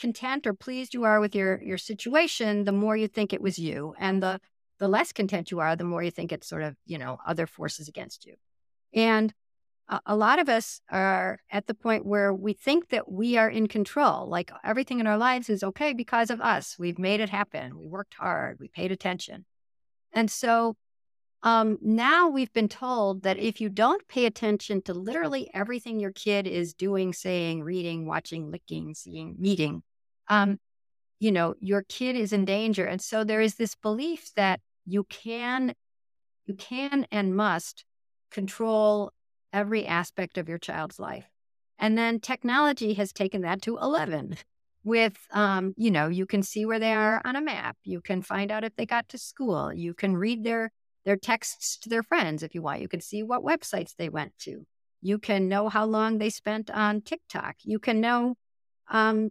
content 0.00 0.46
or 0.46 0.54
pleased 0.54 0.94
you 0.94 1.04
are 1.04 1.20
with 1.20 1.34
your, 1.34 1.62
your 1.62 1.78
situation, 1.78 2.64
the 2.64 2.72
more 2.72 2.96
you 2.96 3.06
think 3.06 3.32
it 3.32 3.42
was 3.42 3.58
you. 3.58 3.94
And 3.98 4.22
the, 4.22 4.40
the 4.78 4.88
less 4.88 5.12
content 5.12 5.50
you 5.50 5.60
are, 5.60 5.76
the 5.76 5.84
more 5.84 6.02
you 6.02 6.10
think 6.10 6.32
it's 6.32 6.48
sort 6.48 6.62
of, 6.62 6.74
you 6.86 6.98
know, 6.98 7.18
other 7.26 7.46
forces 7.46 7.86
against 7.86 8.26
you. 8.26 8.34
And 8.92 9.32
a 10.06 10.16
lot 10.16 10.38
of 10.38 10.48
us 10.48 10.80
are 10.90 11.38
at 11.50 11.66
the 11.66 11.74
point 11.74 12.06
where 12.06 12.32
we 12.32 12.54
think 12.54 12.88
that 12.88 13.12
we 13.12 13.36
are 13.36 13.50
in 13.50 13.66
control. 13.68 14.26
Like 14.26 14.50
everything 14.64 15.00
in 15.00 15.06
our 15.06 15.18
lives 15.18 15.50
is 15.50 15.62
okay 15.62 15.92
because 15.92 16.30
of 16.30 16.40
us. 16.40 16.76
We've 16.78 16.98
made 16.98 17.20
it 17.20 17.28
happen. 17.28 17.76
We 17.78 17.86
worked 17.86 18.14
hard. 18.14 18.56
We 18.58 18.68
paid 18.68 18.90
attention. 18.90 19.44
And 20.12 20.30
so 20.30 20.76
um, 21.42 21.78
now 21.82 22.28
we've 22.28 22.52
been 22.52 22.68
told 22.68 23.22
that 23.22 23.38
if 23.38 23.60
you 23.60 23.68
don't 23.68 24.06
pay 24.08 24.26
attention 24.26 24.82
to 24.82 24.94
literally 24.94 25.50
everything 25.52 25.98
your 25.98 26.12
kid 26.12 26.46
is 26.46 26.74
doing, 26.74 27.12
saying, 27.12 27.62
reading, 27.62 28.06
watching, 28.06 28.50
licking, 28.50 28.94
seeing, 28.94 29.34
meeting, 29.38 29.82
um, 30.28 30.58
you 31.18 31.32
know, 31.32 31.54
your 31.60 31.82
kid 31.82 32.16
is 32.16 32.32
in 32.32 32.44
danger. 32.44 32.84
And 32.84 33.00
so 33.00 33.24
there 33.24 33.40
is 33.40 33.56
this 33.56 33.74
belief 33.74 34.30
that 34.36 34.60
you 34.86 35.04
can, 35.04 35.74
you 36.46 36.54
can 36.54 37.06
and 37.10 37.36
must 37.36 37.84
control 38.30 39.12
every 39.52 39.86
aspect 39.86 40.38
of 40.38 40.48
your 40.48 40.58
child's 40.58 40.98
life. 40.98 41.28
And 41.78 41.98
then 41.98 42.20
technology 42.20 42.94
has 42.94 43.12
taken 43.12 43.42
that 43.42 43.62
to 43.62 43.78
11. 43.78 44.36
with, 44.84 45.16
um, 45.32 45.74
you 45.76 45.90
know, 45.90 46.08
you 46.08 46.26
can 46.26 46.42
see 46.42 46.66
where 46.66 46.78
they 46.78 46.92
are 46.92 47.22
on 47.24 47.36
a 47.36 47.40
map. 47.40 47.76
You 47.84 48.00
can 48.00 48.22
find 48.22 48.50
out 48.50 48.64
if 48.64 48.74
they 48.76 48.86
got 48.86 49.08
to 49.10 49.18
school. 49.18 49.72
You 49.72 49.94
can 49.94 50.16
read 50.16 50.44
their 50.44 50.72
their 51.04 51.16
texts 51.16 51.78
to 51.78 51.88
their 51.88 52.02
friends 52.02 52.42
if 52.42 52.54
you 52.54 52.62
want. 52.62 52.80
You 52.80 52.88
can 52.88 53.00
see 53.00 53.22
what 53.22 53.42
websites 53.42 53.94
they 53.96 54.08
went 54.08 54.38
to. 54.40 54.66
You 55.00 55.18
can 55.18 55.48
know 55.48 55.68
how 55.68 55.84
long 55.84 56.18
they 56.18 56.30
spent 56.30 56.70
on 56.70 57.00
TikTok. 57.00 57.56
You 57.62 57.78
can 57.78 58.00
know, 58.00 58.36
um, 58.88 59.30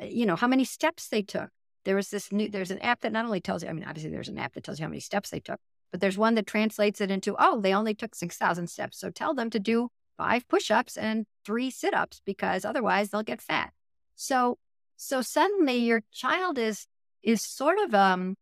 you 0.00 0.26
know, 0.26 0.36
how 0.36 0.46
many 0.46 0.64
steps 0.64 1.08
they 1.08 1.22
took. 1.22 1.48
There 1.84 1.96
was 1.96 2.10
this 2.10 2.30
new. 2.30 2.50
There's 2.50 2.70
an 2.70 2.80
app 2.80 3.00
that 3.00 3.12
not 3.12 3.24
only 3.24 3.40
tells 3.40 3.62
you. 3.62 3.70
I 3.70 3.72
mean, 3.72 3.84
obviously, 3.84 4.10
there's 4.10 4.28
an 4.28 4.38
app 4.38 4.52
that 4.54 4.64
tells 4.64 4.78
you 4.78 4.84
how 4.84 4.90
many 4.90 5.00
steps 5.00 5.30
they 5.30 5.40
took, 5.40 5.60
but 5.90 6.00
there's 6.00 6.18
one 6.18 6.34
that 6.34 6.46
translates 6.46 7.00
it 7.00 7.10
into, 7.10 7.34
oh, 7.38 7.60
they 7.60 7.72
only 7.72 7.94
took 7.94 8.14
six 8.14 8.36
thousand 8.36 8.68
steps. 8.68 8.98
So 8.98 9.10
tell 9.10 9.32
them 9.32 9.48
to 9.50 9.58
do 9.58 9.88
five 10.18 10.46
push-ups 10.48 10.98
and 10.98 11.24
three 11.46 11.70
sit-ups 11.70 12.20
because 12.26 12.64
otherwise 12.64 13.08
they'll 13.08 13.22
get 13.22 13.40
fat. 13.40 13.72
So 14.16 14.58
so 14.96 15.22
suddenly 15.22 15.76
your 15.76 16.02
child 16.12 16.58
is 16.58 16.86
is 17.22 17.40
sort 17.40 17.78
of 17.78 17.94
um 17.94 18.36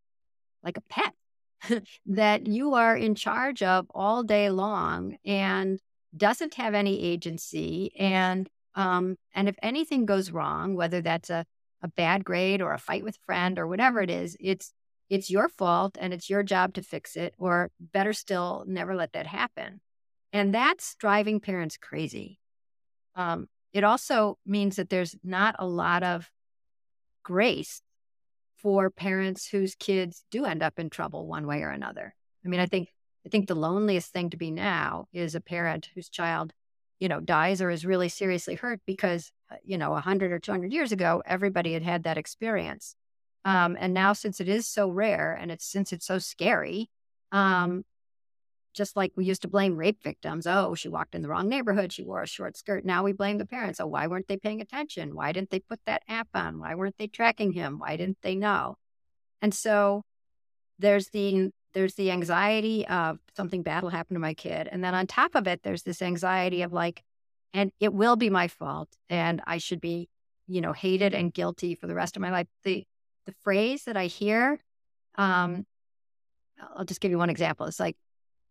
like 0.65 0.79
a 0.79 0.81
pet 0.81 1.13
that 2.07 2.47
you 2.47 2.75
are 2.75 2.97
in 2.97 3.15
charge 3.15 3.63
of 3.63 3.87
all 3.95 4.23
day 4.23 4.51
long 4.51 5.17
and 5.25 5.79
doesn't 6.17 6.55
have 6.55 6.75
any 6.75 7.03
agency 7.03 7.93
and 7.99 8.49
um 8.75 9.17
and 9.35 9.49
if 9.49 9.57
anything 9.63 10.07
goes 10.07 10.31
wrong 10.31 10.75
whether 10.75 11.01
that's 11.01 11.31
a 11.31 11.45
a 11.83 11.89
bad 11.89 12.25
grade 12.25 12.63
or 12.63 12.73
a 12.73 12.79
fight 12.79 13.05
with 13.05 13.17
a 13.17 13.25
friend 13.27 13.59
or 13.59 13.67
whatever 13.67 14.01
it 14.01 14.11
is 14.11 14.37
it's 14.41 14.73
it's 15.09 15.31
your 15.31 15.49
fault 15.49 15.97
and 16.01 16.13
it's 16.13 16.29
your 16.29 16.43
job 16.43 16.75
to 16.75 16.83
fix 16.83 17.17
it 17.17 17.35
or 17.39 17.71
better 17.81 18.13
still 18.13 18.65
never 18.67 18.95
let 18.95 19.13
that 19.13 19.27
happen. 19.27 19.81
And 20.33 20.53
that's 20.53 20.97
driving 20.97 21.41
parents 21.41 21.77
crazy. 21.77 22.39
Um 23.15 23.49
it 23.73 23.85
also 23.85 24.39
means 24.47 24.77
that 24.77 24.89
there's 24.89 25.15
not 25.23 25.57
a 25.59 25.67
lot 25.67 26.03
of 26.03 26.31
grace 27.23 27.83
for 28.57 28.91
parents 28.91 29.47
whose 29.47 29.75
kids 29.75 30.25
do 30.31 30.45
end 30.45 30.63
up 30.63 30.79
in 30.79 30.91
trouble 30.91 31.27
one 31.27 31.47
way 31.47 31.63
or 31.63 31.71
another. 31.71 32.15
I 32.45 32.49
mean, 32.49 32.61
I 32.61 32.67
think 32.67 32.89
I 33.27 33.29
think 33.29 33.49
the 33.49 33.57
loneliest 33.57 34.13
thing 34.13 34.31
to 34.31 34.37
be 34.37 34.53
now 34.53 35.09
is 35.13 35.35
a 35.35 35.41
parent 35.41 35.89
whose 35.95 36.09
child, 36.09 36.53
you 37.01 37.09
know, 37.09 37.19
dies 37.19 37.61
or 37.61 37.71
is 37.71 37.85
really 37.85 38.09
seriously 38.09 38.55
hurt 38.55 38.81
because, 38.87 39.33
uh, 39.51 39.57
you 39.65 39.79
know, 39.79 39.91
100 39.91 40.31
or 40.31 40.39
200 40.39 40.73
years 40.73 40.93
ago, 40.93 41.23
everybody 41.27 41.73
had 41.73 41.83
had 41.83 42.05
that 42.05 42.19
experience. 42.19 42.95
Um, 43.45 43.77
and 43.81 43.93
now, 43.93 44.13
since 44.13 44.41
it 44.41 44.49
is 44.49 44.69
so 44.69 44.89
rare 44.89 45.33
and 45.33 45.51
it's 45.51 45.65
since 45.65 45.93
it's 45.93 46.07
so 46.07 46.19
scary, 46.19 46.89
um, 47.33 47.85
just 48.77 48.97
like 48.97 49.13
we 49.17 49.25
used 49.25 49.43
to 49.43 49.49
blame 49.49 49.77
rape 49.77 50.03
victims. 50.03 50.47
Oh, 50.47 50.75
she 50.75 50.89
walked 50.89 51.15
in 51.15 51.23
the 51.23 51.29
wrong 51.29 51.49
neighborhood. 51.49 51.93
She 51.93 52.05
wore 52.05 52.23
a 52.23 52.27
short 52.27 52.57
skirt. 52.57 52.85
Now 52.85 53.03
we 53.03 53.13
blame 53.13 53.39
the 53.39 53.47
parents. 53.47 53.81
Oh, 53.81 53.87
why 53.87 54.07
weren't 54.07 54.29
they 54.29 54.37
paying 54.37 54.61
attention? 54.61 55.15
Why 55.15 55.33
didn't 55.33 55.51
they 55.51 55.61
put 55.61 55.81
that 55.87 56.03
app 56.09 56.29
on? 56.35 56.61
Why 56.61 56.75
weren't 56.75 56.99
they 56.99 57.07
tracking 57.07 57.53
him? 57.53 57.79
Why 57.79 57.97
didn't 57.97 58.19
they 58.23 58.35
know? 58.35 58.77
And 59.41 59.53
so 59.55 60.03
there's 60.79 61.09
the 61.09 61.51
there's 61.73 61.95
the 61.95 62.11
anxiety 62.11 62.87
of 62.87 63.19
something 63.37 63.63
bad 63.63 63.83
will 63.83 63.91
happen 63.91 64.15
to 64.15 64.21
my 64.21 64.35
kid. 64.35 64.69
And 64.71 64.83
then 64.83 64.95
on 64.95 65.07
top 65.07 65.35
of 65.35 65.47
it, 65.47 65.63
there's 65.63 65.83
this 65.83 66.01
anxiety 66.01 66.63
of 66.63 66.73
like, 66.73 67.03
and 67.53 67.71
it 67.81 67.93
will 67.93 68.17
be 68.17 68.31
my 68.31 68.49
fault 68.49 68.89
and 69.11 69.43
I 69.47 69.59
should 69.59 69.81
be, 69.81 70.09
you 70.47 70.61
know, 70.61 70.73
hated 70.73 71.13
and 71.13 71.35
guilty 71.35 71.75
for 71.75 71.87
the 71.87 71.95
rest 71.95 72.17
of 72.17 72.23
my 72.23 72.31
life. 72.31 72.47
The 72.65 72.85
the 73.27 73.35
phrase 73.43 73.85
that 73.85 73.97
I 73.97 74.07
hear, 74.07 74.61
um, 75.17 75.67
I'll 76.77 76.85
just 76.85 77.01
give 77.01 77.11
you 77.11 77.19
one 77.19 77.31
example. 77.31 77.67
It's 77.67 77.81
like, 77.81 77.97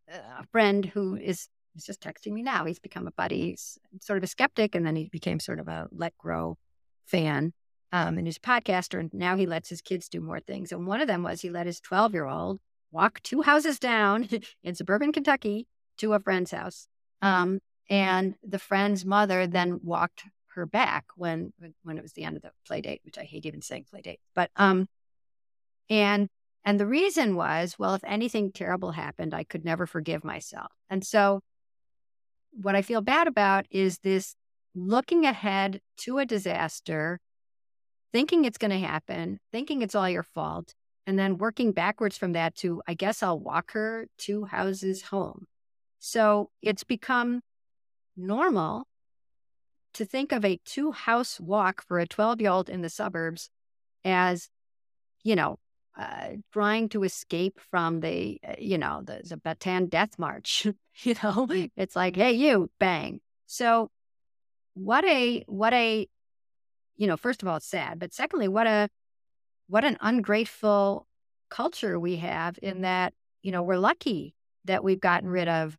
a 0.08 0.46
friend 0.52 0.86
who 0.86 1.16
is 1.16 1.48
is 1.76 1.86
just 1.86 2.02
texting 2.02 2.32
me 2.32 2.42
now. 2.42 2.66
He's 2.66 2.80
become 2.80 3.08
a 3.08 3.12
buddy. 3.12 3.52
He's 3.52 3.78
sort 4.02 4.18
of 4.18 4.24
a 4.24 4.28
skeptic, 4.28 4.76
and 4.76 4.86
then 4.86 4.96
he 4.96 5.10
became 5.10 5.40
sort 5.40 5.60
of 5.60 5.68
a 5.68 5.88
Let 5.92 6.18
Grow 6.18 6.58
fan. 7.06 7.54
Um, 7.92 8.18
and 8.18 8.28
he's 8.28 8.40
podcaster, 8.40 9.00
and 9.00 9.14
now 9.14 9.36
he 9.36 9.46
lets 9.46 9.70
his 9.70 9.82
kids 9.82 10.10
do 10.10 10.20
more 10.20 10.40
things. 10.40 10.72
And 10.72 10.88
one 10.88 11.02
of 11.02 11.08
them 11.08 11.24
was 11.24 11.42
he 11.42 11.50
let 11.50 11.66
his 11.66 11.80
12 11.80 12.14
year 12.14 12.26
old 12.26 12.60
walk 12.92 13.22
two 13.24 13.42
houses 13.42 13.80
down 13.80 14.28
in 14.64 14.76
suburban 14.76 15.12
Kentucky 15.12 15.68
to 15.98 16.14
a 16.14 16.20
friend's 16.20 16.52
house. 16.52 16.88
Um, 17.22 17.60
and 17.90 18.36
the 18.44 18.60
friend's 18.60 19.06
mother 19.06 19.48
then 19.48 19.80
walked 19.84 20.24
her 20.56 20.66
back 20.66 21.06
when 21.16 21.54
when 21.84 21.98
it 21.98 22.02
was 22.02 22.14
the 22.14 22.24
end 22.24 22.38
of 22.38 22.42
the 22.42 22.52
play 22.66 22.82
date, 22.82 23.02
which 23.04 23.18
I 23.18 23.24
hate 23.24 23.46
even 23.46 23.62
saying 23.62 23.86
play 23.90 24.02
date. 24.02 24.20
But 24.34 24.50
um, 24.56 24.88
and 25.90 26.30
and 26.66 26.80
the 26.80 26.88
reason 26.88 27.36
was, 27.36 27.78
well, 27.78 27.94
if 27.94 28.04
anything 28.04 28.52
terrible 28.52 28.92
happened, 28.92 29.36
I 29.36 29.44
could 29.44 29.64
never 29.64 29.86
forgive 29.86 30.24
myself. 30.24 30.72
And 30.90 31.06
so, 31.06 31.42
what 32.52 32.76
I 32.76 32.82
feel 32.82 33.02
bad 33.02 33.28
about 33.28 33.66
is 33.70 34.00
this 34.00 34.36
looking 34.74 35.26
ahead 35.26 35.80
to 35.98 36.18
a 36.18 36.26
disaster, 36.26 37.20
thinking 38.12 38.46
it's 38.46 38.58
going 38.58 38.72
to 38.72 38.80
happen, 38.80 39.40
thinking 39.52 39.84
it's 39.84 39.94
all 39.94 40.10
your 40.10 40.24
fault, 40.24 40.74
and 41.06 41.20
then 41.20 41.38
working 41.38 41.72
backwards 41.72 42.18
from 42.18 42.32
that 42.32 42.56
to, 42.56 42.82
I 42.88 42.96
guess 42.96 43.22
I'll 43.22 43.40
walk 43.40 43.74
her 43.74 44.08
two 44.18 44.46
houses 44.46 45.04
home. 45.04 45.46
So, 46.00 46.50
it's 46.64 46.84
become 46.84 47.42
normal 48.18 48.88
to 49.94 50.04
think 50.04 50.32
of 50.32 50.44
a 50.44 50.60
two 50.66 50.92
house 50.94 51.40
walk 51.40 51.84
for 51.88 52.00
a 52.00 52.08
12 52.08 52.42
year 52.42 52.50
old 52.50 52.70
in 52.72 52.82
the 52.82 52.90
suburbs 52.90 53.52
as, 54.04 54.50
you 55.24 55.36
know, 55.36 55.60
uh, 55.98 56.30
trying 56.52 56.90
to 56.90 57.04
escape 57.04 57.60
from 57.72 58.02
the, 58.02 58.40
uh, 58.48 58.56
you 58.58 58.78
know, 58.78 59.02
the, 59.04 59.22
the 59.24 59.38
Bataan 59.38 59.90
death 59.90 60.18
march. 60.18 60.68
you 61.04 61.14
know, 61.24 61.48
mm. 61.48 61.72
it's 61.76 61.96
like, 61.96 62.16
hey, 62.16 62.34
you, 62.34 62.70
bang. 62.80 63.22
So, 63.46 63.90
what 64.74 65.06
a, 65.06 65.44
what 65.48 65.74
a, 65.74 66.08
you 66.98 67.08
know, 67.08 67.18
first 67.18 67.42
of 67.42 67.48
all, 67.48 67.58
it's 67.58 67.68
sad, 67.68 68.00
but 68.00 68.14
secondly, 68.14 68.48
what 68.48 68.68
a, 68.68 68.90
what 69.68 69.86
an 69.86 69.98
ungrateful 70.02 71.08
culture 71.50 72.00
we 72.00 72.18
have 72.18 72.60
in 72.62 72.82
that, 72.82 73.14
you 73.42 73.52
know, 73.52 73.64
we're 73.64 73.78
lucky 73.78 74.36
that 74.66 74.84
we've 74.84 75.00
gotten 75.00 75.30
rid 75.30 75.48
of, 75.48 75.78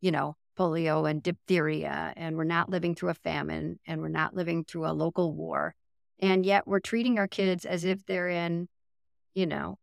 you 0.00 0.10
know, 0.10 0.36
polio 0.56 1.08
and 1.08 1.22
diphtheria, 1.22 2.12
and 2.16 2.36
we're 2.36 2.44
not 2.44 2.70
living 2.70 2.94
through 2.94 3.10
a 3.10 3.14
famine, 3.14 3.78
and 3.86 4.00
we're 4.00 4.08
not 4.08 4.34
living 4.34 4.64
through 4.64 4.86
a 4.86 4.92
local 4.92 5.34
war. 5.34 5.74
And 6.18 6.46
yet 6.46 6.66
we're 6.66 6.80
treating 6.80 7.18
our 7.18 7.28
kids 7.28 7.64
as 7.64 7.84
if 7.84 8.04
they're 8.06 8.28
in 8.28 8.68
you 9.36 9.46
know, 9.46 9.78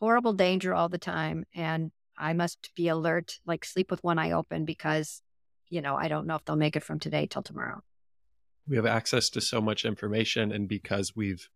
horrible 0.00 0.32
danger 0.32 0.72
all 0.72 0.88
the 0.88 0.96
time. 0.96 1.44
And 1.54 1.90
I 2.16 2.32
must 2.32 2.70
be 2.74 2.88
alert, 2.88 3.38
like 3.44 3.64
sleep 3.64 3.90
with 3.90 4.02
one 4.02 4.18
eye 4.18 4.30
open 4.30 4.64
because, 4.64 5.20
you 5.68 5.82
know, 5.82 5.96
I 5.96 6.08
don't 6.08 6.26
know 6.26 6.36
if 6.36 6.44
they'll 6.44 6.56
make 6.56 6.76
it 6.76 6.84
from 6.84 6.98
today 6.98 7.26
till 7.26 7.42
tomorrow. 7.42 7.80
We 8.66 8.76
have 8.76 8.86
access 8.86 9.28
to 9.30 9.40
so 9.40 9.60
much 9.60 9.84
information. 9.84 10.52
And 10.52 10.68
because 10.68 11.16
we've 11.16 11.48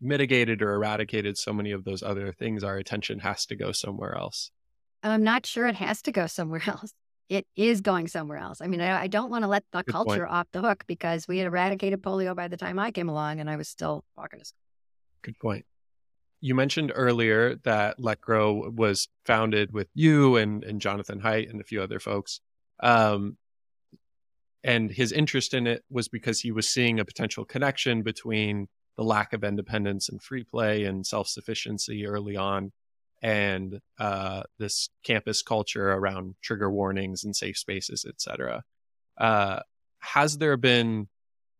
mitigated 0.00 0.62
or 0.62 0.74
eradicated 0.74 1.36
so 1.36 1.52
many 1.52 1.72
of 1.72 1.84
those 1.84 2.02
other 2.02 2.32
things, 2.32 2.64
our 2.64 2.78
attention 2.78 3.18
has 3.20 3.44
to 3.46 3.54
go 3.54 3.70
somewhere 3.70 4.16
else. 4.16 4.50
I'm 5.02 5.22
not 5.22 5.44
sure 5.44 5.66
it 5.66 5.74
has 5.74 6.00
to 6.02 6.12
go 6.12 6.26
somewhere 6.26 6.62
else. 6.66 6.94
It 7.28 7.46
is 7.54 7.82
going 7.82 8.08
somewhere 8.08 8.38
else. 8.38 8.62
I 8.62 8.66
mean, 8.66 8.80
I, 8.80 9.02
I 9.02 9.06
don't 9.08 9.30
want 9.30 9.44
to 9.44 9.48
let 9.48 9.64
the 9.72 9.82
Good 9.82 9.92
culture 9.92 10.26
point. 10.26 10.30
off 10.30 10.46
the 10.52 10.62
hook 10.62 10.84
because 10.86 11.28
we 11.28 11.38
had 11.38 11.46
eradicated 11.46 12.02
polio 12.02 12.34
by 12.34 12.48
the 12.48 12.56
time 12.56 12.78
I 12.78 12.90
came 12.92 13.10
along 13.10 13.40
and 13.40 13.50
I 13.50 13.56
was 13.56 13.68
still 13.68 14.04
walking 14.16 14.40
to 14.40 14.44
school. 14.46 14.58
Good 15.22 15.38
point 15.38 15.64
you 16.42 16.56
mentioned 16.56 16.92
earlier 16.94 17.54
that 17.62 18.00
Let 18.00 18.20
Grow 18.20 18.68
was 18.68 19.08
founded 19.24 19.72
with 19.72 19.88
you 19.94 20.36
and, 20.36 20.64
and 20.64 20.80
Jonathan 20.80 21.20
Haidt 21.20 21.48
and 21.48 21.60
a 21.60 21.64
few 21.64 21.80
other 21.80 22.00
folks. 22.00 22.40
Um, 22.82 23.36
and 24.64 24.90
his 24.90 25.12
interest 25.12 25.54
in 25.54 25.68
it 25.68 25.84
was 25.88 26.08
because 26.08 26.40
he 26.40 26.50
was 26.50 26.68
seeing 26.68 26.98
a 26.98 27.04
potential 27.04 27.44
connection 27.44 28.02
between 28.02 28.68
the 28.96 29.04
lack 29.04 29.32
of 29.32 29.44
independence 29.44 30.08
and 30.08 30.20
free 30.20 30.42
play 30.42 30.84
and 30.84 31.06
self 31.06 31.28
sufficiency 31.28 32.06
early 32.06 32.36
on 32.36 32.72
and 33.22 33.80
uh, 34.00 34.42
this 34.58 34.88
campus 35.04 35.42
culture 35.42 35.92
around 35.92 36.34
trigger 36.42 36.70
warnings 36.70 37.22
and 37.22 37.36
safe 37.36 37.56
spaces, 37.56 38.04
et 38.06 38.20
cetera. 38.20 38.64
Uh, 39.16 39.60
has 40.00 40.38
there 40.38 40.56
been 40.56 41.08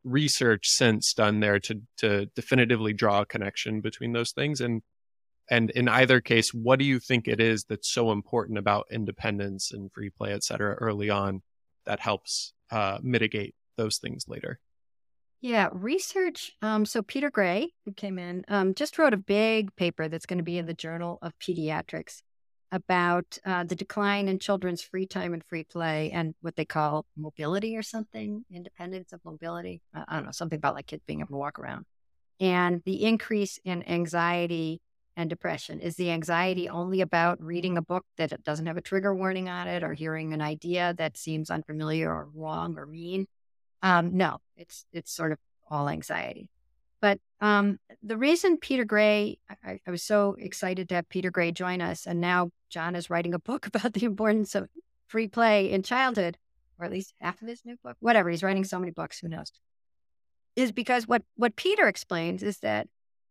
research 0.04 0.68
since 0.68 1.14
done 1.14 1.40
there 1.40 1.60
to 1.60 1.80
to 1.98 2.26
definitively 2.34 2.92
draw 2.92 3.20
a 3.20 3.26
connection 3.26 3.80
between 3.80 4.12
those 4.12 4.32
things. 4.32 4.60
And 4.60 4.82
and 5.50 5.70
in 5.70 5.88
either 5.88 6.20
case 6.20 6.52
what 6.52 6.78
do 6.78 6.84
you 6.84 6.98
think 6.98 7.28
it 7.28 7.40
is 7.40 7.64
that's 7.64 7.88
so 7.88 8.12
important 8.12 8.58
about 8.58 8.86
independence 8.90 9.72
and 9.72 9.92
free 9.92 10.10
play 10.10 10.32
et 10.32 10.44
cetera 10.44 10.74
early 10.74 11.10
on 11.10 11.42
that 11.86 12.00
helps 12.00 12.52
uh, 12.70 12.98
mitigate 13.02 13.54
those 13.76 13.98
things 13.98 14.26
later? 14.28 14.58
Yeah 15.40 15.68
research 15.72 16.52
um, 16.62 16.84
so 16.84 17.02
peter 17.02 17.30
gray 17.30 17.72
who 17.84 17.92
came 17.92 18.18
in 18.18 18.44
um, 18.48 18.74
just 18.74 18.98
wrote 18.98 19.14
a 19.14 19.18
big 19.18 19.74
paper 19.76 20.08
that's 20.08 20.26
going 20.26 20.38
to 20.38 20.44
be 20.44 20.58
in 20.58 20.66
the 20.66 20.74
journal 20.74 21.18
of 21.22 21.38
pediatrics 21.38 22.22
about 22.72 23.38
uh, 23.44 23.62
the 23.64 23.76
decline 23.76 24.26
in 24.26 24.38
children's 24.38 24.82
free 24.82 25.06
time 25.06 25.34
and 25.34 25.44
free 25.44 25.62
play 25.62 26.10
and 26.10 26.34
what 26.40 26.56
they 26.56 26.64
call 26.64 27.04
mobility 27.16 27.76
or 27.76 27.82
something, 27.82 28.44
independence 28.50 29.12
of 29.12 29.20
mobility. 29.24 29.82
I 29.94 30.16
don't 30.16 30.24
know, 30.24 30.32
something 30.32 30.56
about 30.56 30.74
like 30.74 30.86
kids 30.86 31.04
being 31.06 31.20
able 31.20 31.28
to 31.28 31.36
walk 31.36 31.58
around. 31.58 31.84
And 32.40 32.82
the 32.84 33.04
increase 33.04 33.58
in 33.64 33.86
anxiety 33.88 34.80
and 35.16 35.28
depression. 35.28 35.80
Is 35.80 35.96
the 35.96 36.10
anxiety 36.10 36.68
only 36.68 37.00
about 37.02 37.42
reading 37.42 37.76
a 37.76 37.82
book 37.82 38.04
that 38.16 38.42
doesn't 38.44 38.66
have 38.66 38.78
a 38.78 38.82
trigger 38.82 39.14
warning 39.14 39.48
on 39.48 39.68
it 39.68 39.82
or 39.82 39.92
hearing 39.92 40.32
an 40.32 40.40
idea 40.40 40.94
that 40.96 41.16
seems 41.16 41.50
unfamiliar 41.50 42.10
or 42.10 42.28
wrong 42.34 42.78
or 42.78 42.86
mean? 42.86 43.26
Um, 43.82 44.16
no, 44.16 44.38
it's 44.56 44.86
it's 44.92 45.12
sort 45.12 45.32
of 45.32 45.38
all 45.68 45.88
anxiety. 45.88 46.48
But 47.02 47.18
um, 47.40 47.78
the 48.02 48.16
reason 48.16 48.56
Peter 48.56 48.84
Gray, 48.84 49.38
I, 49.62 49.80
I, 49.84 49.90
was 49.90 50.04
so 50.04 50.36
excited 50.38 50.88
to 50.88 50.94
have 50.94 51.08
Peter 51.08 51.32
Gray 51.32 51.50
join 51.50 51.82
us, 51.82 52.06
and 52.06 52.20
now 52.20 52.50
John 52.70 52.94
is 52.94 53.10
writing 53.10 53.34
a 53.34 53.40
book 53.40 53.66
about 53.74 53.92
the 53.92 54.06
importance 54.06 54.54
of 54.54 54.70
free 55.08 55.28
play 55.28 55.70
in 55.70 55.82
childhood, 55.82 56.38
or 56.78 56.86
at 56.86 56.92
least 56.92 57.12
half 57.20 57.42
of 57.42 57.48
his 57.48 57.62
new 57.64 57.76
book, 57.82 57.96
whatever. 58.00 58.30
He's 58.30 58.44
writing 58.44 58.64
so 58.64 58.78
many 58.78 58.92
books, 58.92 59.18
who 59.18 59.28
knows? 59.28 59.52
Is 60.54 60.70
because 60.70 61.08
what 61.08 61.22
what 61.34 61.56
Peter 61.56 61.88
explains 61.88 62.42
is 62.42 62.58
that 62.60 62.86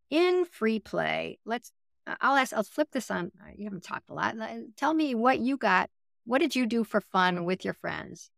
in 0.10 0.44
free 0.46 0.80
play, 0.80 1.40
let's 1.46 1.72
I'll 2.06 2.36
ask, 2.36 2.52
I'll 2.52 2.64
flip 2.64 2.90
this 2.92 3.10
on. 3.10 3.32
You 3.56 3.66
haven't 3.66 3.84
talked 3.84 4.10
a 4.10 4.14
lot. 4.14 4.36
Tell 4.76 4.94
me 4.94 5.16
what 5.16 5.40
you 5.40 5.56
got. 5.56 5.90
What 6.26 6.40
did 6.40 6.56
you 6.56 6.66
do 6.66 6.84
for 6.84 7.00
fun 7.00 7.46
with 7.46 7.64
your 7.64 7.76
friends 7.76 8.30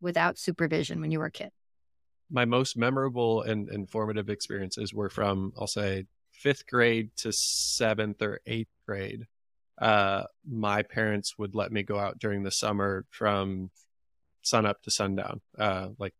without 0.00 0.38
supervision 0.38 1.00
when 1.00 1.10
you 1.12 1.18
were 1.18 1.26
a 1.26 1.30
kid? 1.30 1.50
My 2.32 2.46
most 2.46 2.76
memorable 2.76 3.42
and 3.42 3.68
informative 3.68 4.30
experiences 4.30 4.92
were 4.94 5.10
from 5.10 5.52
I'll 5.58 5.66
say 5.66 6.06
fifth 6.32 6.66
grade 6.66 7.10
to 7.18 7.32
seventh 7.32 8.22
or 8.22 8.40
eighth 8.46 8.72
grade. 8.88 9.26
Uh, 9.80 10.24
my 10.48 10.82
parents 10.82 11.38
would 11.38 11.54
let 11.54 11.70
me 11.70 11.82
go 11.82 11.98
out 11.98 12.18
during 12.18 12.42
the 12.42 12.50
summer 12.50 13.04
from 13.10 13.70
sun 14.40 14.64
up 14.66 14.82
to 14.82 14.90
sundown, 14.90 15.40
uh, 15.58 15.88
like 15.98 16.14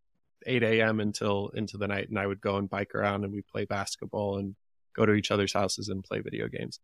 8 0.46 0.62
a.m. 0.62 1.00
until 1.00 1.48
into 1.54 1.78
the 1.78 1.88
night, 1.88 2.08
and 2.08 2.18
I 2.18 2.26
would 2.26 2.40
go 2.40 2.56
and 2.56 2.68
bike 2.68 2.94
around 2.94 3.24
and 3.24 3.32
we 3.32 3.42
play 3.42 3.64
basketball 3.64 4.38
and 4.38 4.54
go 4.94 5.06
to 5.06 5.12
each 5.12 5.30
other's 5.30 5.52
houses 5.52 5.88
and 5.88 6.04
play 6.04 6.20
video 6.20 6.46
games. 6.48 6.78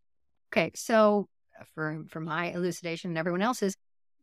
Okay, 0.51 0.71
so 0.73 1.27
uh, 1.59 1.63
for 1.75 2.03
for 2.09 2.19
my 2.19 2.47
elucidation 2.47 3.11
and 3.11 3.17
everyone 3.17 3.41
else's, 3.41 3.75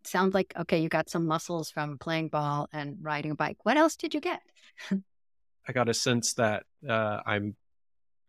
sounds 0.08 0.34
like 0.34 0.52
okay, 0.56 0.80
you 0.80 0.88
got 0.88 1.10
some 1.10 1.26
muscles 1.26 1.70
from 1.70 1.98
playing 1.98 2.28
ball 2.28 2.68
and 2.72 2.96
riding 3.00 3.32
a 3.32 3.34
bike. 3.34 3.58
What 3.64 3.76
else 3.76 3.96
did 3.96 4.14
you 4.14 4.20
get? 4.20 4.40
I 5.68 5.72
got 5.72 5.88
a 5.88 5.94
sense 5.94 6.34
that 6.34 6.64
uh, 6.88 7.20
I'm 7.26 7.56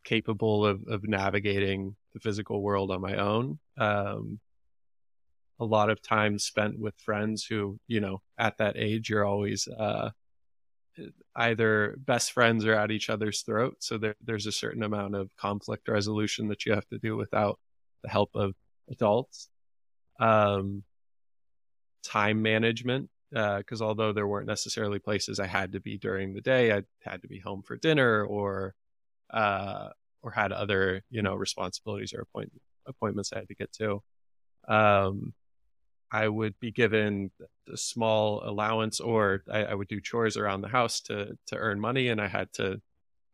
capable 0.04 0.66
of, 0.66 0.82
of 0.88 1.08
navigating 1.08 1.96
the 2.14 2.20
physical 2.20 2.62
world 2.62 2.92
on 2.92 3.02
my 3.02 3.16
own. 3.18 3.60
Um, 3.78 4.40
a 5.60 5.66
lot 5.66 5.90
of 5.90 6.02
time 6.02 6.40
spent 6.40 6.80
with 6.80 6.96
friends 6.98 7.46
who, 7.46 7.80
you 7.88 8.00
know, 8.00 8.22
at 8.38 8.58
that 8.58 8.78
age, 8.78 9.10
you're 9.10 9.26
always 9.26 9.68
uh, 9.68 10.10
either 11.36 11.96
best 11.98 12.32
friends 12.32 12.66
or 12.66 12.74
at 12.74 12.92
each 12.92 13.10
other's 13.10 13.42
throat. 13.42 13.78
So 13.80 13.98
there, 13.98 14.16
there's 14.24 14.48
a 14.48 14.52
certain 14.52 14.84
amount 14.84 15.16
of 15.16 15.30
conflict 15.36 15.88
resolution 15.88 16.48
that 16.48 16.66
you 16.66 16.74
have 16.74 16.88
to 16.90 17.00
do 17.00 17.16
without 17.16 17.60
the 18.04 18.10
help 18.10 18.32
of 18.36 18.54
adults. 18.90 19.50
Um, 20.20 20.84
time 22.08 22.42
management 22.42 23.10
because 23.30 23.82
uh, 23.82 23.86
although 23.86 24.14
there 24.14 24.28
weren't 24.28 24.48
necessarily 24.48 25.00
places 25.00 25.40
I 25.40 25.48
had 25.48 25.74
to 25.74 25.80
be 25.80 25.98
during 25.98 26.34
the 26.34 26.42
day, 26.42 26.72
I 26.72 26.84
had 27.02 27.22
to 27.24 27.28
be 27.28 27.40
home 27.40 27.62
for 27.62 27.76
dinner 27.76 28.24
or 28.24 28.74
uh, 29.32 29.90
or 30.22 30.32
had 30.32 30.52
other 30.52 31.04
you 31.10 31.22
know 31.22 31.36
responsibilities 31.36 32.14
or 32.14 32.22
appoint- 32.22 32.54
appointments 32.86 33.32
I 33.34 33.40
had 33.40 33.50
to 33.50 33.56
get 33.56 33.74
to. 33.74 34.02
Um, 34.68 35.34
I 36.10 36.30
would 36.30 36.58
be 36.62 36.72
given 36.72 37.32
a 37.72 37.76
small 37.76 38.42
allowance, 38.48 39.02
or 39.02 39.44
I, 39.52 39.66
I, 39.66 39.74
would 39.74 39.90
do 39.90 40.00
chores 40.00 40.38
around 40.38 40.62
the 40.62 40.70
house 40.70 41.02
to 41.02 41.38
to 41.48 41.58
earn 41.58 41.82
money, 41.82 42.08
and 42.08 42.22
I 42.22 42.28
had 42.28 42.52
to 42.54 42.82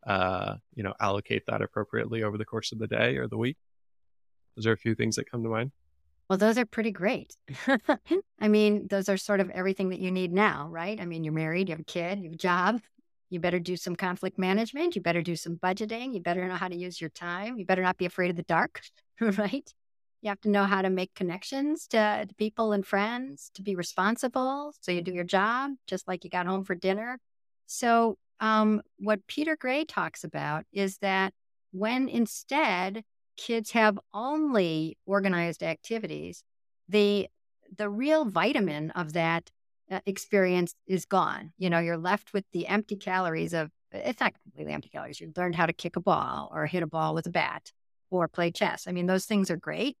uh, 0.06 0.56
you 0.74 0.82
know 0.82 0.94
allocate 1.00 1.44
that 1.46 1.62
appropriately 1.62 2.24
over 2.24 2.36
the 2.36 2.44
course 2.44 2.72
of 2.72 2.80
the 2.80 2.88
day 2.88 3.16
or 3.16 3.28
the 3.28 3.38
week. 3.38 3.56
Those 4.56 4.66
are 4.66 4.72
a 4.72 4.76
few 4.76 4.96
things 4.96 5.16
that 5.16 5.30
come 5.30 5.44
to 5.44 5.48
mind. 5.48 5.70
Well, 6.28 6.38
those 6.38 6.58
are 6.58 6.66
pretty 6.66 6.90
great. 6.90 7.36
I 8.40 8.48
mean, 8.48 8.86
those 8.88 9.08
are 9.08 9.16
sort 9.16 9.40
of 9.40 9.50
everything 9.50 9.90
that 9.90 10.00
you 10.00 10.10
need 10.10 10.32
now, 10.32 10.68
right? 10.68 11.00
I 11.00 11.06
mean, 11.06 11.24
you're 11.24 11.32
married, 11.32 11.68
you 11.68 11.72
have 11.72 11.80
a 11.80 11.84
kid, 11.84 12.18
you 12.18 12.24
have 12.24 12.34
a 12.34 12.36
job. 12.36 12.80
You 13.30 13.40
better 13.40 13.58
do 13.58 13.76
some 13.76 13.96
conflict 13.96 14.38
management. 14.38 14.94
You 14.94 15.02
better 15.02 15.22
do 15.22 15.34
some 15.34 15.56
budgeting. 15.56 16.14
You 16.14 16.20
better 16.20 16.46
know 16.46 16.54
how 16.54 16.68
to 16.68 16.76
use 16.76 17.00
your 17.00 17.10
time. 17.10 17.58
You 17.58 17.64
better 17.64 17.82
not 17.82 17.96
be 17.96 18.04
afraid 18.04 18.30
of 18.30 18.36
the 18.36 18.44
dark, 18.44 18.80
right? 19.20 19.68
You 20.22 20.28
have 20.28 20.40
to 20.42 20.50
know 20.50 20.64
how 20.64 20.82
to 20.82 20.90
make 20.90 21.14
connections 21.14 21.88
to, 21.88 22.26
to 22.28 22.34
people 22.36 22.72
and 22.72 22.86
friends, 22.86 23.50
to 23.54 23.62
be 23.62 23.74
responsible. 23.74 24.72
So 24.80 24.92
you 24.92 25.02
do 25.02 25.12
your 25.12 25.24
job 25.24 25.72
just 25.86 26.06
like 26.06 26.22
you 26.22 26.30
got 26.30 26.46
home 26.46 26.64
for 26.64 26.74
dinner. 26.74 27.18
So, 27.66 28.18
um, 28.40 28.82
what 28.98 29.26
Peter 29.26 29.56
Gray 29.56 29.84
talks 29.84 30.22
about 30.24 30.64
is 30.72 30.98
that 30.98 31.32
when 31.72 32.08
instead 32.08 33.04
kids 33.36 33.72
have 33.72 33.98
only 34.12 34.96
organized 35.06 35.62
activities, 35.62 36.42
the 36.88 37.28
the 37.76 37.88
real 37.88 38.24
vitamin 38.24 38.90
of 38.92 39.14
that 39.14 39.50
uh, 39.90 40.00
experience 40.06 40.74
is 40.86 41.04
gone. 41.04 41.52
You 41.58 41.70
know, 41.70 41.78
you're 41.78 41.96
left 41.96 42.32
with 42.32 42.44
the 42.52 42.66
empty 42.66 42.96
calories 42.96 43.52
of 43.52 43.70
it's 43.92 44.20
not 44.20 44.34
completely 44.42 44.72
empty 44.72 44.88
calories. 44.88 45.20
You've 45.20 45.36
learned 45.36 45.54
how 45.54 45.66
to 45.66 45.72
kick 45.72 45.96
a 45.96 46.00
ball 46.00 46.50
or 46.52 46.66
hit 46.66 46.82
a 46.82 46.86
ball 46.86 47.14
with 47.14 47.26
a 47.26 47.30
bat 47.30 47.72
or 48.10 48.28
play 48.28 48.50
chess. 48.50 48.86
I 48.86 48.92
mean, 48.92 49.06
those 49.06 49.24
things 49.24 49.50
are 49.50 49.56
great, 49.56 49.96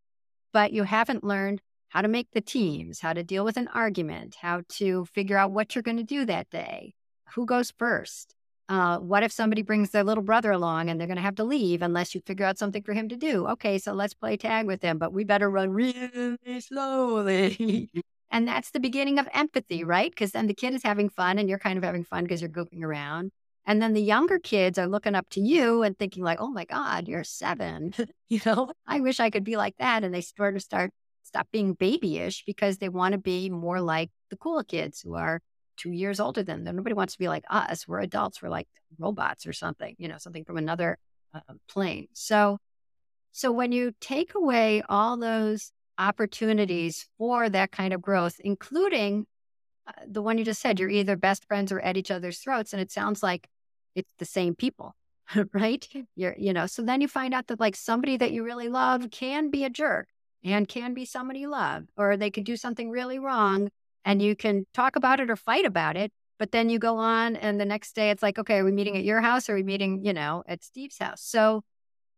but 0.52 0.72
you 0.72 0.82
haven't 0.84 1.24
learned 1.24 1.60
how 1.88 2.02
to 2.02 2.08
make 2.08 2.28
the 2.32 2.40
teams, 2.40 3.00
how 3.00 3.12
to 3.12 3.22
deal 3.22 3.44
with 3.44 3.56
an 3.56 3.68
argument, 3.68 4.36
how 4.40 4.62
to 4.68 5.04
figure 5.06 5.36
out 5.36 5.52
what 5.52 5.74
you're 5.74 5.82
going 5.82 5.96
to 5.96 6.02
do 6.02 6.24
that 6.24 6.50
day, 6.50 6.94
who 7.34 7.46
goes 7.46 7.72
first, 7.78 8.34
uh, 8.68 8.98
what 8.98 9.22
if 9.22 9.30
somebody 9.30 9.62
brings 9.62 9.90
their 9.90 10.04
little 10.04 10.22
brother 10.22 10.50
along 10.50 10.88
and 10.88 10.98
they're 10.98 11.06
going 11.06 11.16
to 11.16 11.22
have 11.22 11.34
to 11.36 11.44
leave 11.44 11.82
unless 11.82 12.14
you 12.14 12.20
figure 12.24 12.46
out 12.46 12.58
something 12.58 12.82
for 12.82 12.94
him 12.94 13.08
to 13.08 13.16
do? 13.16 13.46
Okay, 13.48 13.78
so 13.78 13.92
let's 13.92 14.14
play 14.14 14.36
tag 14.36 14.66
with 14.66 14.80
them, 14.80 14.98
but 14.98 15.12
we 15.12 15.24
better 15.24 15.50
run 15.50 15.70
really 15.70 16.38
slowly. 16.60 17.90
and 18.30 18.48
that's 18.48 18.70
the 18.70 18.80
beginning 18.80 19.18
of 19.18 19.28
empathy, 19.34 19.84
right? 19.84 20.10
Because 20.10 20.32
then 20.32 20.46
the 20.46 20.54
kid 20.54 20.74
is 20.74 20.82
having 20.82 21.10
fun 21.10 21.38
and 21.38 21.48
you're 21.48 21.58
kind 21.58 21.76
of 21.76 21.84
having 21.84 22.04
fun 22.04 22.24
because 22.24 22.40
you're 22.40 22.50
goofing 22.50 22.82
around. 22.82 23.32
And 23.66 23.80
then 23.80 23.94
the 23.94 24.02
younger 24.02 24.38
kids 24.38 24.78
are 24.78 24.86
looking 24.86 25.14
up 25.14 25.28
to 25.30 25.40
you 25.40 25.82
and 25.82 25.98
thinking 25.98 26.22
like, 26.22 26.38
"Oh 26.38 26.50
my 26.50 26.66
God, 26.66 27.08
you're 27.08 27.24
seven. 27.24 27.94
you 28.28 28.40
know, 28.44 28.72
I 28.86 29.00
wish 29.00 29.20
I 29.20 29.30
could 29.30 29.44
be 29.44 29.56
like 29.56 29.74
that." 29.78 30.04
And 30.04 30.14
they 30.14 30.20
sort 30.20 30.54
of 30.54 30.62
start 30.62 30.90
stop 31.22 31.48
being 31.50 31.72
babyish 31.72 32.44
because 32.44 32.76
they 32.76 32.90
want 32.90 33.12
to 33.12 33.18
be 33.18 33.48
more 33.48 33.80
like 33.80 34.10
the 34.28 34.36
cool 34.36 34.62
kids 34.62 35.00
who 35.00 35.14
are 35.14 35.40
two 35.76 35.92
years 35.92 36.20
older 36.20 36.42
than 36.42 36.64
them. 36.64 36.76
Nobody 36.76 36.94
wants 36.94 37.14
to 37.14 37.18
be 37.18 37.28
like 37.28 37.44
us. 37.48 37.86
We're 37.86 38.00
adults. 38.00 38.42
We're 38.42 38.48
like 38.48 38.68
robots 38.98 39.46
or 39.46 39.52
something, 39.52 39.94
you 39.98 40.08
know, 40.08 40.18
something 40.18 40.44
from 40.44 40.56
another 40.56 40.98
uh, 41.34 41.40
plane. 41.68 42.08
So, 42.12 42.58
so 43.32 43.52
when 43.52 43.72
you 43.72 43.92
take 44.00 44.34
away 44.34 44.82
all 44.88 45.16
those 45.16 45.72
opportunities 45.98 47.08
for 47.18 47.48
that 47.48 47.72
kind 47.72 47.92
of 47.92 48.02
growth, 48.02 48.40
including 48.40 49.26
uh, 49.86 49.92
the 50.06 50.22
one 50.22 50.38
you 50.38 50.44
just 50.44 50.60
said, 50.60 50.78
you're 50.78 50.88
either 50.88 51.16
best 51.16 51.46
friends 51.46 51.72
or 51.72 51.80
at 51.80 51.96
each 51.96 52.10
other's 52.10 52.38
throats, 52.38 52.72
and 52.72 52.80
it 52.80 52.90
sounds 52.90 53.22
like 53.22 53.48
it's 53.94 54.12
the 54.18 54.24
same 54.24 54.54
people, 54.54 54.94
right? 55.52 55.86
You're, 56.16 56.34
you 56.38 56.52
know, 56.52 56.66
so 56.66 56.82
then 56.82 57.00
you 57.00 57.08
find 57.08 57.34
out 57.34 57.48
that 57.48 57.60
like 57.60 57.76
somebody 57.76 58.16
that 58.16 58.32
you 58.32 58.44
really 58.44 58.68
love 58.68 59.10
can 59.10 59.50
be 59.50 59.64
a 59.64 59.70
jerk 59.70 60.08
and 60.42 60.68
can 60.68 60.94
be 60.94 61.04
somebody 61.04 61.40
you 61.40 61.50
love, 61.50 61.84
or 61.96 62.16
they 62.16 62.30
could 62.30 62.44
do 62.44 62.56
something 62.56 62.90
really 62.90 63.18
wrong 63.18 63.70
and 64.04 64.20
you 64.20 64.36
can 64.36 64.66
talk 64.74 64.96
about 64.96 65.20
it 65.20 65.30
or 65.30 65.36
fight 65.36 65.64
about 65.64 65.96
it. 65.96 66.12
But 66.38 66.52
then 66.52 66.68
you 66.68 66.78
go 66.78 66.96
on, 66.96 67.36
and 67.36 67.60
the 67.60 67.64
next 67.64 67.94
day 67.94 68.10
it's 68.10 68.22
like, 68.22 68.38
okay, 68.38 68.58
are 68.58 68.64
we 68.64 68.72
meeting 68.72 68.96
at 68.96 69.04
your 69.04 69.20
house? 69.20 69.48
Or 69.48 69.52
are 69.52 69.56
we 69.56 69.62
meeting, 69.62 70.04
you 70.04 70.12
know, 70.12 70.42
at 70.46 70.64
Steve's 70.64 70.98
house? 70.98 71.22
So 71.22 71.62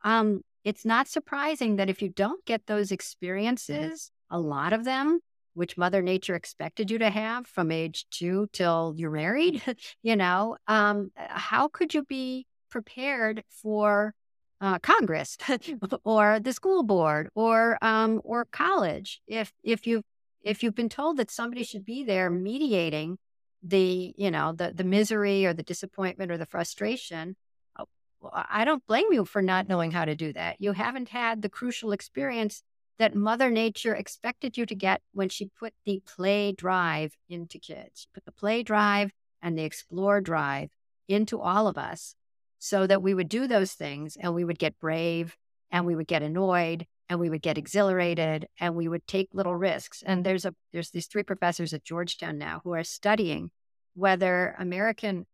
um, 0.02 0.40
it's 0.64 0.84
not 0.84 1.06
surprising 1.06 1.76
that 1.76 1.90
if 1.90 2.00
you 2.00 2.08
don't 2.08 2.44
get 2.44 2.66
those 2.66 2.92
experiences, 2.92 4.10
a 4.30 4.38
lot 4.40 4.72
of 4.72 4.84
them, 4.84 5.20
which 5.54 5.76
Mother 5.76 6.02
Nature 6.02 6.34
expected 6.34 6.90
you 6.90 6.98
to 6.98 7.10
have 7.10 7.46
from 7.46 7.70
age 7.70 8.06
two 8.10 8.48
till 8.52 8.94
you're 8.96 9.10
married, 9.10 9.62
you 10.02 10.16
know, 10.16 10.56
um, 10.66 11.10
how 11.16 11.68
could 11.68 11.94
you 11.94 12.02
be 12.02 12.46
prepared 12.70 13.44
for 13.50 14.14
uh, 14.60 14.78
Congress 14.78 15.36
or 16.04 16.40
the 16.40 16.52
school 16.52 16.82
board 16.82 17.28
or 17.34 17.78
um, 17.82 18.20
or 18.24 18.46
college 18.46 19.20
if 19.26 19.52
if 19.62 19.86
you 19.86 20.02
if 20.46 20.62
you've 20.62 20.74
been 20.74 20.88
told 20.88 21.16
that 21.16 21.30
somebody 21.30 21.64
should 21.64 21.84
be 21.84 22.04
there 22.04 22.30
mediating 22.30 23.18
the 23.62 24.14
you 24.16 24.30
know 24.30 24.52
the 24.52 24.72
the 24.74 24.84
misery 24.84 25.44
or 25.44 25.52
the 25.52 25.62
disappointment 25.62 26.30
or 26.30 26.38
the 26.38 26.46
frustration 26.46 27.36
uh, 27.78 27.84
i 28.32 28.64
don't 28.64 28.86
blame 28.86 29.12
you 29.12 29.24
for 29.24 29.42
not 29.42 29.68
knowing 29.68 29.90
how 29.90 30.04
to 30.04 30.14
do 30.14 30.32
that. 30.32 30.56
You 30.60 30.72
haven't 30.72 31.08
had 31.08 31.42
the 31.42 31.48
crucial 31.48 31.92
experience 31.92 32.62
that 32.98 33.14
mother 33.14 33.50
nature 33.50 33.94
expected 33.94 34.56
you 34.56 34.64
to 34.66 34.74
get 34.74 35.02
when 35.12 35.28
she 35.28 35.50
put 35.58 35.74
the 35.84 36.02
play 36.06 36.52
drive 36.52 37.14
into 37.28 37.58
kids. 37.58 38.08
Put 38.14 38.24
the 38.24 38.32
play 38.32 38.62
drive 38.62 39.10
and 39.42 39.58
the 39.58 39.64
explore 39.64 40.20
drive 40.20 40.70
into 41.08 41.40
all 41.40 41.68
of 41.68 41.76
us 41.76 42.14
so 42.58 42.86
that 42.86 43.02
we 43.02 43.12
would 43.12 43.28
do 43.28 43.46
those 43.46 43.72
things 43.72 44.16
and 44.18 44.34
we 44.34 44.44
would 44.44 44.58
get 44.58 44.78
brave 44.78 45.36
and 45.70 45.84
we 45.84 45.94
would 45.94 46.06
get 46.06 46.22
annoyed 46.22 46.86
and 47.08 47.20
we 47.20 47.30
would 47.30 47.42
get 47.42 47.58
exhilarated 47.58 48.46
and 48.58 48.74
we 48.74 48.88
would 48.88 49.06
take 49.06 49.28
little 49.32 49.54
risks. 49.54 50.02
And 50.04 50.24
there's 50.24 50.44
a 50.44 50.54
there's 50.72 50.90
these 50.90 51.06
three 51.06 51.22
professors 51.22 51.72
at 51.72 51.84
Georgetown 51.84 52.38
now 52.38 52.60
who 52.64 52.72
are 52.72 52.84
studying 52.84 53.50
whether 53.94 54.54
American 54.58 55.26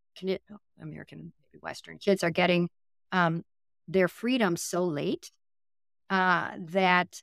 American 0.80 1.32
maybe 1.40 1.60
Western 1.60 1.98
kids 1.98 2.22
are 2.22 2.30
getting 2.30 2.68
um, 3.10 3.42
their 3.88 4.08
freedom 4.08 4.56
so 4.56 4.84
late 4.84 5.30
uh, 6.10 6.50
that 6.58 7.22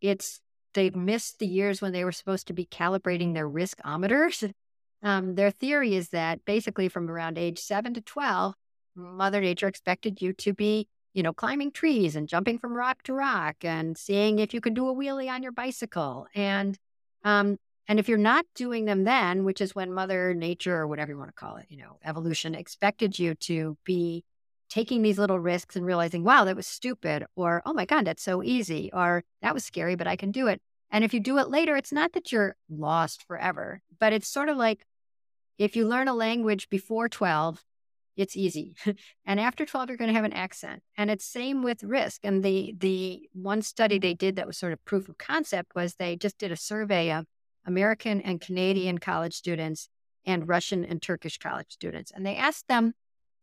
it's 0.00 0.40
they've 0.74 0.96
missed 0.96 1.38
the 1.38 1.46
years 1.46 1.80
when 1.80 1.92
they 1.92 2.04
were 2.04 2.12
supposed 2.12 2.48
to 2.48 2.52
be 2.52 2.66
calibrating 2.66 3.34
their 3.34 3.48
riskometers. 3.48 4.52
Um, 5.02 5.34
their 5.34 5.50
theory 5.50 5.94
is 5.94 6.08
that 6.10 6.46
basically 6.46 6.88
from 6.88 7.10
around 7.10 7.36
age 7.36 7.58
seven 7.58 7.92
to 7.92 8.00
twelve, 8.00 8.54
Mother 8.96 9.42
Nature 9.42 9.68
expected 9.68 10.22
you 10.22 10.32
to 10.32 10.54
be, 10.54 10.88
you 11.14 11.22
know, 11.22 11.32
climbing 11.32 11.70
trees 11.70 12.16
and 12.16 12.28
jumping 12.28 12.58
from 12.58 12.74
rock 12.74 13.02
to 13.04 13.14
rock 13.14 13.56
and 13.62 13.96
seeing 13.96 14.38
if 14.38 14.52
you 14.52 14.60
could 14.60 14.74
do 14.74 14.88
a 14.88 14.94
wheelie 14.94 15.30
on 15.30 15.42
your 15.42 15.52
bicycle. 15.52 16.26
And 16.34 16.76
um, 17.22 17.56
and 17.86 17.98
if 17.98 18.08
you're 18.08 18.18
not 18.18 18.46
doing 18.54 18.84
them 18.84 19.04
then, 19.04 19.44
which 19.44 19.60
is 19.60 19.74
when 19.74 19.92
Mother 19.92 20.34
Nature 20.34 20.76
or 20.76 20.86
whatever 20.86 21.12
you 21.12 21.18
want 21.18 21.30
to 21.30 21.34
call 21.34 21.56
it, 21.56 21.66
you 21.68 21.76
know, 21.76 21.98
evolution 22.04 22.54
expected 22.54 23.18
you 23.18 23.34
to 23.36 23.76
be 23.84 24.24
taking 24.70 25.02
these 25.02 25.18
little 25.18 25.38
risks 25.38 25.76
and 25.76 25.84
realizing, 25.84 26.24
wow, 26.24 26.44
that 26.44 26.56
was 26.56 26.66
stupid, 26.66 27.24
or 27.36 27.62
oh 27.64 27.72
my 27.72 27.84
God, 27.84 28.06
that's 28.06 28.22
so 28.22 28.42
easy, 28.42 28.90
or 28.92 29.22
that 29.42 29.54
was 29.54 29.64
scary, 29.64 29.94
but 29.94 30.06
I 30.06 30.16
can 30.16 30.30
do 30.32 30.48
it. 30.48 30.60
And 30.90 31.04
if 31.04 31.12
you 31.12 31.20
do 31.20 31.38
it 31.38 31.48
later, 31.48 31.76
it's 31.76 31.92
not 31.92 32.12
that 32.14 32.32
you're 32.32 32.56
lost 32.68 33.26
forever, 33.26 33.82
but 34.00 34.12
it's 34.12 34.28
sort 34.28 34.48
of 34.48 34.56
like 34.56 34.86
if 35.58 35.76
you 35.76 35.86
learn 35.86 36.08
a 36.08 36.14
language 36.14 36.68
before 36.70 37.08
12, 37.08 37.62
it's 38.16 38.36
easy. 38.36 38.74
and 39.26 39.40
after 39.40 39.64
12, 39.66 39.88
you're 39.88 39.98
going 39.98 40.08
to 40.08 40.14
have 40.14 40.24
an 40.24 40.32
accent. 40.32 40.82
And 40.96 41.10
it's 41.10 41.24
same 41.24 41.62
with 41.62 41.82
risk. 41.82 42.20
And 42.24 42.42
the 42.42 42.74
the 42.78 43.28
one 43.32 43.62
study 43.62 43.98
they 43.98 44.14
did 44.14 44.36
that 44.36 44.46
was 44.46 44.58
sort 44.58 44.72
of 44.72 44.84
proof 44.84 45.08
of 45.08 45.18
concept 45.18 45.74
was 45.74 45.94
they 45.94 46.16
just 46.16 46.38
did 46.38 46.52
a 46.52 46.56
survey 46.56 47.12
of 47.12 47.26
American 47.66 48.20
and 48.20 48.40
Canadian 48.40 48.98
college 48.98 49.34
students 49.34 49.88
and 50.26 50.48
Russian 50.48 50.84
and 50.84 51.00
Turkish 51.00 51.38
college 51.38 51.70
students. 51.70 52.12
And 52.14 52.24
they 52.24 52.36
asked 52.36 52.68
them 52.68 52.94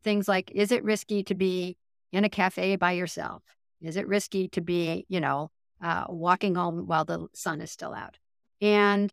things 0.03 0.27
like, 0.27 0.51
is 0.51 0.71
it 0.71 0.83
risky 0.83 1.23
to 1.23 1.35
be 1.35 1.77
in 2.11 2.23
a 2.23 2.29
cafe 2.29 2.75
by 2.75 2.93
yourself? 2.93 3.43
Is 3.81 3.97
it 3.97 4.07
risky 4.07 4.47
to 4.49 4.61
be, 4.61 5.05
you 5.09 5.19
know, 5.19 5.51
uh, 5.83 6.05
walking 6.09 6.55
home 6.55 6.87
while 6.87 7.05
the 7.05 7.27
sun 7.33 7.61
is 7.61 7.71
still 7.71 7.93
out? 7.93 8.17
And 8.61 9.11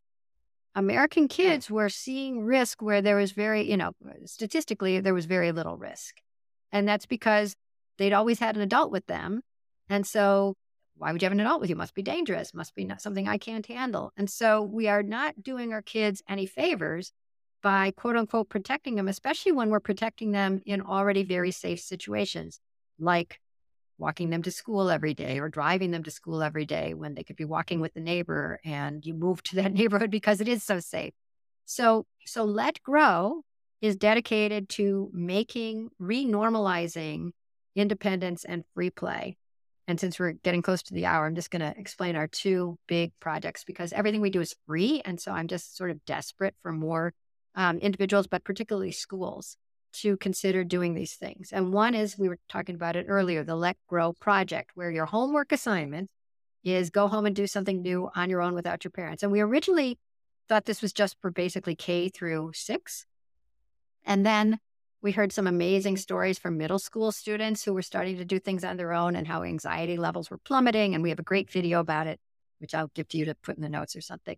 American 0.79 1.27
kids 1.27 1.69
were 1.69 1.89
seeing 1.89 2.45
risk 2.45 2.81
where 2.81 3.03
there 3.03 3.17
was 3.17 3.33
very, 3.33 3.69
you 3.69 3.77
know, 3.77 3.91
uh, 4.09 4.13
statistically, 4.27 5.01
there 5.01 5.13
was 5.13 5.27
very 5.27 5.51
little 5.51 5.77
risk. 5.77 6.21
And 6.71 6.87
that's 6.87 7.05
because 7.05 7.57
they'd 7.99 8.13
always 8.13 8.39
had 8.39 8.55
an 8.55 8.63
adult 8.63 8.93
with 8.93 9.05
them. 9.07 9.43
And 9.89 10.07
so, 10.07 10.55
why 10.97 11.11
would 11.11 11.21
you 11.21 11.27
have 11.27 11.33
an 11.33 11.41
adult 11.41 11.61
with 11.61 11.69
you? 11.69 11.75
Must 11.75 11.95
be 11.95 12.03
dangerous, 12.03 12.55
must 12.55 12.77
be 12.77 12.85
not 12.85 13.03
something 13.03 13.27
I 13.27 13.39
can't 13.39 13.67
handle. 13.67 14.13
And 14.17 14.31
so, 14.31 14.63
we 14.63 14.87
are 14.87 15.03
not 15.03 15.43
doing 15.43 15.73
our 15.73 15.83
kids 15.83 16.23
any 16.29 16.47
favors 16.47 17.11
by 17.61 17.91
quote 17.91 18.17
unquote 18.17 18.49
protecting 18.49 18.95
them, 18.95 19.09
especially 19.09 19.51
when 19.51 19.71
we're 19.71 19.81
protecting 19.81 20.31
them 20.31 20.63
in 20.65 20.81
already 20.81 21.25
very 21.25 21.51
safe 21.51 21.81
situations, 21.81 22.61
like 23.01 23.41
walking 23.99 24.31
them 24.31 24.43
to 24.43 24.51
school 24.51 24.91
every 24.91 25.15
day 25.15 25.39
or 25.41 25.49
driving 25.49 25.91
them 25.91 26.05
to 26.05 26.11
school 26.11 26.43
every 26.43 26.65
day 26.65 26.95
when 26.95 27.15
they 27.15 27.25
could 27.25 27.37
be 27.37 27.45
walking 27.45 27.81
with 27.81 27.93
the 27.95 28.01
neighbor 28.01 28.61
and 28.65 29.05
you 29.05 29.15
move 29.15 29.43
to 29.43 29.57
that 29.57 29.73
neighborhood 29.81 30.11
because 30.11 30.41
it 30.41 30.49
is 30.49 30.63
so 30.63 30.81
safe. 30.81 31.13
So, 31.65 32.07
so 32.25 32.45
Let 32.45 32.83
Grow 32.83 33.43
is 33.81 33.97
dedicated 33.97 34.69
to 34.71 35.11
making, 35.13 35.91
renormalizing 36.01 37.31
independence 37.77 38.45
and 38.45 38.65
free 38.75 38.91
play. 38.91 39.37
And 39.87 39.99
since 39.99 40.19
we're 40.19 40.33
getting 40.33 40.63
close 40.63 40.83
to 40.85 40.95
the 40.95 41.07
hour, 41.07 41.27
I'm 41.27 41.35
just 41.35 41.51
going 41.51 41.61
to 41.61 41.79
explain 41.79 42.15
our 42.17 42.27
two 42.27 42.79
big 42.87 43.13
projects 43.21 43.65
because 43.65 43.93
everything 43.93 44.21
we 44.21 44.31
do 44.31 44.41
is 44.41 44.55
free. 44.67 45.01
And 45.05 45.21
so 45.21 45.33
I'm 45.33 45.49
just 45.49 45.77
sort 45.77 45.91
of 45.91 46.05
desperate 46.05 46.55
for 46.63 46.73
more 46.73 47.15
um, 47.55 47.79
individuals, 47.79 48.27
but 48.27 48.45
particularly 48.45 48.93
schools 48.93 49.57
to 49.93 50.17
consider 50.17 50.65
doing 50.65 50.95
these 50.95 51.15
things. 51.15 51.53
And 51.53 51.73
one 51.73 51.95
is 51.95 52.19
we 52.19 52.29
were 52.29 52.39
talking 52.49 52.75
about 52.75 52.97
it 52.97 53.07
earlier 53.09 53.45
the 53.45 53.57
Let 53.57 53.77
Grow 53.89 54.13
project, 54.13 54.73
where 54.75 54.91
your 54.91 55.07
homework 55.07 55.53
assignment 55.53 56.11
is 56.65 56.91
go 56.91 57.09
home 57.09 57.27
and 57.27 57.35
do 57.35 57.47
something 57.47 57.83
new 57.83 58.11
on 58.15 58.31
your 58.31 58.43
own 58.43 58.55
without 58.55 58.85
your 58.85 58.91
parents. 58.91 59.23
And 59.23 59.33
we 59.33 59.41
originally 59.41 59.99
thought 60.49 60.65
this 60.65 60.83
was 60.83 60.93
just 60.93 61.17
for 61.21 61.31
basically 61.31 61.75
K 61.75 62.09
through 62.09 62.53
six. 62.55 63.07
And 64.05 64.25
then 64.25 64.59
we 65.01 65.13
heard 65.13 65.33
some 65.33 65.47
amazing 65.47 65.97
stories 65.97 66.39
from 66.39 66.59
middle 66.59 66.79
school 66.79 67.13
students 67.13 67.65
who 67.65 67.73
were 67.73 67.83
starting 67.83 68.17
to 68.17 68.25
do 68.25 68.39
things 68.39 68.65
on 68.65 68.77
their 68.77 68.93
own 68.93 69.15
and 69.15 69.27
how 69.27 69.43
anxiety 69.43 69.97
levels 69.97 70.31
were 70.31 70.39
plummeting. 70.39 70.95
And 70.95 71.03
we 71.03 71.11
have 71.11 71.21
a 71.21 71.25
great 71.25 71.51
video 71.51 71.81
about 71.81 72.07
it, 72.07 72.19
which 72.59 72.75
I'll 72.75 72.91
give 72.95 73.09
to 73.09 73.19
you 73.19 73.27
to 73.27 73.35
put 73.37 73.57
in 73.57 73.63
the 73.63 73.69
notes 73.69 73.95
or 73.95 74.01
something. 74.01 74.37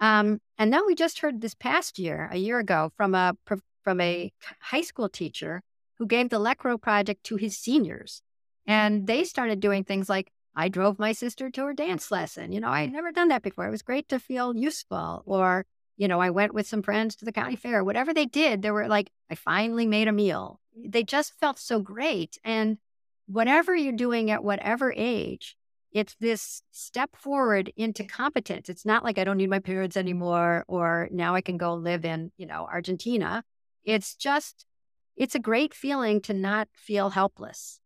Um, 0.00 0.40
and 0.58 0.72
then 0.72 0.82
we 0.86 0.94
just 0.94 1.20
heard 1.20 1.40
this 1.40 1.54
past 1.54 1.98
year, 1.98 2.28
a 2.32 2.36
year 2.36 2.58
ago, 2.58 2.92
from 2.96 3.14
a 3.14 3.34
from 3.82 4.00
a 4.00 4.32
high 4.60 4.82
school 4.82 5.08
teacher 5.08 5.62
who 5.98 6.06
gave 6.06 6.30
the 6.30 6.38
Let 6.38 6.58
Grow 6.58 6.78
project 6.78 7.24
to 7.24 7.36
his 7.36 7.56
seniors. 7.56 8.22
And 8.66 9.06
they 9.06 9.24
started 9.24 9.60
doing 9.60 9.84
things 9.84 10.08
like, 10.08 10.32
I 10.54 10.68
drove 10.68 10.98
my 10.98 11.12
sister 11.12 11.50
to 11.50 11.64
her 11.64 11.74
dance 11.74 12.10
lesson. 12.10 12.52
You 12.52 12.60
know, 12.60 12.68
I 12.68 12.82
had 12.82 12.92
never 12.92 13.10
done 13.10 13.28
that 13.28 13.42
before. 13.42 13.66
It 13.66 13.70
was 13.70 13.82
great 13.82 14.08
to 14.10 14.18
feel 14.18 14.54
useful. 14.54 15.22
Or, 15.26 15.64
you 15.96 16.08
know, 16.08 16.20
I 16.20 16.30
went 16.30 16.54
with 16.54 16.66
some 16.66 16.82
friends 16.82 17.16
to 17.16 17.24
the 17.24 17.32
county 17.32 17.56
fair. 17.56 17.82
Whatever 17.82 18.12
they 18.12 18.26
did, 18.26 18.62
they 18.62 18.70
were 18.70 18.88
like, 18.88 19.10
I 19.30 19.34
finally 19.34 19.86
made 19.86 20.08
a 20.08 20.12
meal. 20.12 20.60
They 20.76 21.04
just 21.04 21.32
felt 21.40 21.58
so 21.58 21.80
great. 21.80 22.38
And 22.44 22.78
whatever 23.26 23.74
you're 23.74 23.92
doing 23.92 24.30
at 24.30 24.44
whatever 24.44 24.92
age, 24.94 25.56
it's 25.90 26.14
this 26.20 26.62
step 26.70 27.16
forward 27.16 27.72
into 27.76 28.04
competence. 28.04 28.68
It's 28.68 28.86
not 28.86 29.04
like 29.04 29.18
I 29.18 29.24
don't 29.24 29.36
need 29.36 29.50
my 29.50 29.58
parents 29.58 29.96
anymore, 29.96 30.64
or 30.66 31.08
now 31.12 31.34
I 31.34 31.40
can 31.42 31.58
go 31.58 31.74
live 31.74 32.04
in, 32.04 32.32
you 32.36 32.46
know, 32.46 32.66
Argentina. 32.70 33.44
It's 33.84 34.14
just, 34.14 34.66
it's 35.16 35.34
a 35.34 35.40
great 35.40 35.74
feeling 35.74 36.20
to 36.22 36.34
not 36.34 36.68
feel 36.74 37.10
helpless. 37.10 37.80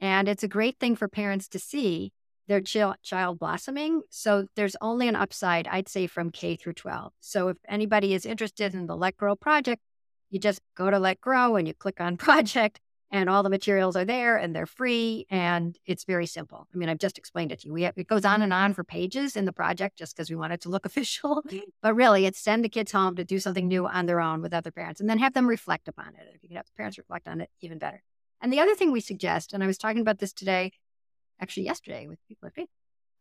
And 0.00 0.28
it's 0.28 0.42
a 0.42 0.48
great 0.48 0.78
thing 0.78 0.96
for 0.96 1.08
parents 1.08 1.48
to 1.48 1.58
see 1.58 2.12
their 2.48 2.60
ch- 2.60 3.00
child 3.02 3.38
blossoming. 3.38 4.02
So 4.10 4.46
there's 4.56 4.76
only 4.80 5.06
an 5.08 5.16
upside, 5.16 5.68
I'd 5.68 5.88
say, 5.88 6.06
from 6.06 6.30
K 6.30 6.56
through 6.56 6.72
12. 6.74 7.12
So 7.20 7.48
if 7.48 7.58
anybody 7.68 8.14
is 8.14 8.26
interested 8.26 8.74
in 8.74 8.86
the 8.86 8.96
Let 8.96 9.16
Grow 9.16 9.36
project, 9.36 9.82
you 10.30 10.40
just 10.40 10.60
go 10.76 10.90
to 10.90 10.98
Let 10.98 11.20
Grow 11.20 11.56
and 11.56 11.68
you 11.68 11.74
click 11.74 12.00
on 12.00 12.16
project 12.28 12.80
and 13.10 13.28
all 13.28 13.42
the 13.42 13.50
materials 13.50 13.96
are 13.96 14.04
there 14.04 14.36
and 14.36 14.54
they're 14.54 14.66
free 14.66 15.26
and 15.30 15.76
it's 15.84 16.04
very 16.04 16.26
simple. 16.26 16.68
I 16.72 16.76
mean, 16.76 16.88
I've 16.88 16.98
just 16.98 17.18
explained 17.18 17.50
it 17.50 17.60
to 17.60 17.66
you. 17.66 17.72
We 17.72 17.82
have, 17.82 17.94
it 17.96 18.06
goes 18.06 18.24
on 18.24 18.40
and 18.42 18.52
on 18.52 18.72
for 18.72 18.84
pages 18.84 19.36
in 19.36 19.46
the 19.46 19.52
project 19.52 19.98
just 19.98 20.16
because 20.16 20.30
we 20.30 20.36
want 20.36 20.52
it 20.52 20.60
to 20.62 20.68
look 20.68 20.86
official. 20.86 21.42
but 21.82 21.94
really, 21.94 22.26
it's 22.26 22.38
send 22.38 22.64
the 22.64 22.68
kids 22.68 22.92
home 22.92 23.16
to 23.16 23.24
do 23.24 23.40
something 23.40 23.66
new 23.66 23.86
on 23.86 24.06
their 24.06 24.20
own 24.20 24.42
with 24.42 24.54
other 24.54 24.70
parents 24.70 25.00
and 25.00 25.10
then 25.10 25.18
have 25.18 25.34
them 25.34 25.48
reflect 25.48 25.88
upon 25.88 26.08
it. 26.08 26.32
If 26.34 26.42
you 26.42 26.48
can 26.48 26.56
have 26.56 26.66
the 26.66 26.72
parents 26.76 26.98
reflect 26.98 27.26
on 27.26 27.40
it, 27.40 27.50
even 27.60 27.78
better. 27.78 28.02
And 28.40 28.52
the 28.52 28.60
other 28.60 28.74
thing 28.74 28.92
we 28.92 29.00
suggest, 29.00 29.52
and 29.52 29.62
I 29.62 29.66
was 29.66 29.78
talking 29.78 30.00
about 30.00 30.18
this 30.18 30.32
today, 30.32 30.72
actually 31.40 31.64
yesterday 31.64 32.06
with 32.06 32.18
people 32.28 32.46
at 32.46 32.54
Faith, 32.54 32.68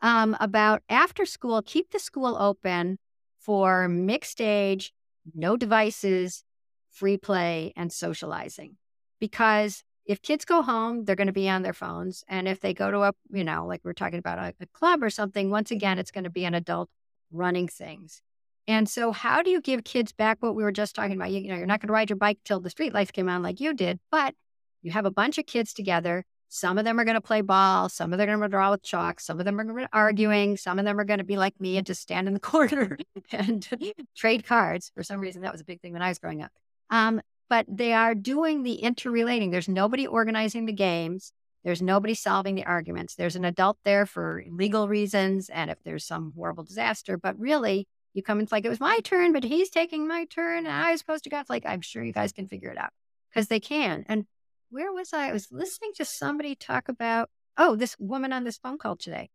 um, 0.01 0.37
about 0.39 0.81
after 0.87 1.25
school, 1.25 1.61
keep 1.61 1.91
the 1.91 1.99
school 1.99 2.37
open 2.39 2.99
for 3.39 3.89
mixed 3.89 4.39
age, 4.39 4.93
no 5.33 5.57
devices, 5.57 6.43
free 6.91 7.17
play, 7.17 7.73
and 7.75 7.91
socializing 7.91 8.77
because 9.20 9.84
if 10.05 10.22
kids 10.22 10.43
go 10.43 10.61
home, 10.61 11.05
they're 11.05 11.15
going 11.15 11.28
to 11.28 11.34
be 11.34 11.49
on 11.49 11.61
their 11.61 11.74
phones. 11.74 12.24
And 12.28 12.47
if 12.47 12.59
they 12.59 12.74
go 12.74 12.89
to 12.89 13.01
a, 13.03 13.13
you 13.32 13.43
know, 13.43 13.67
like 13.67 13.82
we're 13.84 13.93
talking 13.93 14.20
about 14.20 14.39
a, 14.39 14.55
a 14.59 14.65
club 14.74 15.03
or 15.03 15.09
something, 15.09 15.51
once 15.51 15.70
again, 15.72 15.99
it's 15.99 16.11
going 16.11 16.24
to 16.24 16.30
be 16.30 16.45
an 16.45 16.55
adult 16.55 16.89
running 17.32 17.67
things. 17.67 18.22
And 18.67 18.88
so, 18.89 19.11
how 19.11 19.41
do 19.41 19.49
you 19.49 19.61
give 19.61 19.84
kids 19.84 20.11
back 20.11 20.38
what 20.41 20.55
we 20.55 20.63
were 20.63 20.72
just 20.72 20.95
talking 20.95 21.15
about? 21.15 21.32
You, 21.32 21.41
you 21.41 21.49
know, 21.49 21.57
you're 21.57 21.65
not 21.65 21.80
going 21.80 21.88
to 21.88 21.93
ride 21.93 22.09
your 22.09 22.17
bike 22.17 22.39
till 22.43 22.59
the 22.59 22.70
street 22.70 22.93
lights 22.93 23.11
came 23.11 23.30
on 23.30 23.43
like 23.43 23.59
you 23.59 23.74
did, 23.74 23.99
but 24.11 24.36
you 24.82 24.91
have 24.91 25.05
a 25.05 25.11
bunch 25.11 25.38
of 25.38 25.45
kids 25.45 25.74
together. 25.74 26.24
Some 26.49 26.80
of 26.80 26.86
them 26.86 26.99
are 26.99 27.05
going 27.05 27.15
to 27.15 27.22
play 27.22 27.41
ball. 27.41 27.89
Some 27.89 28.11
of 28.11 28.17
them 28.17 28.30
are 28.30 28.38
going 28.38 28.41
to 28.41 28.47
draw 28.49 28.72
with 28.72 28.82
chalk. 28.82 29.20
Some 29.20 29.39
of 29.39 29.45
them 29.45 29.59
are 29.59 29.63
going 29.63 29.76
to 29.76 29.84
be 29.84 29.89
arguing. 29.93 30.57
Some 30.57 30.80
of 30.80 30.86
them 30.86 30.99
are 30.99 31.03
going 31.03 31.20
to 31.20 31.24
be 31.24 31.38
like 31.38 31.59
me 31.59 31.78
and 31.78 31.86
just 31.86 32.01
stand 32.01 32.28
in 32.28 32.34
the 32.34 32.39
corner 32.51 32.97
and 33.32 33.67
trade 34.15 34.45
cards. 34.45 34.91
For 34.95 35.03
some 35.03 35.20
reason, 35.20 35.43
that 35.43 35.51
was 35.51 35.61
a 35.61 35.65
big 35.65 35.82
thing 35.82 35.93
when 35.93 36.01
I 36.01 36.09
was 36.09 36.17
growing 36.17 36.41
up. 36.41 36.51
Um, 36.89 37.22
but 37.50 37.66
they 37.68 37.93
are 37.93 38.16
doing 38.16 38.64
the 38.64 38.76
interrelating. 38.76 39.52
There's 39.52 39.68
nobody 39.68 40.06
organizing 40.06 40.66
the 40.66 40.74
games. 40.74 41.34
There's 41.64 41.82
nobody 41.82 42.14
solving 42.14 42.56
the 42.56 42.66
arguments. 42.66 43.16
There's 43.16 43.36
an 43.36 43.43
adult 43.43 43.78
there 43.84 44.06
for 44.06 44.43
legal 44.50 44.88
reasons 44.88 45.50
and 45.50 45.70
if 45.70 45.78
there's 45.84 46.06
some 46.06 46.32
horrible 46.36 46.64
disaster. 46.64 47.18
But 47.18 47.38
really, 47.38 47.88
you 48.14 48.24
come 48.24 48.39
and 48.39 48.45
it's 48.45 48.52
like, 48.52 48.66
it 48.66 48.70
was 48.70 48.80
my 48.80 49.00
turn, 49.00 49.34
but 49.34 49.43
he's 49.43 49.70
taking 49.70 50.08
my 50.08 50.26
turn. 50.26 50.60
And 50.60 50.70
I 50.70 50.91
was 50.91 51.00
supposed 51.00 51.26
to 51.26 51.30
go. 51.30 51.39
It's 51.39 51.50
like, 51.50 51.66
I'm 51.66 51.82
sure 51.82 52.04
you 52.04 52.14
guys 52.14 52.32
can 52.32 52.47
figure 52.47 52.72
it 52.72 52.78
out 52.78 52.91
because 53.30 53.47
they 53.47 53.60
can. 53.60 54.06
And 54.08 54.26
where 54.70 54.93
was 54.93 55.12
I? 55.14 55.30
I 55.30 55.34
was 55.34 55.52
listening 55.52 55.91
to 55.95 56.06
somebody 56.06 56.56
talk 56.56 56.88
about, 56.88 57.30
oh, 57.58 57.76
this 57.76 57.95
woman 58.00 58.32
on 58.32 58.43
this 58.45 58.58
phone 58.58 58.78
call 58.78 58.95
today 58.95 59.30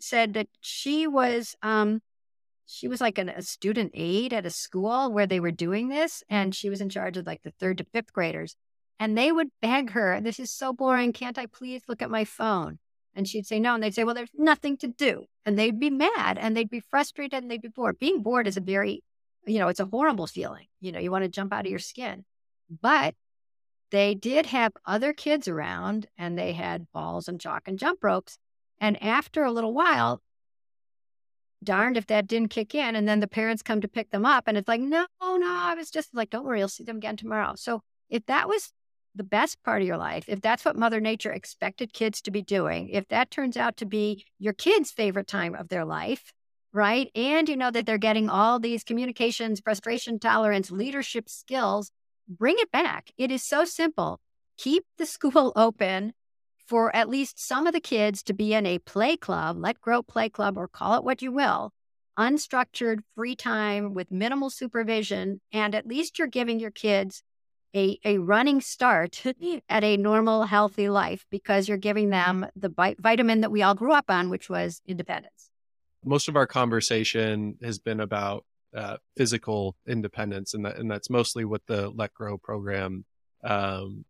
said 0.00 0.34
that 0.34 0.48
she 0.60 1.06
was 1.06 1.54
um, 1.62 2.00
she 2.70 2.88
was 2.88 3.00
like 3.00 3.18
an, 3.18 3.28
a 3.28 3.42
student 3.42 3.90
aide 3.94 4.32
at 4.32 4.46
a 4.46 4.50
school 4.50 5.12
where 5.12 5.26
they 5.26 5.40
were 5.40 5.50
doing 5.50 5.88
this 5.88 6.22
and 6.28 6.54
she 6.54 6.70
was 6.70 6.80
in 6.80 6.88
charge 6.88 7.16
of 7.16 7.26
like 7.26 7.42
the 7.42 7.52
third 7.58 7.78
to 7.78 7.84
fifth 7.84 8.12
graders 8.12 8.56
and 8.98 9.18
they 9.18 9.32
would 9.32 9.48
beg 9.60 9.90
her 9.90 10.20
this 10.20 10.38
is 10.38 10.50
so 10.50 10.72
boring 10.72 11.12
can't 11.12 11.38
i 11.38 11.46
please 11.46 11.82
look 11.88 12.02
at 12.02 12.10
my 12.10 12.24
phone? 12.24 12.78
And 13.12 13.26
she'd 13.26 13.46
say 13.46 13.58
no 13.58 13.74
and 13.74 13.82
they'd 13.82 13.94
say 13.94 14.04
well 14.04 14.14
there's 14.14 14.30
nothing 14.36 14.76
to 14.78 14.86
do 14.86 15.24
and 15.44 15.58
they'd 15.58 15.80
be 15.80 15.90
mad 15.90 16.38
and 16.38 16.56
they'd 16.56 16.70
be 16.70 16.80
frustrated 16.80 17.42
and 17.42 17.50
they'd 17.50 17.60
be 17.60 17.68
bored. 17.68 17.98
Being 17.98 18.22
bored 18.22 18.46
is 18.46 18.56
a 18.56 18.60
very 18.60 19.02
you 19.46 19.58
know 19.58 19.68
it's 19.68 19.80
a 19.80 19.86
horrible 19.86 20.28
feeling 20.28 20.66
you 20.80 20.92
know 20.92 21.00
you 21.00 21.10
want 21.10 21.24
to 21.24 21.28
jump 21.28 21.52
out 21.52 21.66
of 21.66 21.70
your 21.70 21.80
skin. 21.80 22.24
But 22.80 23.14
they 23.90 24.14
did 24.14 24.46
have 24.46 24.72
other 24.86 25.12
kids 25.12 25.48
around 25.48 26.06
and 26.16 26.38
they 26.38 26.52
had 26.52 26.86
balls 26.92 27.26
and 27.26 27.40
chalk 27.40 27.66
and 27.66 27.78
jump 27.78 28.04
ropes 28.04 28.38
and 28.80 29.02
after 29.02 29.42
a 29.42 29.50
little 29.50 29.74
while 29.74 30.22
darned 31.62 31.96
if 31.96 32.06
that 32.06 32.26
didn't 32.26 32.50
kick 32.50 32.74
in. 32.74 32.96
And 32.96 33.08
then 33.08 33.20
the 33.20 33.26
parents 33.26 33.62
come 33.62 33.80
to 33.80 33.88
pick 33.88 34.10
them 34.10 34.24
up 34.24 34.44
and 34.46 34.56
it's 34.56 34.68
like, 34.68 34.80
no, 34.80 35.06
no, 35.20 35.40
I 35.42 35.74
was 35.74 35.90
just 35.90 36.14
like, 36.14 36.30
don't 36.30 36.44
worry, 36.44 36.58
you'll 36.58 36.68
see 36.68 36.84
them 36.84 36.96
again 36.96 37.16
tomorrow. 37.16 37.54
So 37.56 37.82
if 38.08 38.24
that 38.26 38.48
was 38.48 38.72
the 39.14 39.24
best 39.24 39.62
part 39.64 39.82
of 39.82 39.88
your 39.88 39.96
life, 39.96 40.24
if 40.28 40.40
that's 40.40 40.64
what 40.64 40.76
Mother 40.76 41.00
Nature 41.00 41.32
expected 41.32 41.92
kids 41.92 42.20
to 42.22 42.30
be 42.30 42.42
doing, 42.42 42.88
if 42.88 43.08
that 43.08 43.30
turns 43.30 43.56
out 43.56 43.76
to 43.78 43.86
be 43.86 44.24
your 44.38 44.52
kids' 44.52 44.90
favorite 44.90 45.26
time 45.26 45.54
of 45.54 45.68
their 45.68 45.84
life, 45.84 46.32
right? 46.72 47.10
And 47.14 47.48
you 47.48 47.56
know 47.56 47.70
that 47.70 47.86
they're 47.86 47.98
getting 47.98 48.28
all 48.28 48.58
these 48.58 48.84
communications, 48.84 49.60
frustration 49.60 50.18
tolerance, 50.18 50.70
leadership 50.70 51.28
skills, 51.28 51.90
bring 52.28 52.56
it 52.58 52.70
back. 52.70 53.10
It 53.18 53.30
is 53.30 53.42
so 53.42 53.64
simple. 53.64 54.20
Keep 54.56 54.84
the 54.98 55.06
school 55.06 55.52
open 55.56 56.12
for 56.70 56.94
at 56.94 57.08
least 57.08 57.44
some 57.44 57.66
of 57.66 57.72
the 57.72 57.80
kids 57.80 58.22
to 58.22 58.32
be 58.32 58.54
in 58.54 58.64
a 58.64 58.78
play 58.78 59.16
club, 59.16 59.56
let 59.58 59.80
grow 59.80 60.04
play 60.04 60.28
club, 60.28 60.56
or 60.56 60.68
call 60.68 60.96
it 60.96 61.02
what 61.02 61.20
you 61.20 61.32
will, 61.32 61.72
unstructured 62.16 63.00
free 63.16 63.34
time 63.34 63.92
with 63.92 64.12
minimal 64.12 64.50
supervision. 64.50 65.40
And 65.52 65.74
at 65.74 65.88
least 65.88 66.16
you're 66.16 66.28
giving 66.28 66.60
your 66.60 66.70
kids 66.70 67.24
a, 67.74 67.98
a 68.04 68.18
running 68.18 68.60
start 68.60 69.20
at 69.68 69.82
a 69.82 69.96
normal, 69.96 70.44
healthy 70.44 70.88
life 70.88 71.26
because 71.28 71.68
you're 71.68 71.76
giving 71.76 72.10
them 72.10 72.46
the 72.54 72.94
vitamin 73.00 73.40
that 73.40 73.50
we 73.50 73.62
all 73.62 73.74
grew 73.74 73.92
up 73.92 74.08
on, 74.08 74.30
which 74.30 74.48
was 74.48 74.80
independence. 74.86 75.50
Most 76.04 76.28
of 76.28 76.36
our 76.36 76.46
conversation 76.46 77.58
has 77.64 77.80
been 77.80 77.98
about 77.98 78.44
uh, 78.76 78.98
physical 79.16 79.74
independence, 79.88 80.54
and 80.54 80.64
that, 80.64 80.78
and 80.78 80.88
that's 80.88 81.10
mostly 81.10 81.44
what 81.44 81.62
the 81.66 81.90
Let 81.90 82.14
Grow 82.14 82.38
program 82.38 83.04
um, 83.42 84.04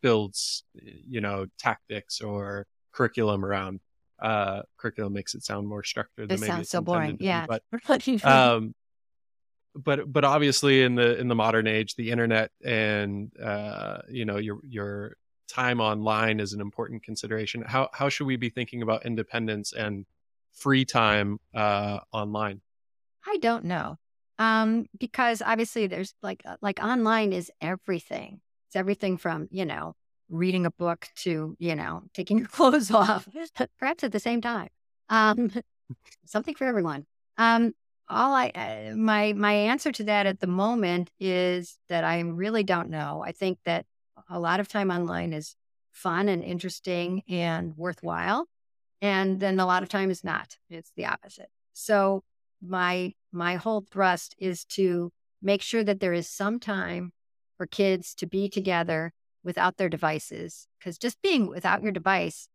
builds, 0.00 0.64
you 0.74 1.20
know, 1.20 1.46
tactics 1.58 2.20
or 2.20 2.66
curriculum 2.92 3.44
around. 3.44 3.80
Uh, 4.20 4.62
curriculum 4.76 5.12
makes 5.12 5.34
it 5.34 5.42
sound 5.42 5.66
more 5.66 5.82
structured. 5.82 6.30
It 6.30 6.40
sounds 6.40 6.68
so 6.68 6.80
boring. 6.80 7.16
Yeah. 7.20 7.46
But, 7.46 7.62
um, 8.24 8.74
but, 9.74 10.12
but 10.12 10.24
obviously 10.24 10.82
in 10.82 10.94
the, 10.94 11.18
in 11.18 11.28
the 11.28 11.34
modern 11.34 11.66
age, 11.66 11.94
the 11.94 12.10
internet 12.10 12.50
and, 12.64 13.30
uh, 13.40 13.98
you 14.10 14.24
know, 14.24 14.36
your, 14.36 14.58
your 14.68 15.16
time 15.48 15.80
online 15.80 16.40
is 16.40 16.52
an 16.52 16.60
important 16.60 17.02
consideration. 17.02 17.62
How, 17.66 17.88
how 17.92 18.08
should 18.08 18.26
we 18.26 18.36
be 18.36 18.50
thinking 18.50 18.82
about 18.82 19.06
independence 19.06 19.72
and 19.72 20.04
free 20.52 20.84
time, 20.84 21.38
uh, 21.54 22.00
online? 22.12 22.60
I 23.26 23.38
don't 23.38 23.64
know. 23.64 23.96
Um, 24.38 24.86
because 24.98 25.42
obviously 25.44 25.86
there's 25.86 26.14
like, 26.22 26.42
uh, 26.46 26.56
like 26.60 26.82
online 26.82 27.32
is 27.32 27.50
everything. 27.60 28.40
It's 28.70 28.76
everything 28.76 29.16
from, 29.16 29.48
you 29.50 29.64
know, 29.64 29.96
reading 30.28 30.64
a 30.64 30.70
book 30.70 31.08
to, 31.16 31.56
you 31.58 31.74
know, 31.74 32.04
taking 32.14 32.38
your 32.38 32.46
clothes 32.56 32.92
off, 32.92 33.28
perhaps 33.80 34.04
at 34.04 34.12
the 34.12 34.20
same 34.20 34.40
time. 34.40 34.68
Um, 35.08 35.50
something 36.24 36.54
for 36.54 36.68
everyone. 36.68 37.04
Um, 37.36 37.72
all 38.08 38.32
I, 38.32 38.50
uh, 38.50 38.94
my, 38.94 39.32
my 39.32 39.52
answer 39.52 39.90
to 39.90 40.04
that 40.04 40.26
at 40.26 40.38
the 40.38 40.46
moment 40.46 41.10
is 41.18 41.78
that 41.88 42.04
I 42.04 42.20
really 42.20 42.62
don't 42.62 42.90
know. 42.90 43.24
I 43.26 43.32
think 43.32 43.58
that 43.64 43.86
a 44.28 44.38
lot 44.38 44.60
of 44.60 44.68
time 44.68 44.92
online 44.92 45.32
is 45.32 45.56
fun 45.90 46.28
and 46.28 46.44
interesting 46.44 47.24
and 47.28 47.76
worthwhile. 47.76 48.46
And 49.02 49.40
then 49.40 49.58
a 49.58 49.66
lot 49.66 49.82
of 49.82 49.88
time 49.88 50.12
is 50.12 50.22
not. 50.22 50.58
It's 50.68 50.92
the 50.94 51.06
opposite. 51.06 51.48
So 51.72 52.22
my, 52.64 53.14
my 53.32 53.56
whole 53.56 53.84
thrust 53.90 54.36
is 54.38 54.64
to 54.66 55.10
make 55.42 55.60
sure 55.60 55.82
that 55.82 55.98
there 55.98 56.12
is 56.12 56.28
some 56.28 56.60
time 56.60 57.12
for 57.60 57.66
kids 57.66 58.14
to 58.14 58.26
be 58.26 58.48
together 58.48 59.12
without 59.44 59.76
their 59.76 59.90
devices. 59.90 60.66
Because 60.78 60.96
just 60.96 61.20
being 61.20 61.46
without 61.46 61.82
your 61.82 61.92
device, 61.92 62.48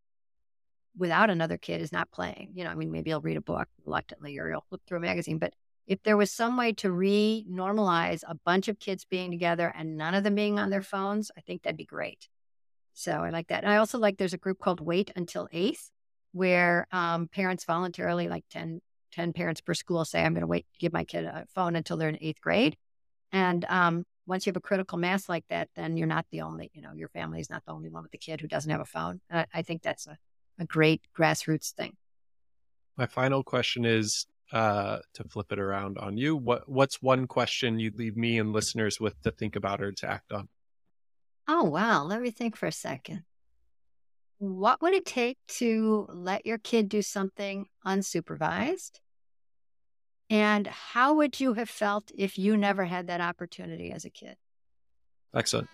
without 0.98 1.30
another 1.30 1.60
kid, 1.60 1.80
is 1.80 1.92
not 1.92 2.10
playing. 2.10 2.54
You 2.56 2.64
know, 2.64 2.72
I 2.72 2.74
mean, 2.74 2.92
maybe 2.92 3.12
you'll 3.12 3.22
read 3.22 3.38
a 3.38 3.42
book 3.42 3.68
reluctantly 3.86 4.40
or 4.40 4.50
you'll 4.50 4.66
flip 4.68 4.82
through 4.88 4.98
a 4.98 5.02
magazine. 5.02 5.38
But 5.38 5.54
if 5.86 6.02
there 6.02 6.18
was 6.18 6.32
some 6.32 6.58
way 6.58 6.74
to 6.74 6.92
re 6.92 7.46
normalize 7.48 8.24
a 8.28 8.34
bunch 8.34 8.68
of 8.68 8.80
kids 8.80 9.06
being 9.06 9.30
together 9.30 9.72
and 9.78 9.96
none 9.96 10.16
of 10.16 10.24
them 10.24 10.34
being 10.34 10.58
on 10.58 10.72
their 10.72 10.82
phones, 10.82 11.30
I 11.38 11.42
think 11.42 11.62
that'd 11.62 11.78
be 11.78 11.86
great. 11.86 12.28
So 12.94 13.12
I 13.12 13.30
like 13.30 13.50
that. 13.50 13.64
And 13.64 13.72
I 13.72 13.78
also 13.78 14.00
like 14.00 14.18
there's 14.18 14.34
a 14.34 14.40
group 14.40 14.58
called 14.58 14.82
Wait 14.82 15.12
Until 15.16 15.48
Eighth, 15.52 15.92
where 16.32 16.88
um, 16.92 17.28
parents 17.28 17.64
voluntarily, 17.64 18.28
like 18.28 18.46
10, 18.50 18.82
10 19.12 19.34
parents 19.34 19.62
per 19.62 19.76
school, 19.76 20.04
say, 20.04 20.24
I'm 20.24 20.34
going 20.34 20.42
to 20.42 20.48
wait 20.48 20.66
give 20.80 20.94
my 20.94 21.04
kid 21.04 21.26
a 21.26 21.46
phone 21.54 21.76
until 21.76 21.96
they're 21.96 22.10
in 22.10 22.18
eighth 22.22 22.42
grade. 22.42 22.76
And 23.32 23.64
um, 23.66 24.06
once 24.28 24.46
you 24.46 24.50
have 24.52 24.58
a 24.58 24.62
critical 24.62 24.98
mass 24.98 25.30
like 25.30 25.46
that, 25.50 25.70
then 25.76 25.98
you're 25.98 26.08
not 26.08 26.26
the 26.32 26.42
only, 26.42 26.72
you 26.74 26.82
know, 26.82 26.94
your 26.94 27.10
family 27.10 27.40
is 27.40 27.50
not 27.50 27.64
the 27.66 27.72
only 27.72 27.90
one 27.90 28.04
with 28.04 28.14
a 28.14 28.18
kid 28.18 28.42
who 28.42 28.48
doesn't 28.48 28.72
have 28.72 28.82
a 28.82 28.86
phone. 28.86 29.22
I, 29.32 29.46
I 29.54 29.62
think 29.62 29.82
that's 29.82 30.08
a, 30.08 30.18
a 30.60 30.66
great 30.66 31.02
grassroots 31.18 31.72
thing. 31.72 31.96
My 32.98 33.06
final 33.06 33.44
question 33.44 33.86
is 33.86 34.26
uh, 34.52 35.00
to 35.14 35.24
flip 35.26 35.52
it 35.52 35.60
around 35.60 35.98
on 35.98 36.18
you. 36.18 36.36
What 36.36 36.70
What's 36.70 37.02
one 37.02 37.28
question 37.28 37.80
you'd 37.80 37.98
leave 37.98 38.16
me 38.16 38.40
and 38.40 38.54
listeners 38.54 39.00
with 39.00 39.22
to 39.24 39.32
think 39.32 39.56
about 39.56 39.82
or 39.82 39.92
to 39.92 40.10
act 40.10 40.32
on? 40.32 40.48
Oh, 41.48 41.64
wow. 41.64 42.04
Let 42.04 42.22
me 42.22 42.32
think 42.32 42.56
for 42.56 42.66
a 42.66 42.72
second. 42.72 43.24
What 44.38 44.82
would 44.82 44.94
it 44.94 45.06
take 45.06 45.38
to 45.60 46.08
let 46.12 46.46
your 46.46 46.58
kid 46.58 46.90
do 46.90 47.02
something 47.02 47.68
unsupervised 47.86 49.00
and 50.30 50.68
how 50.68 51.14
would 51.14 51.40
you 51.40 51.54
have 51.54 51.70
felt 51.70 52.12
if 52.18 52.38
you 52.38 52.58
never 52.58 52.86
had 52.86 53.08
that 53.08 53.22
opportunity 53.22 53.92
as 53.92 54.06
a 54.06 54.10
kid? 54.10 54.38
Excellent. 55.34 55.68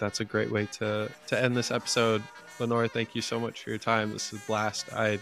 That's 0.00 0.20
a 0.20 0.24
great 0.24 0.50
way 0.50 0.66
to 0.78 1.10
to 1.26 1.42
end 1.42 1.56
this 1.56 1.70
episode. 1.70 2.22
Lenore, 2.58 2.88
thank 2.88 3.14
you 3.14 3.20
so 3.20 3.38
much 3.38 3.62
for 3.62 3.70
your 3.70 3.78
time. 3.78 4.12
This 4.12 4.32
is 4.32 4.42
a 4.42 4.46
blast. 4.46 4.92
I 4.92 5.18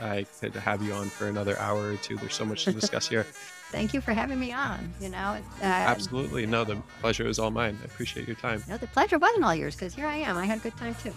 I 0.00 0.26
could 0.40 0.54
have 0.54 0.82
you 0.82 0.92
on 0.92 1.08
for 1.08 1.28
another 1.28 1.58
hour 1.58 1.92
or 1.92 1.96
two. 1.96 2.16
There's 2.16 2.34
so 2.34 2.44
much 2.44 2.64
to 2.64 2.72
discuss 2.80 3.08
here. 3.08 3.22
thank 3.70 3.94
you 3.94 4.00
for 4.00 4.12
having 4.12 4.38
me 4.38 4.52
on. 4.52 4.92
You 5.00 5.08
know, 5.08 5.38
uh, 5.60 5.64
absolutely. 5.64 6.44
No, 6.44 6.64
the 6.64 6.76
pleasure 7.00 7.26
is 7.26 7.38
all 7.38 7.50
mine. 7.50 7.78
I 7.80 7.84
appreciate 7.86 8.26
your 8.26 8.36
time. 8.36 8.62
No, 8.68 8.76
the 8.76 8.86
pleasure 8.88 9.18
wasn't 9.18 9.44
all 9.44 9.54
yours 9.54 9.74
because 9.76 9.94
here 9.94 10.06
I 10.06 10.16
am. 10.16 10.36
I 10.36 10.44
had 10.44 10.58
a 10.58 10.62
good 10.62 10.76
time 10.76 10.94
too. 11.02 11.14